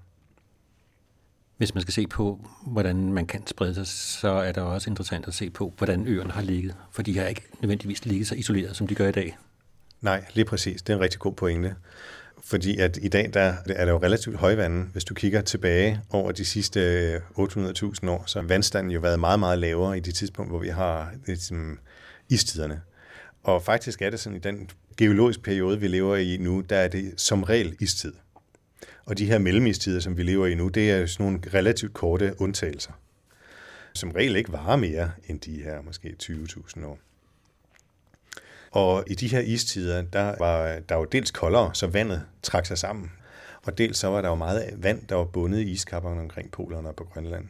Hvis 1.56 1.74
man 1.74 1.82
skal 1.82 1.94
se 1.94 2.06
på, 2.06 2.48
hvordan 2.66 3.12
man 3.12 3.26
kan 3.26 3.46
sprede 3.46 3.74
sig, 3.74 3.86
så 3.86 4.28
er 4.28 4.52
det 4.52 4.62
også 4.62 4.90
interessant 4.90 5.28
at 5.28 5.34
se 5.34 5.50
på, 5.50 5.72
hvordan 5.78 6.06
øerne 6.06 6.32
har 6.32 6.42
ligget. 6.42 6.76
For 6.90 7.02
de 7.02 7.18
har 7.18 7.26
ikke 7.26 7.42
nødvendigvis 7.60 8.04
ligget 8.04 8.26
så 8.26 8.34
isoleret, 8.34 8.76
som 8.76 8.86
de 8.86 8.94
gør 8.94 9.08
i 9.08 9.12
dag. 9.12 9.38
Nej, 10.00 10.24
lige 10.34 10.44
præcis. 10.44 10.82
Det 10.82 10.92
er 10.92 10.96
en 10.96 11.02
rigtig 11.02 11.20
god 11.20 11.32
pointe. 11.32 11.74
Fordi 12.44 12.78
at 12.78 12.98
i 13.02 13.08
dag 13.08 13.30
der 13.34 13.54
er 13.66 13.84
der 13.84 13.92
jo 13.92 13.98
relativt 13.98 14.36
højvande. 14.36 14.86
Hvis 14.92 15.04
du 15.04 15.14
kigger 15.14 15.40
tilbage 15.40 16.00
over 16.10 16.32
de 16.32 16.44
sidste 16.44 17.16
800.000 17.16 18.08
år, 18.08 18.24
så 18.26 18.40
har 18.40 18.46
vandstanden 18.46 18.92
jo 18.92 19.00
været 19.00 19.20
meget, 19.20 19.38
meget 19.38 19.58
lavere 19.58 19.96
i 19.96 20.00
de 20.00 20.12
tidspunkt, 20.12 20.50
hvor 20.50 20.58
vi 20.58 20.68
har 20.68 21.12
ligesom, 21.26 21.78
istiderne. 22.28 22.80
Og 23.42 23.62
faktisk 23.62 24.02
er 24.02 24.10
det 24.10 24.20
sådan, 24.20 24.36
i 24.36 24.40
den 24.40 24.70
geologiske 24.96 25.42
periode, 25.42 25.80
vi 25.80 25.88
lever 25.88 26.16
i 26.16 26.36
nu, 26.36 26.60
der 26.60 26.76
er 26.76 26.88
det 26.88 27.20
som 27.20 27.42
regel 27.42 27.76
istid. 27.80 28.12
Og 29.04 29.18
de 29.18 29.26
her 29.26 29.38
mellemistider, 29.38 30.00
som 30.00 30.16
vi 30.16 30.22
lever 30.22 30.46
i 30.46 30.54
nu, 30.54 30.68
det 30.68 30.90
er 30.90 31.06
sådan 31.06 31.26
nogle 31.26 31.40
relativt 31.54 31.94
korte 31.94 32.34
undtagelser, 32.38 32.92
som 33.94 34.10
regel 34.10 34.36
ikke 34.36 34.52
varer 34.52 34.76
mere 34.76 35.10
end 35.28 35.40
de 35.40 35.62
her 35.62 35.82
måske 35.82 36.16
20.000 36.22 36.86
år. 36.86 36.98
Og 38.70 39.04
i 39.06 39.14
de 39.14 39.28
her 39.28 39.40
istider, 39.40 40.02
der 40.02 40.34
var 40.38 40.80
der 40.88 40.96
jo 40.96 41.04
dels 41.04 41.30
koldere, 41.30 41.74
så 41.74 41.86
vandet 41.86 42.22
trak 42.42 42.66
sig 42.66 42.78
sammen. 42.78 43.12
Og 43.62 43.78
dels 43.78 43.98
så 43.98 44.08
var 44.08 44.22
der 44.22 44.28
jo 44.28 44.34
meget 44.34 44.74
vand, 44.76 45.06
der 45.06 45.14
var 45.14 45.24
bundet 45.24 45.58
i 45.58 45.70
iskapperne 45.70 46.20
omkring 46.20 46.50
polerne 46.50 46.88
og 46.88 46.96
på 46.96 47.04
Grønland. 47.04 47.48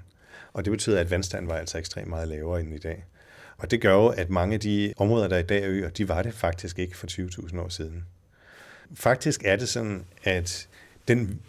Og 0.52 0.64
det 0.64 0.70
betød, 0.70 0.96
at 0.96 1.10
vandstanden 1.10 1.48
var 1.48 1.56
altså 1.56 1.78
ekstremt 1.78 2.08
meget 2.08 2.28
lavere 2.28 2.60
end 2.60 2.74
i 2.74 2.78
dag. 2.78 3.04
Og 3.62 3.70
det 3.70 3.80
gør 3.80 3.94
jo, 3.94 4.06
at 4.06 4.30
mange 4.30 4.54
af 4.54 4.60
de 4.60 4.94
områder, 4.96 5.28
der 5.28 5.38
i 5.38 5.42
dag 5.42 5.62
er 5.62 5.70
øer, 5.70 5.90
de 5.90 6.08
var 6.08 6.22
det 6.22 6.34
faktisk 6.34 6.78
ikke 6.78 6.96
for 6.96 7.06
20.000 7.06 7.60
år 7.60 7.68
siden. 7.68 8.04
Faktisk 8.94 9.40
er 9.44 9.56
det 9.56 9.68
sådan, 9.68 10.04
at 10.24 10.68
den 11.08 11.40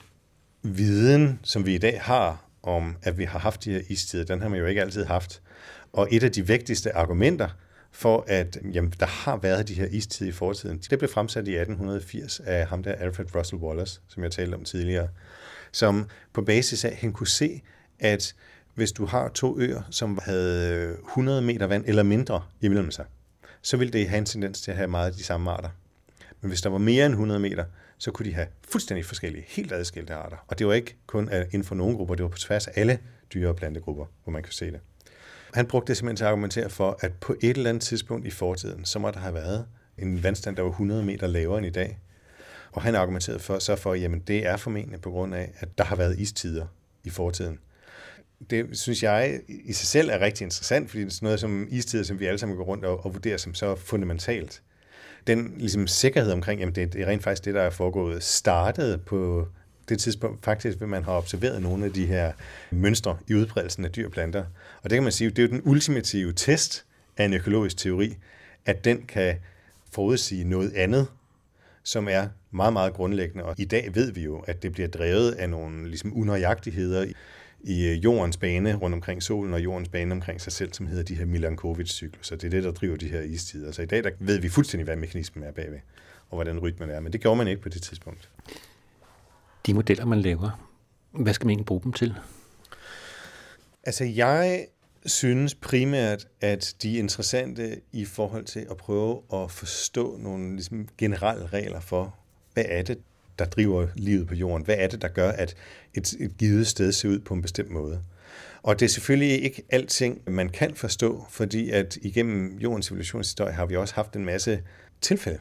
viden, 0.63 1.39
som 1.43 1.65
vi 1.65 1.76
i 1.76 1.78
dag 1.78 2.02
har 2.02 2.45
om, 2.63 2.97
at 3.04 3.17
vi 3.17 3.23
har 3.23 3.39
haft 3.39 3.63
de 3.63 3.71
her 3.71 3.82
istider, 3.89 4.23
den 4.23 4.41
har 4.41 4.49
man 4.49 4.60
jo 4.60 4.65
ikke 4.65 4.82
altid 4.82 5.06
haft. 5.06 5.41
Og 5.93 6.08
et 6.12 6.23
af 6.23 6.32
de 6.32 6.47
vigtigste 6.47 6.95
argumenter 6.95 7.49
for, 7.91 8.26
at 8.28 8.58
jamen, 8.73 8.93
der 8.99 9.06
har 9.06 9.38
været 9.38 9.67
de 9.67 9.73
her 9.73 9.88
istider 9.88 10.30
i 10.30 10.34
fortiden, 10.34 10.82
det 10.89 10.99
blev 10.99 11.10
fremsat 11.10 11.47
i 11.47 11.56
1880 11.56 12.39
af 12.39 12.67
ham 12.67 12.84
der 12.84 12.93
Alfred 12.93 13.36
Russel 13.36 13.58
Wallace, 13.58 14.02
som 14.08 14.23
jeg 14.23 14.32
talte 14.32 14.56
om 14.56 14.63
tidligere, 14.63 15.08
som 15.71 16.10
på 16.34 16.41
basis 16.41 16.86
af, 16.86 16.89
at 16.89 16.95
han 16.95 17.13
kunne 17.13 17.28
se, 17.28 17.62
at 17.99 18.36
hvis 18.75 18.91
du 18.91 19.05
har 19.05 19.29
to 19.29 19.59
øer, 19.59 19.81
som 19.89 20.19
havde 20.23 20.73
øh, 20.75 20.97
100 21.07 21.41
meter 21.41 21.67
vand 21.67 21.83
eller 21.88 22.03
mindre 22.03 22.43
imellem 22.62 22.91
sig, 22.91 23.05
så 23.62 23.77
ville 23.77 23.93
det 23.93 24.09
have 24.09 24.17
en 24.17 24.25
tendens 24.25 24.62
til 24.62 24.71
at 24.71 24.77
have 24.77 24.88
meget 24.88 25.07
af 25.07 25.13
de 25.13 25.23
samme 25.23 25.51
arter. 25.51 25.69
Men 26.41 26.49
hvis 26.49 26.62
der 26.62 26.69
var 26.69 26.77
mere 26.77 27.05
end 27.05 27.13
100 27.13 27.39
meter, 27.39 27.65
så 27.97 28.12
kunne 28.12 28.25
de 28.25 28.33
have 28.33 28.47
fuldstændig 28.69 29.05
forskellige, 29.05 29.45
helt 29.47 29.71
adskilte 29.71 30.13
arter. 30.13 30.38
Og 30.47 30.59
det 30.59 30.67
var 30.67 30.73
ikke 30.73 30.95
kun 31.07 31.33
øh, 31.33 31.45
inden 31.45 31.63
for 31.63 31.75
nogle 31.75 31.97
grupper, 31.97 32.15
det 32.15 32.23
var 32.23 32.29
på 32.29 32.38
tværs 32.38 32.67
af 32.67 32.71
alle 32.75 32.99
dyre- 33.33 33.49
og 33.49 33.55
plantegrupper, 33.55 34.05
hvor 34.23 34.31
man 34.31 34.43
kan 34.43 34.53
se 34.53 34.65
det. 34.65 34.79
Han 35.53 35.65
brugte 35.65 35.88
det 35.88 35.97
simpelthen 35.97 36.17
til 36.17 36.23
at 36.23 36.27
argumentere 36.27 36.69
for, 36.69 36.97
at 36.99 37.13
på 37.13 37.36
et 37.41 37.57
eller 37.57 37.69
andet 37.69 37.83
tidspunkt 37.83 38.27
i 38.27 38.29
fortiden, 38.29 38.86
så 38.86 38.99
må 38.99 39.12
der 39.12 39.19
have 39.19 39.33
været 39.33 39.65
en 39.97 40.23
vandstand, 40.23 40.55
der 40.55 40.62
var 40.62 40.69
100 40.69 41.03
meter 41.03 41.27
lavere 41.27 41.57
end 41.57 41.67
i 41.67 41.69
dag. 41.69 41.99
Og 42.71 42.81
han 42.81 42.95
argumenterede 42.95 43.39
for, 43.39 43.59
så 43.59 43.75
for, 43.75 43.93
at 43.93 44.27
det 44.27 44.45
er 44.45 44.57
formentlig 44.57 45.01
på 45.01 45.12
grund 45.12 45.36
af, 45.36 45.51
at 45.59 45.77
der 45.77 45.83
har 45.83 45.95
været 45.95 46.19
istider 46.19 46.65
i 47.03 47.09
fortiden 47.09 47.59
det 48.49 48.77
synes 48.77 49.03
jeg 49.03 49.39
i 49.47 49.73
sig 49.73 49.88
selv 49.88 50.10
er 50.10 50.19
rigtig 50.19 50.45
interessant, 50.45 50.89
fordi 50.89 51.03
det 51.03 51.10
er 51.10 51.13
sådan 51.13 51.25
noget 51.25 51.39
som 51.39 51.67
istider, 51.69 52.03
som 52.03 52.19
vi 52.19 52.25
alle 52.25 52.38
sammen 52.39 52.58
går 52.58 52.63
rundt 52.63 52.86
og, 52.86 53.06
og 53.06 53.13
vurderer 53.13 53.38
som 53.38 53.53
så 53.53 53.75
fundamentalt. 53.75 54.62
Den 55.27 55.53
ligesom, 55.58 55.88
sikkerhed 55.88 56.32
omkring, 56.32 56.60
jamen 56.60 56.75
det, 56.75 56.93
det 56.93 57.01
er 57.01 57.06
rent 57.06 57.23
faktisk 57.23 57.45
det, 57.45 57.53
der 57.53 57.62
er 57.62 57.69
foregået, 57.69 58.23
startede 58.23 58.97
på 58.97 59.47
det 59.89 59.99
tidspunkt 59.99 60.45
faktisk 60.45 60.79
vil 60.79 60.88
man 60.88 61.03
har 61.03 61.13
observeret 61.13 61.62
nogle 61.62 61.86
af 61.86 61.93
de 61.93 62.06
her 62.06 62.32
mønstre 62.71 63.17
i 63.27 63.34
udbredelsen 63.34 63.86
af 63.86 63.91
dyr 63.91 64.06
og 64.06 64.12
planter. 64.12 64.45
Og 64.82 64.89
det 64.89 64.95
kan 64.95 65.03
man 65.03 65.12
sige, 65.12 65.29
det 65.29 65.39
er 65.39 65.43
jo 65.43 65.49
den 65.49 65.62
ultimative 65.65 66.34
test 66.34 66.86
af 67.17 67.25
en 67.25 67.34
økologisk 67.34 67.77
teori, 67.77 68.17
at 68.65 68.86
den 68.86 69.01
kan 69.08 69.36
forudsige 69.91 70.43
noget 70.43 70.73
andet, 70.73 71.08
som 71.84 72.08
er 72.08 72.27
meget, 72.51 72.73
meget 72.73 72.93
grundlæggende. 72.93 73.43
Og 73.43 73.56
i 73.58 73.65
dag 73.65 73.95
ved 73.95 74.12
vi 74.12 74.21
jo, 74.21 74.39
at 74.39 74.63
det 74.63 74.71
bliver 74.71 74.88
drevet 74.88 75.32
af 75.32 75.49
nogle 75.49 75.88
ligesom, 75.88 76.17
unøjagtigheder 76.17 77.06
i 77.63 77.86
øh, 77.86 78.04
jordens 78.04 78.38
bane 78.38 78.76
rundt 78.76 78.93
omkring 78.93 79.23
solen 79.23 79.54
og 79.54 79.63
jordens 79.63 79.89
bane 79.89 80.12
omkring 80.12 80.41
sig 80.41 80.54
selv, 80.54 80.73
som 80.73 80.88
hedder 80.88 81.04
de 81.04 81.15
her 81.15 81.26
Milankovitch-cykluser. 81.26 82.36
Det 82.36 82.43
er 82.43 82.49
det, 82.49 82.63
der 82.63 82.71
driver 82.71 82.97
de 82.97 83.08
her 83.08 83.21
istider. 83.21 83.71
Så 83.71 83.82
i 83.82 83.86
dag 83.86 84.04
der 84.04 84.10
ved 84.19 84.39
vi 84.39 84.49
fuldstændig, 84.49 84.84
hvad 84.84 84.95
mekanismen 84.95 85.43
er 85.43 85.52
bagved, 85.52 85.80
og 86.30 86.38
hvordan 86.38 86.60
rytmen 86.60 86.89
er. 86.89 86.99
Men 86.99 87.13
det 87.13 87.21
gjorde 87.21 87.38
man 87.38 87.47
ikke 87.47 87.62
på 87.62 87.69
det 87.69 87.82
tidspunkt. 87.82 88.30
De 89.65 89.73
modeller, 89.73 90.06
man 90.06 90.21
laver, 90.21 90.69
hvad 91.12 91.34
skal 91.34 91.45
man 91.45 91.52
egentlig 91.52 91.65
bruge 91.65 91.82
dem 91.84 91.93
til? 91.93 92.15
Altså, 93.84 94.04
jeg 94.04 94.65
synes 95.06 95.56
primært, 95.56 96.28
at 96.41 96.76
de 96.82 96.95
er 96.95 96.99
interessante 96.99 97.82
i 97.91 98.06
forhold 98.06 98.45
til 98.45 98.67
at 98.71 98.78
prøve 98.78 99.21
at 99.34 99.52
forstå 99.52 100.17
nogle 100.17 100.54
ligesom, 100.54 100.88
generelle 100.97 101.47
regler 101.47 101.80
for, 101.80 102.15
hvad 102.54 102.65
er 102.67 102.82
det, 102.82 102.97
der 103.39 103.46
driver 103.46 103.88
livet 103.96 104.28
på 104.28 104.36
jorden? 104.36 104.65
Hvad 104.65 104.76
er 104.78 104.88
det, 104.88 105.02
der 105.02 105.08
gør, 105.08 105.30
at 105.30 105.56
et, 105.93 106.13
et 106.19 106.38
givet 106.38 106.67
sted 106.67 106.91
ser 106.91 107.10
ud 107.10 107.19
på 107.19 107.34
en 107.34 107.41
bestemt 107.41 107.72
måde? 107.72 108.02
Og 108.63 108.80
det 108.80 108.86
er 108.86 108.89
selvfølgelig 108.89 109.43
ikke 109.43 109.63
alting, 109.69 110.22
man 110.28 110.50
kan 110.50 110.76
forstå, 110.76 111.26
fordi 111.30 111.69
at 111.69 111.98
igennem 112.02 112.58
jordens 112.58 112.86
civilisationshistorie 112.86 113.54
har 113.54 113.65
vi 113.65 113.76
også 113.76 113.96
haft 113.96 114.15
en 114.15 114.26
masse 114.26 114.62
tilfælde, 115.02 115.39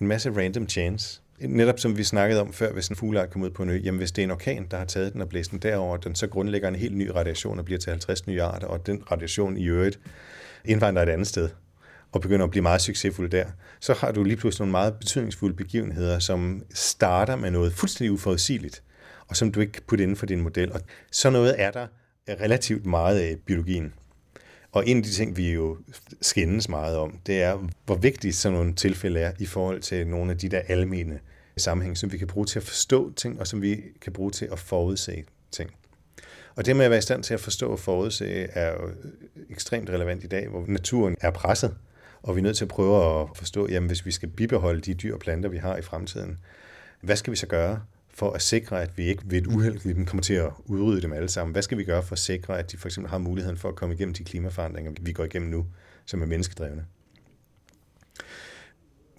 en 0.00 0.06
masse 0.06 0.30
random 0.30 0.68
chance. 0.68 1.20
Netop 1.40 1.78
som 1.78 1.96
vi 1.96 2.04
snakkede 2.04 2.40
om 2.40 2.52
før, 2.52 2.72
hvis 2.72 2.88
en 2.88 2.96
fugleart 2.96 3.30
kommer 3.30 3.48
ud 3.48 3.52
på 3.52 3.62
en 3.62 3.70
ø, 3.70 3.76
jamen 3.76 3.98
hvis 3.98 4.12
det 4.12 4.22
er 4.22 4.26
en 4.26 4.30
orkan, 4.30 4.66
der 4.70 4.76
har 4.76 4.84
taget 4.84 5.12
den 5.12 5.20
og 5.20 5.28
blæst 5.28 5.50
den 5.50 5.58
derover, 5.58 5.96
den 5.96 6.14
så 6.14 6.26
grundlægger 6.26 6.68
en 6.68 6.74
helt 6.74 6.96
ny 6.96 7.08
radiation 7.08 7.58
og 7.58 7.64
bliver 7.64 7.78
til 7.78 7.90
50 7.90 8.26
nye 8.26 8.42
arter, 8.42 8.66
og 8.66 8.86
den 8.86 9.02
radiation 9.12 9.56
i 9.56 9.64
øvrigt 9.64 10.00
indvandrer 10.64 11.02
et 11.02 11.08
andet 11.08 11.26
sted 11.26 11.48
og 12.12 12.20
begynder 12.20 12.44
at 12.44 12.50
blive 12.50 12.62
meget 12.62 12.80
succesfuld 12.80 13.30
der, 13.30 13.44
så 13.80 13.94
har 13.94 14.12
du 14.12 14.24
lige 14.24 14.36
pludselig 14.36 14.60
nogle 14.60 14.70
meget 14.70 14.94
betydningsfulde 14.94 15.56
begivenheder, 15.56 16.18
som 16.18 16.62
starter 16.74 17.36
med 17.36 17.50
noget 17.50 17.72
fuldstændig 17.72 18.12
uforudsigeligt, 18.12 18.82
og 19.28 19.36
som 19.36 19.52
du 19.52 19.60
ikke 19.60 19.72
kan 19.72 19.82
putte 19.86 20.02
inden 20.02 20.16
for 20.16 20.26
din 20.26 20.40
model. 20.40 20.72
Og 20.72 20.80
så 21.12 21.30
noget 21.30 21.60
er 21.60 21.70
der 21.70 21.86
relativt 22.28 22.86
meget 22.86 23.18
af 23.20 23.36
biologien. 23.46 23.92
Og 24.72 24.88
en 24.88 24.96
af 24.96 25.02
de 25.02 25.10
ting, 25.10 25.36
vi 25.36 25.52
jo 25.52 25.78
skændes 26.20 26.68
meget 26.68 26.96
om, 26.96 27.18
det 27.26 27.42
er, 27.42 27.68
hvor 27.86 27.94
vigtigt 27.94 28.36
sådan 28.36 28.58
nogle 28.58 28.74
tilfælde 28.74 29.20
er 29.20 29.32
i 29.38 29.46
forhold 29.46 29.80
til 29.80 30.06
nogle 30.06 30.30
af 30.30 30.38
de 30.38 30.48
der 30.48 30.60
almene 30.68 31.20
sammenhæng, 31.56 31.98
som 31.98 32.12
vi 32.12 32.18
kan 32.18 32.26
bruge 32.26 32.46
til 32.46 32.58
at 32.58 32.62
forstå 32.62 33.12
ting, 33.12 33.40
og 33.40 33.46
som 33.46 33.62
vi 33.62 33.82
kan 34.00 34.12
bruge 34.12 34.30
til 34.30 34.48
at 34.52 34.58
forudse 34.58 35.24
ting. 35.50 35.70
Og 36.56 36.66
det 36.66 36.76
med 36.76 36.84
at 36.84 36.90
være 36.90 36.98
i 36.98 37.02
stand 37.02 37.22
til 37.22 37.34
at 37.34 37.40
forstå 37.40 37.70
og 37.70 37.78
forudse 37.78 38.26
er 38.52 38.72
jo 38.72 38.90
ekstremt 39.50 39.90
relevant 39.90 40.24
i 40.24 40.26
dag, 40.26 40.48
hvor 40.48 40.64
naturen 40.68 41.16
er 41.20 41.30
presset, 41.30 41.74
og 42.22 42.36
vi 42.36 42.40
er 42.40 42.42
nødt 42.42 42.56
til 42.56 42.64
at 42.64 42.68
prøve 42.68 43.20
at 43.20 43.28
forstå, 43.34 43.68
jamen 43.68 43.86
hvis 43.86 44.06
vi 44.06 44.10
skal 44.10 44.28
bibeholde 44.28 44.80
de 44.80 44.94
dyr 44.94 45.14
og 45.14 45.20
planter, 45.20 45.48
vi 45.48 45.56
har 45.56 45.76
i 45.76 45.82
fremtiden, 45.82 46.38
hvad 47.00 47.16
skal 47.16 47.30
vi 47.30 47.36
så 47.36 47.46
gøre 47.46 47.82
for 48.14 48.30
at 48.30 48.42
sikre, 48.42 48.82
at 48.82 48.98
vi 48.98 49.04
ikke 49.04 49.22
ved 49.24 49.38
et 49.38 49.46
uheld 49.46 50.06
kommer 50.06 50.22
til 50.22 50.34
at 50.34 50.50
udrydde 50.64 51.02
dem 51.02 51.12
alle 51.12 51.28
sammen? 51.28 51.52
Hvad 51.52 51.62
skal 51.62 51.78
vi 51.78 51.84
gøre 51.84 52.02
for 52.02 52.12
at 52.12 52.18
sikre, 52.18 52.58
at 52.58 52.72
de 52.72 52.76
for 52.76 52.88
eksempel 52.88 53.10
har 53.10 53.18
muligheden 53.18 53.58
for 53.58 53.68
at 53.68 53.74
komme 53.74 53.94
igennem 53.94 54.14
de 54.14 54.24
klimaforandringer, 54.24 54.92
vi 55.00 55.12
går 55.12 55.24
igennem 55.24 55.50
nu, 55.50 55.66
som 56.06 56.22
er 56.22 56.26
menneskedrevne? 56.26 56.84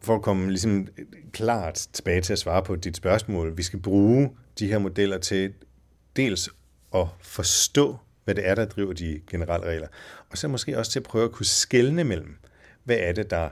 For 0.02 0.16
at 0.16 0.22
komme 0.22 0.50
ligesom 0.50 0.88
klart 1.32 1.88
tilbage 1.94 2.22
til 2.22 2.34
at 2.34 2.40
svare 2.40 2.64
på 2.64 2.76
dit 2.76 2.98
spørgsmål, 2.98 3.58
vi 3.58 3.64
skal 3.64 3.80
bruge 3.80 4.30
de 4.60 4.68
her 4.68 4.78
modeller 4.78 5.18
til 5.18 5.54
dels 6.16 6.50
at 6.96 7.08
forstå, 7.20 7.98
hvad 8.26 8.36
det 8.36 8.48
er, 8.48 8.56
der 8.56 8.66
driver 8.66 8.94
de 8.94 9.22
generelle 9.30 9.66
regler, 9.66 9.88
og 10.30 10.38
så 10.38 10.48
måske 10.48 10.78
også 10.78 10.92
til 10.92 11.00
at 11.00 11.04
prøve 11.04 11.26
at 11.26 11.32
kunne 11.32 11.46
skelne 11.46 12.04
mellem, 12.04 12.36
hvad 12.92 13.00
er 13.00 13.12
det, 13.12 13.30
der 13.30 13.50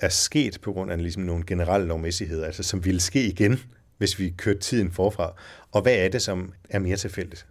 er 0.00 0.08
sket 0.08 0.60
på 0.62 0.72
grund 0.72 0.92
af 0.92 1.02
ligesom 1.02 1.22
nogle 1.22 1.44
generelle 1.46 1.86
lovmæssigheder, 1.86 2.46
altså 2.46 2.62
som 2.62 2.84
ville 2.84 3.00
ske 3.00 3.26
igen, 3.26 3.60
hvis 3.98 4.18
vi 4.18 4.34
kørte 4.36 4.58
tiden 4.58 4.92
forfra, 4.92 5.32
og 5.72 5.82
hvad 5.82 5.94
er 5.94 6.08
det, 6.08 6.22
som 6.22 6.52
er 6.70 6.78
mere 6.78 6.96
tilfældigt? 6.96 7.46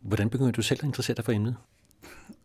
Hvordan 0.00 0.30
begynder 0.30 0.52
du 0.52 0.62
selv 0.62 0.80
at 0.82 0.86
interessere 0.86 1.14
dig 1.14 1.24
for 1.24 1.32
emnet? 1.32 1.56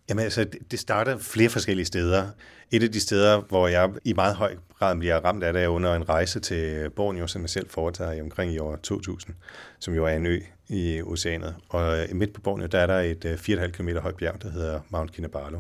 Jamen 0.09 0.23
altså, 0.23 0.45
det 0.71 0.79
starter 0.79 1.17
flere 1.17 1.49
forskellige 1.49 1.85
steder. 1.85 2.27
Et 2.71 2.83
af 2.83 2.91
de 2.91 2.99
steder, 2.99 3.41
hvor 3.41 3.67
jeg 3.67 3.89
i 4.05 4.13
meget 4.13 4.35
høj 4.35 4.55
grad 4.79 4.97
bliver 4.97 5.25
ramt 5.25 5.43
af 5.43 5.53
det, 5.53 5.63
er 5.63 5.67
under 5.67 5.95
en 5.95 6.09
rejse 6.09 6.39
til 6.39 6.89
Borneo, 6.89 7.27
som 7.27 7.41
jeg 7.41 7.49
selv 7.49 7.69
foretager 7.69 8.23
omkring 8.23 8.53
i 8.53 8.59
år 8.59 8.75
2000, 8.75 9.35
som 9.79 9.93
jo 9.93 10.05
er 10.05 10.15
en 10.15 10.25
ø 10.25 10.39
i 10.67 11.01
oceanet. 11.01 11.55
Og 11.69 12.07
midt 12.11 12.33
på 12.33 12.41
Borneo, 12.41 12.67
der 12.67 12.79
er 12.79 12.87
der 12.87 12.99
et 12.99 13.25
4,5 13.25 13.51
øh, 13.51 13.71
km 13.71 13.89
højt 13.89 14.15
bjerg, 14.15 14.41
der 14.41 14.51
hedder 14.51 14.79
Mount 14.89 15.11
Kinabalu. 15.11 15.59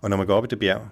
Og 0.00 0.10
når 0.10 0.16
man 0.16 0.26
går 0.26 0.34
op 0.34 0.44
i 0.44 0.48
det 0.48 0.58
bjerg, 0.58 0.88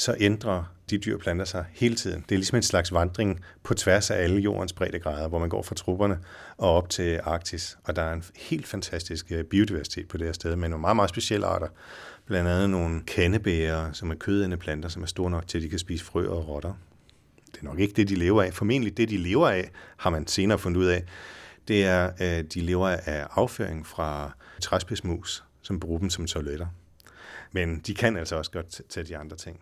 så 0.00 0.14
ændrer 0.20 0.64
de 0.90 0.98
dyr 0.98 1.18
planter 1.18 1.44
sig 1.44 1.64
hele 1.72 1.94
tiden. 1.94 2.24
Det 2.28 2.34
er 2.34 2.38
ligesom 2.38 2.56
en 2.56 2.62
slags 2.62 2.92
vandring 2.92 3.40
på 3.62 3.74
tværs 3.74 4.10
af 4.10 4.22
alle 4.22 4.40
jordens 4.40 4.72
breddegrader, 4.72 5.28
hvor 5.28 5.38
man 5.38 5.48
går 5.48 5.62
fra 5.62 5.74
trupperne 5.74 6.18
og 6.56 6.70
op 6.70 6.88
til 6.88 7.20
Arktis. 7.24 7.78
Og 7.84 7.96
der 7.96 8.02
er 8.02 8.12
en 8.12 8.24
helt 8.36 8.66
fantastisk 8.66 9.32
øh, 9.32 9.44
biodiversitet 9.44 10.08
på 10.08 10.16
det 10.16 10.26
her 10.26 10.32
sted, 10.32 10.56
med 10.56 10.68
nogle 10.68 10.80
meget, 10.80 10.96
meget 10.96 11.10
specielle 11.10 11.46
arter. 11.46 11.68
Blandt 12.26 12.50
andet 12.50 12.70
nogle 12.70 13.02
kandebæger, 13.06 13.92
som 13.92 14.10
er 14.10 14.14
kødende 14.14 14.56
planter, 14.56 14.88
som 14.88 15.02
er 15.02 15.06
store 15.06 15.30
nok 15.30 15.48
til, 15.48 15.58
at 15.58 15.62
de 15.62 15.68
kan 15.68 15.78
spise 15.78 16.04
frø 16.04 16.28
og 16.28 16.48
rotter. 16.48 16.74
Det 17.52 17.60
er 17.60 17.64
nok 17.64 17.78
ikke 17.78 17.94
det, 17.94 18.08
de 18.08 18.14
lever 18.14 18.42
af. 18.42 18.54
Formentlig 18.54 18.96
det, 18.96 19.08
de 19.08 19.16
lever 19.16 19.48
af, 19.48 19.70
har 19.96 20.10
man 20.10 20.26
senere 20.26 20.58
fundet 20.58 20.80
ud 20.80 20.86
af, 20.86 21.04
det 21.68 21.84
er, 21.84 22.10
at 22.18 22.54
de 22.54 22.60
lever 22.60 22.88
af 22.88 23.26
afføring 23.30 23.86
fra 23.86 24.30
træspidsmus, 24.60 25.44
som 25.62 25.80
bruger 25.80 25.98
dem 25.98 26.10
som 26.10 26.26
toiletter. 26.26 26.66
Men 27.52 27.78
de 27.78 27.94
kan 27.94 28.16
altså 28.16 28.36
også 28.36 28.50
godt 28.50 28.80
tage 28.88 29.06
de 29.06 29.16
andre 29.16 29.36
ting. 29.36 29.60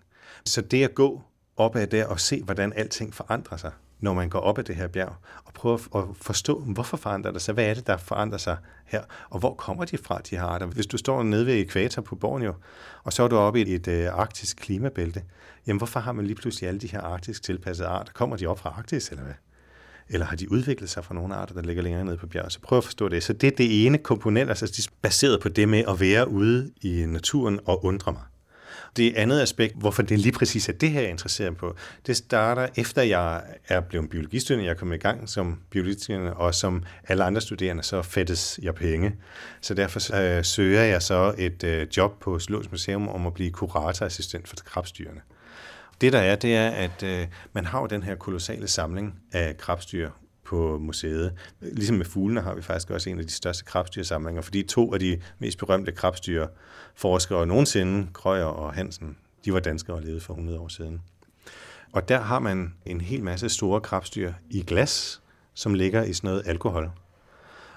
Så 0.49 0.61
det 0.61 0.85
at 0.85 0.95
gå 0.95 1.23
op 1.57 1.77
ad 1.77 1.87
der 1.87 2.07
og 2.07 2.21
se, 2.21 2.43
hvordan 2.43 2.73
alting 2.77 3.15
forandrer 3.15 3.57
sig, 3.57 3.73
når 4.01 4.15
man 4.15 4.29
går 4.29 4.39
op 4.39 4.59
ad 4.59 4.65
det 4.65 4.77
her 4.77 4.89
bjerg, 4.89 5.15
og 5.45 5.53
prøve 5.53 5.79
at 5.95 6.05
forstå, 6.21 6.61
hvorfor 6.61 6.97
forandrer 6.97 7.33
det 7.33 7.43
sig? 7.43 7.55
Hvad 7.55 7.65
er 7.65 7.75
det, 7.75 7.87
der 7.87 7.97
forandrer 7.97 8.39
sig 8.39 8.57
her? 8.85 9.03
Og 9.31 9.39
hvor 9.39 9.55
kommer 9.55 9.85
de 9.85 9.99
fra, 9.99 10.21
de 10.31 10.37
her 10.37 10.45
arter? 10.45 10.67
Hvis 10.67 10.87
du 10.87 10.97
står 10.97 11.23
nede 11.23 11.47
ved 11.47 11.55
ekvator 11.55 12.03
på 12.03 12.17
Borneo, 12.17 12.55
og 13.05 13.13
så 13.13 13.23
er 13.23 13.29
du 13.29 13.37
oppe 13.37 13.61
i 13.61 13.75
et 13.75 13.89
øh, 13.89 14.09
arktisk 14.13 14.57
klimabælte, 14.57 15.23
jamen 15.67 15.79
hvorfor 15.79 16.01
har 16.01 16.13
man 16.13 16.27
lige 16.27 16.37
pludselig 16.37 16.69
alle 16.69 16.81
de 16.81 16.87
her 16.87 17.01
arktisk 17.01 17.43
tilpassede 17.43 17.89
arter? 17.89 18.13
Kommer 18.13 18.37
de 18.37 18.47
op 18.47 18.59
fra 18.59 18.75
Arktis, 18.79 19.09
eller 19.09 19.25
hvad? 19.25 19.35
Eller 20.09 20.27
har 20.27 20.37
de 20.37 20.53
udviklet 20.53 20.91
sig 20.91 21.05
fra 21.05 21.15
nogle 21.15 21.35
arter, 21.35 21.55
der 21.55 21.63
ligger 21.63 21.83
længere 21.83 22.05
nede 22.05 22.17
på 22.17 22.27
bjerget? 22.27 22.53
Så 22.53 22.61
prøv 22.61 22.79
at 22.79 22.85
forstå 22.85 23.09
det. 23.09 23.23
Så 23.23 23.33
det 23.33 23.47
er 23.47 23.57
det 23.57 23.87
ene 23.87 23.99
komponent, 23.99 24.51
altså 24.51 24.67
de 24.67 24.83
er 24.87 24.93
baseret 25.03 25.41
på 25.41 25.49
det 25.49 25.69
med 25.69 25.85
at 25.89 26.01
være 26.01 26.29
ude 26.29 26.73
i 26.81 27.05
naturen 27.07 27.61
og 27.65 27.85
undre 27.85 28.13
mig. 28.13 28.23
Det 28.97 29.17
andet 29.17 29.41
aspekt, 29.41 29.75
hvorfor 29.77 30.03
det 30.03 30.19
lige 30.19 30.33
præcis 30.33 30.69
er 30.69 30.73
det 30.73 30.91
her, 30.91 31.01
jeg 31.01 31.07
er 31.07 31.12
interesseret 31.12 31.57
på, 31.57 31.77
det 32.07 32.17
starter 32.17 32.69
efter 32.77 33.03
jeg 33.03 33.43
er 33.69 33.81
blevet 33.81 34.11
biologistuderende, 34.11 34.64
jeg 34.64 34.71
er 34.71 34.79
kommet 34.79 34.97
i 34.97 35.01
gang 35.01 35.29
som 35.29 35.59
biologistuderende, 35.71 36.35
og 36.35 36.55
som 36.55 36.83
alle 37.09 37.25
andre 37.25 37.41
studerende, 37.41 37.83
så 37.83 38.03
fættes 38.03 38.61
jeg 38.62 38.75
penge. 38.75 39.17
Så 39.61 39.75
derfor 39.75 40.17
øh, 40.17 40.45
søger 40.45 40.83
jeg 40.83 41.03
så 41.03 41.35
et 41.38 41.64
øh, 41.64 41.87
job 41.97 42.21
på 42.21 42.38
Zoologisk 42.38 42.71
Museum 42.71 43.09
om 43.09 43.27
at 43.27 43.35
blive 43.35 43.51
kuratorassistent 43.51 44.49
for 44.49 44.57
krabstyrene. 44.57 45.21
Det 46.01 46.12
der 46.12 46.19
er, 46.19 46.37
det 46.37 46.57
er, 46.57 46.71
at 46.71 47.03
øh, 47.03 47.27
man 47.53 47.64
har 47.64 47.81
jo 47.81 47.87
den 47.87 48.03
her 48.03 48.14
kolossale 48.14 48.69
samling 48.69 49.14
af 49.33 49.57
krabstyr 49.57 50.11
på 50.49 50.79
museet. 50.79 51.33
Ligesom 51.61 51.97
med 51.97 52.05
fuglene 52.05 52.41
har 52.41 52.55
vi 52.55 52.63
faktisk 52.63 52.91
også 52.91 53.11
en 53.11 53.19
af 53.19 53.27
de 53.27 53.33
største 53.33 53.65
krabstyrsamlinger, 53.65 54.43
fordi 54.43 54.63
to 54.63 54.95
af 54.95 55.01
de 55.01 55.21
mest 55.39 55.59
berømte 55.59 55.93
krabstyrforskere 55.93 57.47
nogensinde, 57.47 58.09
Krøyer 58.13 58.45
og 58.45 58.73
Hansen, 58.73 59.17
de 59.45 59.53
var 59.53 59.61
danskere 59.61 59.97
og 59.97 60.03
levede 60.03 60.21
for 60.21 60.33
100 60.35 60.59
år 60.59 60.69
siden. 60.69 61.03
Og 61.93 62.09
der 62.09 62.21
har 62.21 62.39
man 62.39 62.75
en 62.87 63.01
hel 63.01 63.25
masse 63.25 63.49
store 63.49 63.81
krabstyr 63.81 64.33
i 64.51 64.63
glas, 64.63 65.23
som 65.55 65.75
ligger 65.75 66.03
i 66.03 66.13
sådan 66.13 66.29
noget 66.29 66.43
alkohol. 66.47 66.91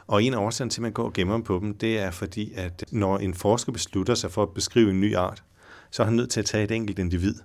Og 0.08 0.24
en 0.24 0.34
af 0.34 0.38
årsagen 0.38 0.70
til, 0.70 0.80
at 0.80 0.84
man 0.84 0.92
går 0.92 1.04
og 1.04 1.14
gemmer 1.14 1.42
på 1.42 1.60
dem, 1.62 1.78
det 1.78 2.00
er 2.00 2.12
fordi, 2.12 2.54
at 2.54 2.84
når 2.92 3.18
en 3.18 3.34
forsker 3.34 3.72
beslutter 3.72 4.16
sig 4.16 4.32
for 4.32 4.44
at 4.44 4.54
beskrive 4.54 4.90
en 4.90 5.02
ny 5.02 5.16
art, 5.16 5.44
så 5.92 6.04
er 6.04 6.06
han 6.06 6.16
nødt 6.16 6.30
til 6.30 6.40
at 6.40 6.46
tage 6.46 6.64
et 6.64 6.72
enkelt 6.72 7.00
individ 7.00 7.36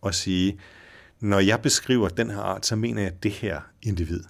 og 0.00 0.14
sige, 0.14 0.58
når 1.20 1.38
jeg 1.38 1.60
beskriver 1.62 2.08
den 2.08 2.30
her 2.30 2.40
art, 2.40 2.66
så 2.66 2.76
mener 2.76 3.02
jeg 3.02 3.22
det 3.22 3.30
her 3.30 3.60
individ. 3.82 4.24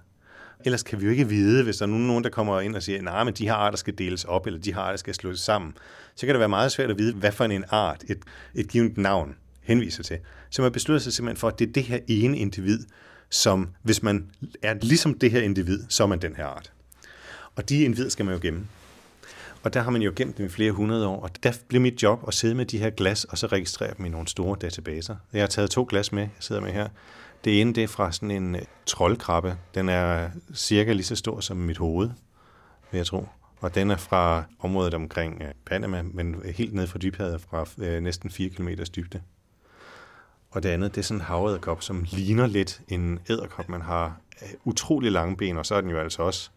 Ellers 0.65 0.83
kan 0.83 0.99
vi 0.99 1.05
jo 1.05 1.11
ikke 1.11 1.29
vide, 1.29 1.63
hvis 1.63 1.77
der 1.77 1.85
er 1.85 1.89
nogen, 1.89 2.23
der 2.23 2.29
kommer 2.29 2.61
ind 2.61 2.75
og 2.75 2.83
siger, 2.83 3.01
nej, 3.01 3.23
men 3.23 3.33
de 3.33 3.45
her 3.45 3.53
arter 3.53 3.77
skal 3.77 3.97
deles 3.97 4.23
op, 4.23 4.47
eller 4.47 4.59
de 4.59 4.73
her 4.73 4.81
arter 4.81 4.97
skal 4.97 5.15
slås 5.15 5.39
sammen. 5.39 5.77
Så 6.15 6.25
kan 6.25 6.35
det 6.35 6.39
være 6.39 6.49
meget 6.49 6.71
svært 6.71 6.89
at 6.89 6.97
vide, 6.97 7.13
hvad 7.13 7.31
for 7.31 7.43
en 7.43 7.63
art 7.69 8.03
et, 8.07 8.19
et 8.55 8.67
givet 8.67 8.97
navn 8.97 9.35
henviser 9.61 10.03
til. 10.03 10.17
Så 10.49 10.61
man 10.61 10.71
beslutter 10.71 11.03
sig 11.03 11.13
simpelthen 11.13 11.39
for, 11.39 11.47
at 11.47 11.59
det 11.59 11.67
er 11.69 11.73
det 11.73 11.83
her 11.83 11.99
ene 12.07 12.37
individ, 12.37 12.79
som 13.29 13.69
hvis 13.81 14.03
man 14.03 14.27
er 14.61 14.73
ligesom 14.73 15.13
det 15.13 15.31
her 15.31 15.41
individ, 15.41 15.83
så 15.89 16.03
er 16.03 16.07
man 16.07 16.21
den 16.21 16.35
her 16.35 16.45
art. 16.45 16.71
Og 17.55 17.69
de 17.69 17.83
individer 17.83 18.09
skal 18.09 18.25
man 18.25 18.33
jo 18.33 18.39
gemme. 18.41 18.67
Og 19.63 19.73
der 19.73 19.81
har 19.81 19.91
man 19.91 20.01
jo 20.01 20.13
gemt 20.15 20.37
dem 20.37 20.45
i 20.45 20.49
flere 20.49 20.71
hundrede 20.71 21.07
år, 21.07 21.19
og 21.19 21.29
der 21.43 21.53
blev 21.67 21.81
mit 21.81 22.03
job 22.03 22.23
at 22.27 22.33
sidde 22.33 22.55
med 22.55 22.65
de 22.65 22.77
her 22.77 22.89
glas, 22.89 23.23
og 23.23 23.37
så 23.37 23.47
registrere 23.47 23.93
dem 23.97 24.05
i 24.05 24.09
nogle 24.09 24.27
store 24.27 24.57
databaser. 24.61 25.15
Jeg 25.33 25.41
har 25.41 25.47
taget 25.47 25.69
to 25.69 25.87
glas 25.89 26.11
med, 26.11 26.21
jeg 26.21 26.29
sidder 26.39 26.61
med 26.61 26.71
her. 26.71 26.87
Det 27.45 27.61
ene 27.61 27.73
det 27.73 27.83
er 27.83 27.87
fra 27.87 28.11
sådan 28.11 28.31
en 28.31 28.55
øh, 28.55 28.61
troldkrabbe. 28.85 29.57
Den 29.75 29.89
er 29.89 30.23
øh, 30.23 30.29
cirka 30.55 30.93
lige 30.93 31.03
så 31.03 31.15
stor 31.15 31.39
som 31.39 31.57
mit 31.57 31.77
hoved. 31.77 32.09
vil 32.91 32.97
jeg 32.97 33.05
tro. 33.05 33.27
Og 33.61 33.75
den 33.75 33.91
er 33.91 33.97
fra 33.97 34.43
området 34.59 34.93
omkring 34.93 35.41
øh, 35.41 35.51
Panama, 35.65 36.01
men 36.01 36.35
helt 36.55 36.73
ned 36.73 36.87
fra 36.87 36.99
dybhavet 36.99 37.41
fra 37.41 37.65
næsten 37.99 38.29
4 38.29 38.49
km 38.49 38.69
dybde. 38.95 39.21
Og 40.51 40.63
det 40.63 40.69
andet, 40.69 40.95
det 40.95 41.01
er 41.01 41.05
sådan 41.05 41.17
en 41.17 41.25
havæderkop, 41.25 41.81
som 41.81 42.05
ligner 42.11 42.47
lidt 42.47 42.81
en 42.87 43.19
æderkop. 43.29 43.69
Man 43.69 43.81
har 43.81 44.17
utrolig 44.63 45.11
lange 45.11 45.37
ben, 45.37 45.57
og 45.57 45.65
så 45.65 45.75
er 45.75 45.81
den 45.81 45.89
jo 45.89 45.99
altså 45.99 46.23
også 46.23 46.49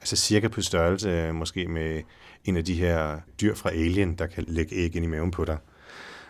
altså 0.00 0.16
cirka 0.16 0.48
på 0.48 0.62
størrelse 0.62 1.32
måske 1.32 1.68
med 1.68 2.02
en 2.44 2.56
af 2.56 2.64
de 2.64 2.74
her 2.74 3.20
dyr 3.40 3.54
fra 3.54 3.70
Alien, 3.70 4.14
der 4.14 4.26
kan 4.26 4.44
lægge 4.48 4.74
æg 4.74 4.96
ind 4.96 5.04
i 5.04 5.08
maven 5.08 5.30
på 5.30 5.44
dig. 5.44 5.58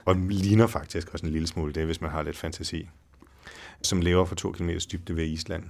Og 0.04 0.16
ligner 0.16 0.66
faktisk 0.66 1.08
også 1.12 1.26
en 1.26 1.32
lille 1.32 1.48
smule 1.48 1.72
det, 1.72 1.84
hvis 1.84 2.00
man 2.00 2.10
har 2.10 2.22
lidt 2.22 2.36
fantasi. 2.36 2.88
Som 3.82 4.00
lever 4.00 4.24
for 4.24 4.34
2 4.34 4.52
km 4.52 4.70
dybde 4.92 5.16
ved 5.16 5.24
Island. 5.24 5.64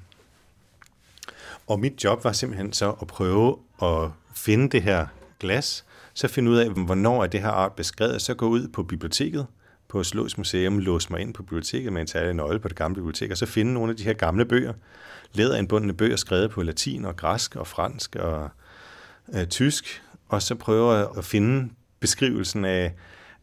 Og 1.67 1.81
mit 1.81 2.05
job 2.05 2.25
var 2.25 2.33
simpelthen 2.33 2.73
så 2.73 2.91
at 2.91 3.07
prøve 3.07 3.59
at 3.83 4.11
finde 4.35 4.69
det 4.71 4.83
her 4.83 5.07
glas, 5.41 5.85
så 6.15 6.29
finde 6.29 6.51
ud 6.51 6.57
af, 6.57 6.71
hvornår 6.71 7.23
er 7.23 7.27
det 7.27 7.41
her 7.41 7.49
art 7.49 7.73
beskrevet, 7.73 8.23
så 8.23 8.35
gå 8.35 8.49
ud 8.49 8.69
på 8.69 8.83
biblioteket, 8.83 9.47
på 9.89 10.05
Slås 10.05 10.39
Museum, 10.39 10.79
låse 10.79 11.11
mig 11.11 11.21
ind 11.21 11.35
på 11.35 11.43
biblioteket 11.43 11.93
med 11.93 12.01
en 12.01 12.07
særlig 12.07 12.35
nøgle 12.35 12.59
på 12.59 12.69
det 12.69 12.77
gamle 12.77 12.95
bibliotek, 12.95 13.31
og 13.31 13.37
så 13.37 13.47
finde 13.47 13.73
nogle 13.73 13.91
af 13.91 13.97
de 13.97 14.05
her 14.05 14.13
gamle 14.13 14.45
bøger, 14.45 14.73
læderindbundne 15.33 15.95
bøger 15.95 16.17
skrevet 16.17 16.51
på 16.51 16.63
latin 16.63 17.05
og 17.05 17.17
græsk 17.17 17.57
og 17.57 17.67
fransk 17.67 18.17
og 18.17 18.51
øh, 19.35 19.47
tysk, 19.47 20.03
og 20.29 20.43
så 20.43 20.55
prøve 20.55 21.19
at 21.19 21.25
finde 21.25 21.71
beskrivelsen 22.01 22.65
af, 22.65 22.95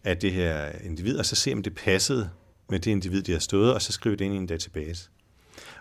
af 0.03 0.17
det 0.17 0.33
her 0.33 0.71
individ, 0.83 1.17
og 1.17 1.25
så 1.25 1.35
se, 1.35 1.53
om 1.53 1.63
det 1.63 1.75
passede 1.75 2.29
med 2.69 2.79
det 2.79 2.91
individ, 2.91 3.21
de 3.21 3.31
har 3.31 3.39
stået, 3.39 3.73
og 3.73 3.81
så 3.81 3.91
skrive 3.91 4.15
det 4.15 4.25
ind 4.25 4.33
i 4.33 4.37
en 4.37 4.47
database. 4.47 5.09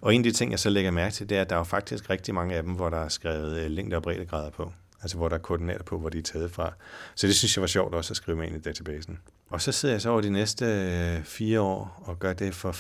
Og 0.01 0.15
en 0.15 0.21
af 0.21 0.25
de 0.25 0.33
ting, 0.33 0.51
jeg 0.51 0.59
så 0.59 0.71
lægger 0.71 0.91
mærke 0.91 1.15
til, 1.15 1.29
det 1.29 1.37
er, 1.37 1.41
at 1.41 1.51
der 1.51 1.57
er 1.57 1.65
faktisk 1.65 2.11
rigtig 2.11 2.35
mange 2.35 2.55
af 2.55 2.63
dem, 2.63 2.73
hvor 2.73 2.91
der 2.91 2.99
er 2.99 3.09
skrevet 3.09 3.59
øh, 3.59 3.71
længde- 3.71 3.97
og 3.97 4.03
breddegrader 4.03 4.51
på. 4.51 4.73
Altså 5.03 5.17
hvor 5.17 5.29
der 5.29 5.37
er 5.37 5.41
koordinater 5.41 5.83
på, 5.83 5.99
hvor 5.99 6.09
de 6.09 6.19
er 6.19 6.23
taget 6.23 6.51
fra. 6.51 6.73
Så 7.15 7.27
det 7.27 7.37
synes 7.37 7.57
jeg 7.57 7.61
var 7.61 7.67
sjovt 7.67 7.95
også 7.95 8.13
at 8.13 8.17
skrive 8.17 8.37
med 8.37 8.47
ind 8.47 8.57
i 8.57 8.61
databasen. 8.61 9.19
Og 9.49 9.61
så 9.61 9.73
sidder 9.73 9.95
jeg 9.95 10.03
så 10.03 10.11
over 10.11 10.21
de 10.21 10.31
næste 10.31 10.65
øh, 10.65 11.25
fire 11.25 11.61
år 11.61 12.03
og 12.05 12.19
gør 12.19 12.33
det 12.33 12.55
for 12.55 12.73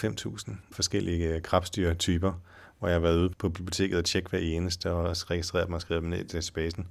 5.000 0.48 0.52
forskellige 0.72 1.28
øh, 1.28 1.42
krabstyrtyper, 1.42 2.32
hvor 2.78 2.88
jeg 2.88 2.94
har 2.94 3.00
været 3.00 3.18
ude 3.18 3.30
på 3.38 3.48
biblioteket 3.48 3.98
og 3.98 4.04
tjekke 4.04 4.30
hver 4.30 4.38
eneste 4.38 4.92
og 4.92 5.02
også 5.02 5.26
registreret 5.30 5.68
mig 5.68 5.74
og 5.74 5.80
skrevet 5.80 6.02
dem 6.02 6.10
ned 6.10 6.18
i 6.18 6.26
databasen. 6.26 6.86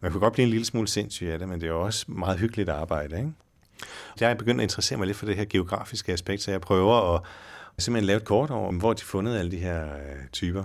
Man 0.00 0.10
kunne 0.12 0.20
godt 0.20 0.32
blive 0.32 0.44
en 0.44 0.50
lille 0.50 0.64
smule 0.64 0.88
sindssyg 0.88 1.26
af 1.26 1.38
det, 1.38 1.48
men 1.48 1.60
det 1.60 1.68
er 1.68 1.72
også 1.72 2.04
meget 2.08 2.38
hyggeligt 2.38 2.68
arbejde. 2.68 3.16
Ikke? 3.16 3.32
Jeg 4.20 4.30
er 4.30 4.34
begyndt 4.34 4.60
at 4.60 4.62
interessere 4.62 4.98
mig 4.98 5.06
lidt 5.06 5.16
for 5.16 5.26
det 5.26 5.36
her 5.36 5.44
geografiske 5.44 6.12
aspekt, 6.12 6.42
så 6.42 6.50
jeg 6.50 6.60
prøver 6.60 7.14
at 7.14 7.22
simpelthen 7.78 8.06
lave 8.06 8.16
et 8.16 8.24
kort 8.24 8.50
over, 8.50 8.72
hvor 8.72 8.92
de 8.92 9.02
fundet 9.02 9.38
alle 9.38 9.50
de 9.50 9.58
her 9.58 9.84
øh, 9.84 10.28
typer. 10.32 10.64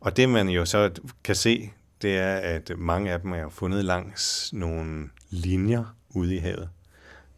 Og 0.00 0.16
det 0.16 0.28
man 0.28 0.48
jo 0.48 0.64
så 0.64 0.90
kan 1.24 1.34
se, 1.34 1.70
det 2.02 2.18
er, 2.18 2.36
at 2.36 2.70
mange 2.76 3.12
af 3.12 3.20
dem 3.20 3.32
er 3.32 3.48
fundet 3.48 3.84
langs 3.84 4.52
nogle 4.52 5.10
linjer 5.30 5.96
ude 6.10 6.34
i 6.34 6.38
havet, 6.38 6.68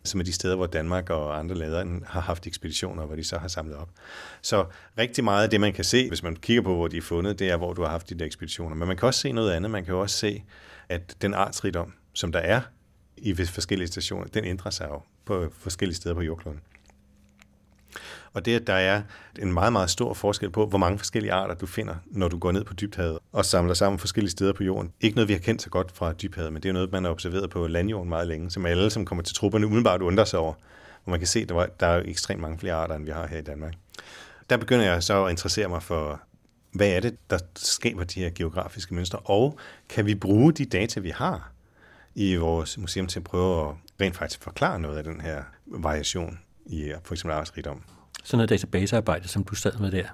som 0.05 0.21
er 0.21 0.25
de 0.25 0.33
steder, 0.33 0.57
hvor 0.57 0.67
Danmark 0.67 1.11
og 1.11 1.39
andre 1.39 1.55
lande 1.55 2.07
har 2.07 2.21
haft 2.21 2.47
ekspeditioner, 2.47 3.07
hvor 3.07 3.17
de 3.17 3.25
så 3.25 3.39
har 3.39 3.49
samlet 3.49 3.77
op. 3.77 3.89
Så 4.43 4.65
rigtig 4.99 5.25
meget 5.25 5.45
af 5.45 5.51
det, 5.51 5.61
man 5.61 5.73
kan 5.73 5.85
se, 5.85 6.09
hvis 6.09 6.23
man 6.23 6.37
kigger 6.37 6.63
på, 6.63 6.75
hvor 6.75 6.89
de 6.89 6.97
er 6.97 7.03
fundet, 7.03 7.39
det 7.39 7.51
er, 7.51 7.57
hvor 7.57 7.73
du 7.73 7.83
har 7.83 7.91
haft 7.91 8.11
de 8.11 8.15
der 8.15 8.27
ekspeditioner. 8.27 8.77
Men 8.77 8.89
man 8.89 8.97
kan 8.97 9.07
også 9.07 9.21
se 9.21 9.33
noget 9.33 9.53
andet. 9.53 9.71
Man 9.71 9.85
kan 9.85 9.95
jo 9.95 10.01
også 10.01 10.17
se, 10.17 10.45
at 10.89 11.17
den 11.23 11.35
artsrigdom, 11.35 11.93
som 12.13 12.33
der 12.33 12.39
er 12.39 12.61
i 13.17 13.35
forskellige 13.35 13.89
stationer, 13.89 14.27
den 14.27 14.45
ændrer 14.45 14.71
sig 14.71 14.89
jo 14.91 15.01
på 15.25 15.49
forskellige 15.59 15.97
steder 15.97 16.15
på 16.15 16.23
jordkloden. 16.23 16.61
Og 18.33 18.45
det, 18.45 18.61
at 18.61 18.67
der 18.67 18.73
er 18.73 19.03
en 19.39 19.53
meget, 19.53 19.73
meget 19.73 19.91
stor 19.91 20.15
forskel 20.15 20.51
på, 20.51 20.67
hvor 20.67 20.79
mange 20.79 20.99
forskellige 20.99 21.33
arter 21.33 21.55
du 21.55 21.67
finder, 21.67 21.95
når 22.07 22.29
du 22.29 22.39
går 22.39 22.53
ned 22.53 22.65
på 22.65 22.75
dybhavet 22.75 23.19
og 23.33 23.45
samler 23.45 23.75
sammen 23.75 23.99
forskellige 23.99 24.31
steder 24.31 24.53
på 24.53 24.65
jorden. 24.65 24.93
Ikke 25.01 25.17
noget, 25.17 25.29
vi 25.29 25.33
har 25.33 25.41
kendt 25.41 25.63
så 25.63 25.71
godt 25.71 25.93
fra 25.93 26.13
dybhavet, 26.13 26.53
men 26.53 26.63
det 26.63 26.69
er 26.69 26.73
noget, 26.73 26.93
man 26.93 27.05
har 27.05 27.11
observeret 27.11 27.51
på 27.51 27.67
landjorden 27.67 28.09
meget 28.09 28.29
længe, 28.29 28.51
som 28.51 28.67
alle, 28.67 28.91
som 28.91 29.05
kommer 29.05 29.23
til 29.23 29.35
trupperne, 29.35 29.67
umiddelbart 29.67 30.03
undrer 30.03 30.25
sig 30.25 30.39
over. 30.39 30.55
Hvor 31.05 31.11
man 31.11 31.21
kan 31.21 31.27
se, 31.27 31.41
at 31.41 31.49
der, 31.49 31.67
der 31.81 31.87
er 31.87 32.03
ekstremt 32.05 32.41
mange 32.41 32.59
flere 32.59 32.75
arter, 32.75 32.95
end 32.95 33.05
vi 33.05 33.11
har 33.11 33.27
her 33.27 33.39
i 33.39 33.43
Danmark. 33.43 33.75
Der 34.51 34.57
begynder 34.57 34.85
jeg 34.85 35.03
så 35.03 35.25
at 35.25 35.31
interessere 35.31 35.69
mig 35.69 35.83
for, 35.83 36.21
hvad 36.73 36.89
er 36.89 37.01
det, 37.01 37.17
der 37.31 37.39
skaber 37.57 38.05
de 38.05 38.21
her 38.21 38.31
geografiske 38.35 38.95
mønstre, 38.95 39.19
og 39.19 39.59
kan 39.89 40.07
vi 40.07 40.15
bruge 40.15 40.53
de 40.53 40.65
data, 40.65 41.01
vi 41.01 41.11
har 41.11 41.53
i 42.17 42.37
vores 42.37 42.79
museum 42.79 43.07
til 43.07 43.21
at 43.21 43.25
prøve 43.25 43.69
at 43.69 43.75
rent 44.01 44.17
faktisk 44.17 44.43
forklare 44.43 44.81
noget 44.81 44.99
af 44.99 45.05
den 45.05 45.21
her 45.21 45.43
variation 45.67 46.39
i 46.67 46.93
for 47.05 47.15
eksempel 47.15 47.35
artsrigdom 47.37 47.83
sådan 48.27 48.39
noget 48.39 48.51
databasearbejde, 48.51 49.29
som 49.29 49.45
du 49.45 49.55
sad 49.55 49.79
med 49.79 49.91
der, 49.91 50.05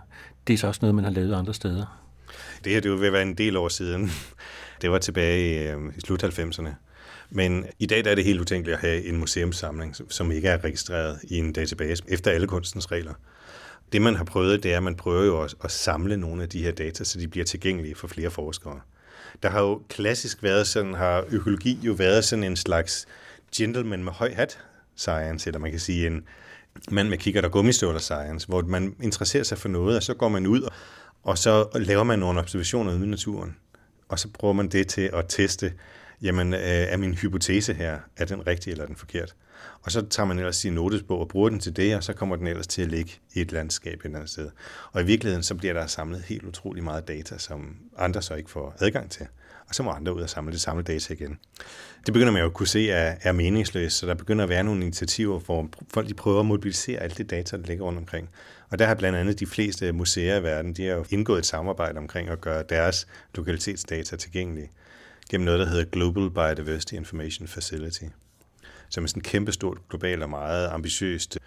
det 0.47 0.55
er 0.55 0.59
så 0.59 0.67
også 0.67 0.79
noget, 0.83 0.95
man 0.95 1.05
har 1.05 1.11
lavet 1.11 1.35
andre 1.35 1.55
steder? 1.55 1.99
Det 2.65 2.73
her 2.73 2.81
det 2.81 3.01
vil 3.01 3.13
være 3.13 3.23
en 3.23 3.35
del 3.35 3.57
år 3.57 3.69
siden. 3.69 4.11
Det 4.83 4.91
var 4.91 4.99
tilbage 4.99 5.51
i, 5.51 5.69
øh, 5.69 5.97
i 5.97 6.01
slut 6.01 6.25
90'erne. 6.25 6.69
Men 7.31 7.67
i 7.79 7.87
dag 7.87 8.05
der 8.05 8.11
er 8.11 8.15
det 8.15 8.25
helt 8.25 8.41
utænkeligt 8.41 8.75
at 8.75 8.81
have 8.81 9.05
en 9.05 9.17
museumssamling, 9.17 9.97
som 10.09 10.33
ikke 10.33 10.49
er 10.49 10.65
registreret 10.65 11.19
i 11.23 11.39
en 11.39 11.53
database 11.53 12.03
efter 12.09 12.31
alle 12.31 12.47
kunstens 12.47 12.93
regler. 12.93 13.15
Det 13.93 14.03
man 14.03 14.17
har 14.17 14.25
prøvet, 14.25 14.63
det 14.63 14.73
er, 14.73 14.77
at 14.77 14.83
man 14.83 14.95
prøver 14.95 15.25
jo 15.25 15.43
at, 15.43 15.55
at 15.65 15.71
samle 15.71 16.17
nogle 16.17 16.43
af 16.43 16.49
de 16.49 16.63
her 16.63 16.73
data, 16.73 17.05
så 17.05 17.19
de 17.19 17.29
bliver 17.29 17.45
tilgængelige 17.45 17.95
for 17.95 18.09
flere 18.09 18.31
forskere. 18.31 18.81
Der 19.43 19.51
har 19.51 19.61
jo 19.61 19.83
klassisk 19.89 20.43
været 20.43 20.67
sådan, 20.67 20.95
har 20.95 21.25
økologi 21.31 21.79
jo 21.83 21.93
været 21.93 22.25
sådan 22.25 22.45
en 22.45 22.57
slags 22.57 23.07
gentleman 23.57 24.05
med 24.05 24.13
høj 24.13 24.35
hat 24.35 24.59
science, 24.97 25.49
eller 25.49 25.59
man 25.59 25.71
kan 25.71 25.81
sige 25.81 26.07
en, 26.07 26.25
mand 26.91 27.09
med 27.09 27.19
kigger 27.19 27.41
der 27.41 27.49
gummistøvler 27.49 28.01
science, 28.01 28.49
hvor 28.49 28.63
man 28.63 28.95
interesserer 29.03 29.45
sig 29.45 29.59
for 29.59 29.69
noget, 29.69 29.97
og 29.97 30.03
så 30.03 30.15
går 30.15 30.29
man 30.29 30.47
ud, 30.47 30.69
og 31.23 31.39
så 31.39 31.69
laver 31.75 32.05
man 32.05 32.19
nogle 32.19 32.41
observationer 32.41 32.95
ude 32.95 33.05
i 33.05 33.09
naturen. 33.09 33.57
Og 34.09 34.19
så 34.19 34.29
prøver 34.29 34.55
man 34.55 34.69
det 34.69 34.89
til 34.89 35.11
at 35.13 35.25
teste, 35.29 35.73
jamen, 36.23 36.55
øh, 36.55 36.61
er 36.61 36.97
min 36.97 37.15
hypotese 37.15 37.75
her, 37.75 37.99
er 38.17 38.25
den 38.25 38.47
rigtig 38.47 38.71
eller 38.71 38.83
er 38.83 38.87
den 38.87 38.97
forkert? 38.97 39.35
Og 39.83 39.93
så 39.93 40.07
tager 40.07 40.27
man 40.27 40.39
ellers 40.39 40.57
sin 40.57 40.73
notesbog 40.73 41.21
og 41.21 41.29
bruger 41.29 41.49
den 41.49 41.61
til 41.61 41.77
det, 41.77 41.97
og 41.97 42.05
så 42.05 42.13
kommer 42.13 42.37
den 42.37 42.47
ellers 42.47 42.67
til 42.67 42.83
at 42.83 42.89
ligge 42.89 43.13
i 43.35 43.41
et 43.41 43.53
landskab 43.53 43.99
et 44.01 44.05
eller 44.05 44.19
andet 44.19 44.31
sted. 44.31 44.51
Og 44.93 45.03
i 45.03 45.05
virkeligheden, 45.05 45.43
så 45.43 45.55
bliver 45.55 45.75
der 45.75 45.87
samlet 45.87 46.23
helt 46.23 46.45
utrolig 46.45 46.85
meget 46.85 47.09
data, 47.09 47.39
som 47.39 47.77
andre 47.99 48.23
så 48.23 48.35
ikke 48.35 48.51
får 48.51 48.77
adgang 48.81 49.11
til 49.11 49.27
og 49.73 49.77
så 49.77 49.83
må 49.83 49.91
andre 49.91 50.15
ud 50.15 50.21
og 50.21 50.31
samle 50.31 50.53
det 50.53 50.61
samme 50.61 50.83
data 50.83 51.15
igen. 51.15 51.39
Det 52.07 52.15
begynder 52.15 52.33
man 52.33 52.43
jo 52.43 52.47
at 52.47 52.55
kunne 52.55 52.67
se 52.67 52.91
er, 52.91 53.15
er 53.23 53.33
meningsløst, 53.33 53.97
så 53.97 54.07
der 54.07 54.15
begynder 54.15 54.45
at 54.45 54.49
være 54.49 54.65
nogle 54.65 54.83
initiativer, 54.83 55.39
hvor 55.39 55.69
folk 55.95 56.09
de 56.09 56.15
prøver 56.15 56.41
at 56.41 56.47
mobilisere 56.47 57.01
alt 57.01 57.19
det 57.19 57.31
data, 57.31 57.57
der 57.57 57.67
ligger 57.67 57.85
rundt 57.85 57.99
omkring. 57.99 58.29
Og 58.71 58.79
der 58.79 58.87
har 58.87 58.95
blandt 58.95 59.19
andet 59.19 59.41
de 59.41 59.47
fleste 59.47 59.93
museer 59.93 60.37
i 60.37 60.43
verden, 60.43 60.73
de 60.73 60.87
har 60.87 60.95
jo 60.95 61.05
indgået 61.11 61.39
et 61.39 61.47
samarbejde 61.47 61.99
omkring 61.99 62.29
at 62.29 62.41
gøre 62.41 62.65
deres 62.69 63.07
lokalitetsdata 63.35 64.17
tilgængelige 64.17 64.71
gennem 65.31 65.45
noget, 65.45 65.61
der 65.61 65.67
hedder 65.67 65.85
Global 65.85 66.31
Biodiversity 66.31 66.93
Information 66.95 67.49
Facility, 67.49 68.05
som 68.93 69.05
er 69.05 69.09
sådan 69.09 69.21
et 69.21 69.27
kæmpestort, 69.27 69.79
globalt 69.89 70.23
og 70.23 70.31
meget 70.31 70.69
ambitiøst 70.69 71.39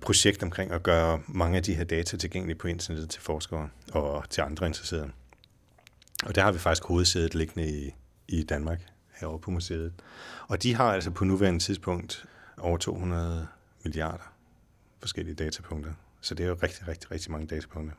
projekt 0.00 0.42
omkring 0.42 0.72
at 0.72 0.82
gøre 0.82 1.20
mange 1.28 1.56
af 1.56 1.62
de 1.62 1.74
her 1.74 1.84
data 1.84 2.16
tilgængelige 2.16 2.58
på 2.58 2.68
internettet 2.68 3.10
til 3.10 3.22
forskere 3.22 3.68
og 3.92 4.30
til 4.30 4.40
andre 4.40 4.66
interesserede. 4.66 5.10
Og 6.26 6.34
der 6.34 6.42
har 6.42 6.52
vi 6.52 6.58
faktisk 6.58 6.84
hovedsædet 6.84 7.34
liggende 7.34 7.68
i, 7.68 7.94
i 8.28 8.42
Danmark, 8.42 8.80
herovre 9.20 9.38
på 9.38 9.50
museet. 9.50 9.92
Og 10.48 10.62
de 10.62 10.74
har 10.74 10.92
altså 10.92 11.10
på 11.10 11.24
nuværende 11.24 11.60
tidspunkt 11.60 12.24
over 12.58 12.76
200 12.76 13.46
milliarder 13.84 14.32
forskellige 15.00 15.34
datapunkter. 15.34 15.92
Så 16.20 16.34
det 16.34 16.44
er 16.44 16.48
jo 16.48 16.56
rigtig, 16.62 16.88
rigtig, 16.88 17.10
rigtig 17.10 17.32
mange 17.32 17.46
datapunkter. 17.46 17.96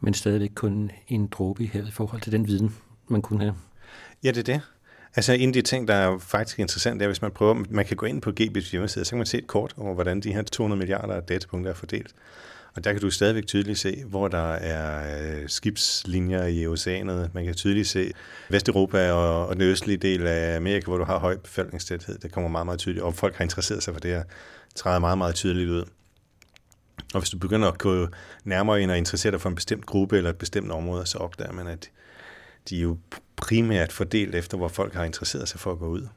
Men 0.00 0.14
stadigvæk 0.14 0.50
kun 0.54 0.90
en 1.08 1.26
dråbe 1.26 1.66
her 1.66 1.86
i 1.86 1.90
forhold 1.90 2.20
til 2.20 2.32
den 2.32 2.46
viden, 2.46 2.76
man 3.08 3.22
kunne 3.22 3.40
have. 3.40 3.56
Ja, 4.24 4.28
det 4.28 4.38
er 4.48 4.52
det. 4.54 4.62
Altså 5.16 5.32
en 5.32 5.48
af 5.48 5.52
de 5.52 5.62
ting, 5.62 5.88
der 5.88 5.94
er 5.94 6.18
faktisk 6.18 6.58
interessant, 6.58 7.02
er, 7.02 7.06
hvis 7.06 7.22
man 7.22 7.30
prøver, 7.30 7.64
man 7.70 7.84
kan 7.84 7.96
gå 7.96 8.06
ind 8.06 8.22
på 8.22 8.30
GB's 8.40 8.70
hjemmeside, 8.70 9.04
så 9.04 9.10
kan 9.10 9.18
man 9.18 9.26
se 9.26 9.38
et 9.38 9.46
kort 9.46 9.74
over, 9.76 9.94
hvordan 9.94 10.20
de 10.20 10.32
her 10.32 10.42
200 10.42 10.78
milliarder 10.78 11.20
datapunkter 11.20 11.70
er 11.70 11.74
fordelt. 11.74 12.14
Og 12.76 12.84
der 12.84 12.92
kan 12.92 13.00
du 13.00 13.10
stadigvæk 13.10 13.46
tydeligt 13.46 13.78
se, 13.78 14.04
hvor 14.04 14.28
der 14.28 14.52
er 14.52 15.18
øh, 15.22 15.48
skibslinjer 15.48 16.46
i 16.46 16.66
oceanet. 16.66 17.30
Man 17.34 17.44
kan 17.44 17.54
tydeligt 17.54 17.88
se 17.88 18.12
Vesteuropa 18.50 19.12
og, 19.12 19.46
og 19.46 19.54
den 19.54 19.62
østlige 19.62 19.96
del 19.96 20.26
af 20.26 20.56
Amerika, 20.56 20.84
hvor 20.84 20.98
du 20.98 21.04
har 21.04 21.18
høj 21.18 21.36
befolkningstæthed. 21.36 22.18
Det 22.18 22.32
kommer 22.32 22.50
meget, 22.50 22.66
meget 22.66 22.80
tydeligt. 22.80 23.04
Og 23.04 23.14
folk 23.14 23.34
har 23.34 23.44
interesseret 23.44 23.82
sig 23.82 23.94
for 23.94 24.00
det 24.00 24.10
her, 24.10 24.22
træder 24.74 24.98
meget, 24.98 25.18
meget 25.18 25.34
tydeligt 25.34 25.70
ud. 25.70 25.84
Og 27.14 27.20
hvis 27.20 27.30
du 27.30 27.38
begynder 27.38 27.68
at 27.68 27.78
gå 27.78 28.08
nærmere 28.44 28.82
ind 28.82 28.90
og 28.90 28.98
interessere 28.98 29.32
dig 29.32 29.40
for 29.40 29.48
en 29.48 29.54
bestemt 29.54 29.86
gruppe 29.86 30.16
eller 30.16 30.30
et 30.30 30.38
bestemt 30.38 30.72
område, 30.72 31.06
så 31.06 31.18
opdager 31.18 31.52
man, 31.52 31.66
at 31.66 31.90
de 32.70 32.76
jo 32.76 32.98
primært 33.36 33.92
fordelt 33.92 34.34
efter, 34.34 34.56
hvor 34.56 34.68
folk 34.68 34.94
har 34.94 35.04
interesseret 35.04 35.48
sig 35.48 35.60
for 35.60 35.72
at 35.72 35.78
gå 35.78 35.86
ud. 35.86 36.08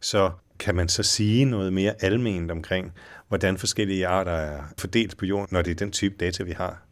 Så 0.00 0.30
kan 0.58 0.74
man 0.74 0.88
så 0.88 1.02
sige 1.02 1.44
noget 1.44 1.72
mere 1.72 1.94
alment 2.00 2.50
omkring, 2.50 2.92
hvordan 3.28 3.58
forskellige 3.58 4.06
arter 4.06 4.32
er 4.32 4.62
fordelt 4.78 5.16
på 5.16 5.26
jorden, 5.26 5.48
når 5.50 5.62
det 5.62 5.70
er 5.70 5.74
den 5.74 5.92
type 5.92 6.16
data, 6.20 6.42
vi 6.42 6.52
har? 6.52 6.82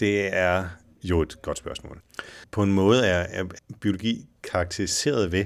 Det 0.00 0.34
er 0.36 0.68
jo 1.02 1.22
et 1.22 1.42
godt 1.42 1.58
spørgsmål. 1.58 2.00
På 2.50 2.62
en 2.62 2.72
måde 2.72 3.06
er, 3.06 3.26
er 3.30 3.44
biologi 3.80 4.28
karakteriseret 4.42 5.32
ved, 5.32 5.44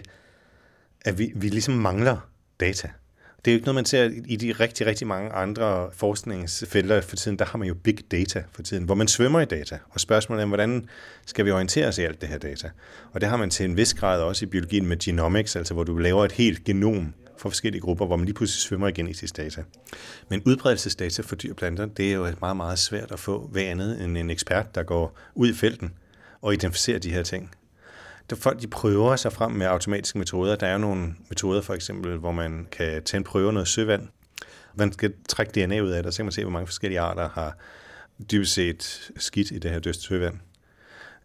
at 1.05 1.18
vi, 1.18 1.32
vi 1.37 1.49
ligesom 1.49 1.74
mangler 1.74 2.30
data. 2.61 2.91
Det 3.45 3.51
er 3.51 3.55
jo 3.55 3.57
ikke 3.57 3.66
noget, 3.66 3.74
man 3.74 3.84
ser 3.84 4.11
i 4.26 4.36
de 4.36 4.53
rigtig, 4.53 4.86
rigtig 4.86 5.07
mange 5.07 5.30
andre 5.30 5.90
forskningsfelter 5.92 7.01
for 7.01 7.16
tiden. 7.16 7.38
Der 7.38 7.45
har 7.45 7.59
man 7.59 7.68
jo 7.68 7.74
big 7.74 7.99
data 8.11 8.42
for 8.53 8.62
tiden, 8.62 8.84
hvor 8.84 8.95
man 8.95 9.09
svømmer 9.09 9.40
i 9.40 9.45
data. 9.45 9.78
Og 9.90 10.01
spørgsmålet 10.01 10.42
er, 10.42 10.47
hvordan 10.47 10.88
skal 11.26 11.45
vi 11.45 11.51
orientere 11.51 11.86
os 11.86 11.99
i 11.99 12.03
alt 12.03 12.20
det 12.20 12.28
her 12.28 12.38
data? 12.38 12.70
Og 13.12 13.20
det 13.20 13.28
har 13.28 13.36
man 13.36 13.51
til 13.51 13.64
en 13.64 13.76
vis 13.76 13.95
grad 13.95 14.20
også 14.20 14.45
i 14.45 14.49
biologien 14.49 14.86
med 14.86 14.97
genomics, 14.99 15.57
altså 15.57 15.74
hvor 15.74 15.84
du 15.84 15.99
laver 15.99 16.24
et 16.24 16.32
helt 16.32 16.64
genom 16.64 17.14
for 17.38 17.49
forskellige 17.49 17.80
grupper, 17.80 18.07
hvor 18.07 18.16
man 18.16 18.24
lige 18.24 18.34
pludselig 18.34 18.61
svømmer 18.62 18.88
i 18.88 18.92
genetisk 18.92 19.36
data. 19.36 19.62
Men 20.28 20.42
udbredelsesdata 20.47 21.22
for 21.22 21.36
dyr 21.36 21.51
og 21.51 21.57
planter, 21.57 21.86
det 21.86 22.11
er 22.11 22.14
jo 22.14 22.28
meget, 22.40 22.57
meget 22.57 22.78
svært 22.78 23.12
at 23.12 23.18
få 23.18 23.51
ved 23.53 23.62
andet 23.62 24.05
end 24.05 24.18
en 24.18 24.30
ekspert, 24.30 24.74
der 24.74 24.82
går 24.82 25.18
ud 25.34 25.49
i 25.49 25.55
felten 25.55 25.92
og 26.40 26.53
identificerer 26.53 26.99
de 26.99 27.11
her 27.11 27.22
ting. 27.22 27.51
Der 28.31 28.37
folk 28.37 28.61
de 28.61 28.66
prøver 28.66 29.16
sig 29.16 29.33
frem 29.33 29.53
med 29.53 29.66
automatiske 29.66 30.18
metoder. 30.18 30.57
Der 30.57 30.66
er 30.66 30.72
jo 30.72 30.79
nogle 30.79 31.14
metoder, 31.29 31.62
for 31.62 31.75
eksempel, 31.75 32.18
hvor 32.18 32.33
man 32.33 32.66
kan 32.72 33.03
tage 33.03 33.18
en 33.18 33.25
prøve 33.25 33.53
noget 33.53 33.68
søvand. 33.68 34.09
Man 34.75 34.93
skal 34.93 35.12
trække 35.29 35.66
DNA 35.66 35.81
ud 35.81 35.91
af 35.91 36.03
det, 36.03 36.07
og 36.07 36.12
så 36.12 36.18
kan 36.18 36.25
man 36.25 36.33
se, 36.33 36.43
hvor 36.43 36.53
mange 36.53 36.66
forskellige 36.66 37.01
arter 37.01 37.29
har 37.29 37.57
dybest 38.31 38.53
set 38.53 39.12
skidt 39.16 39.51
i 39.51 39.59
det 39.59 39.70
her 39.70 39.79
døst 39.79 40.03
søvand. 40.03 40.39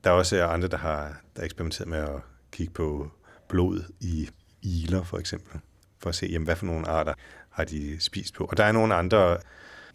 Der 0.04 0.10
er 0.10 0.14
også 0.14 0.44
andre, 0.44 0.68
der 0.68 0.78
har 0.78 1.22
der 1.36 1.44
eksperimenteret 1.44 1.88
med 1.88 1.98
at 1.98 2.22
kigge 2.52 2.74
på 2.74 3.12
blod 3.48 3.84
i 4.00 4.30
iler, 4.62 5.04
for 5.04 5.18
eksempel 5.18 5.60
for 6.00 6.10
at 6.10 6.16
se, 6.16 6.26
jamen, 6.26 6.46
hvad 6.46 6.56
for 6.56 6.66
nogle 6.66 6.88
arter 6.88 7.14
har 7.50 7.64
de 7.64 8.00
spist 8.00 8.34
på. 8.34 8.44
Og 8.44 8.58
der 8.58 8.64
er 8.64 8.72
nogle 8.72 8.96
andre 8.96 9.38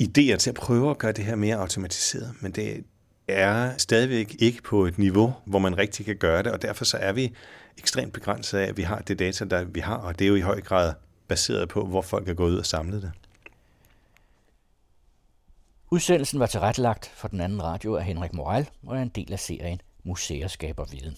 idéer 0.03 0.37
til 0.37 0.51
at 0.51 0.55
prøve 0.55 0.91
at 0.91 0.99
gøre 0.99 1.13
det 1.13 1.25
her 1.25 1.37
mere 1.37 1.57
automatiseret, 1.57 2.35
men 2.41 2.53
det 2.53 2.85
er 3.29 3.77
stadigvæk 3.79 4.37
ikke 4.39 4.63
på 4.63 4.85
et 4.85 4.99
niveau, 4.99 5.35
hvor 5.45 5.59
man 5.59 5.79
rigtig 5.79 6.07
kan 6.07 6.17
gøre 6.17 6.43
det, 6.43 6.53
og 6.53 6.63
derfor 6.63 6.85
så 6.85 6.97
er 6.97 7.13
vi 7.13 7.33
ekstremt 7.79 8.13
begrænset 8.13 8.59
af, 8.59 8.67
at 8.67 8.77
vi 8.77 8.83
har 8.83 8.99
det 8.99 9.19
data, 9.19 9.45
der 9.45 9.65
vi 9.65 9.81
har, 9.81 9.97
og 9.97 10.19
det 10.19 10.25
er 10.25 10.29
jo 10.29 10.35
i 10.35 10.41
høj 10.41 10.61
grad 10.61 10.93
baseret 11.29 11.69
på, 11.69 11.87
hvor 11.87 12.03
folk 12.03 12.29
er 12.29 12.35
gået 12.35 12.53
ud 12.53 12.59
og 12.59 12.67
samlet 12.67 13.03
det. 13.03 13.13
Udsendelsen 15.91 16.41
var 16.41 16.47
tilrettelagt 16.47 17.07
for 17.07 17.29
den 17.29 17.41
anden 17.41 17.63
radio 17.63 17.97
af 17.97 18.05
Henrik 18.05 18.33
Moral 18.33 18.69
og 18.87 18.97
er 18.97 19.03
en 19.03 19.09
del 19.09 19.33
af 19.33 19.41
serien 19.41 19.81
Museer 20.05 20.49
skaber 20.49 20.85
viden. 20.85 21.17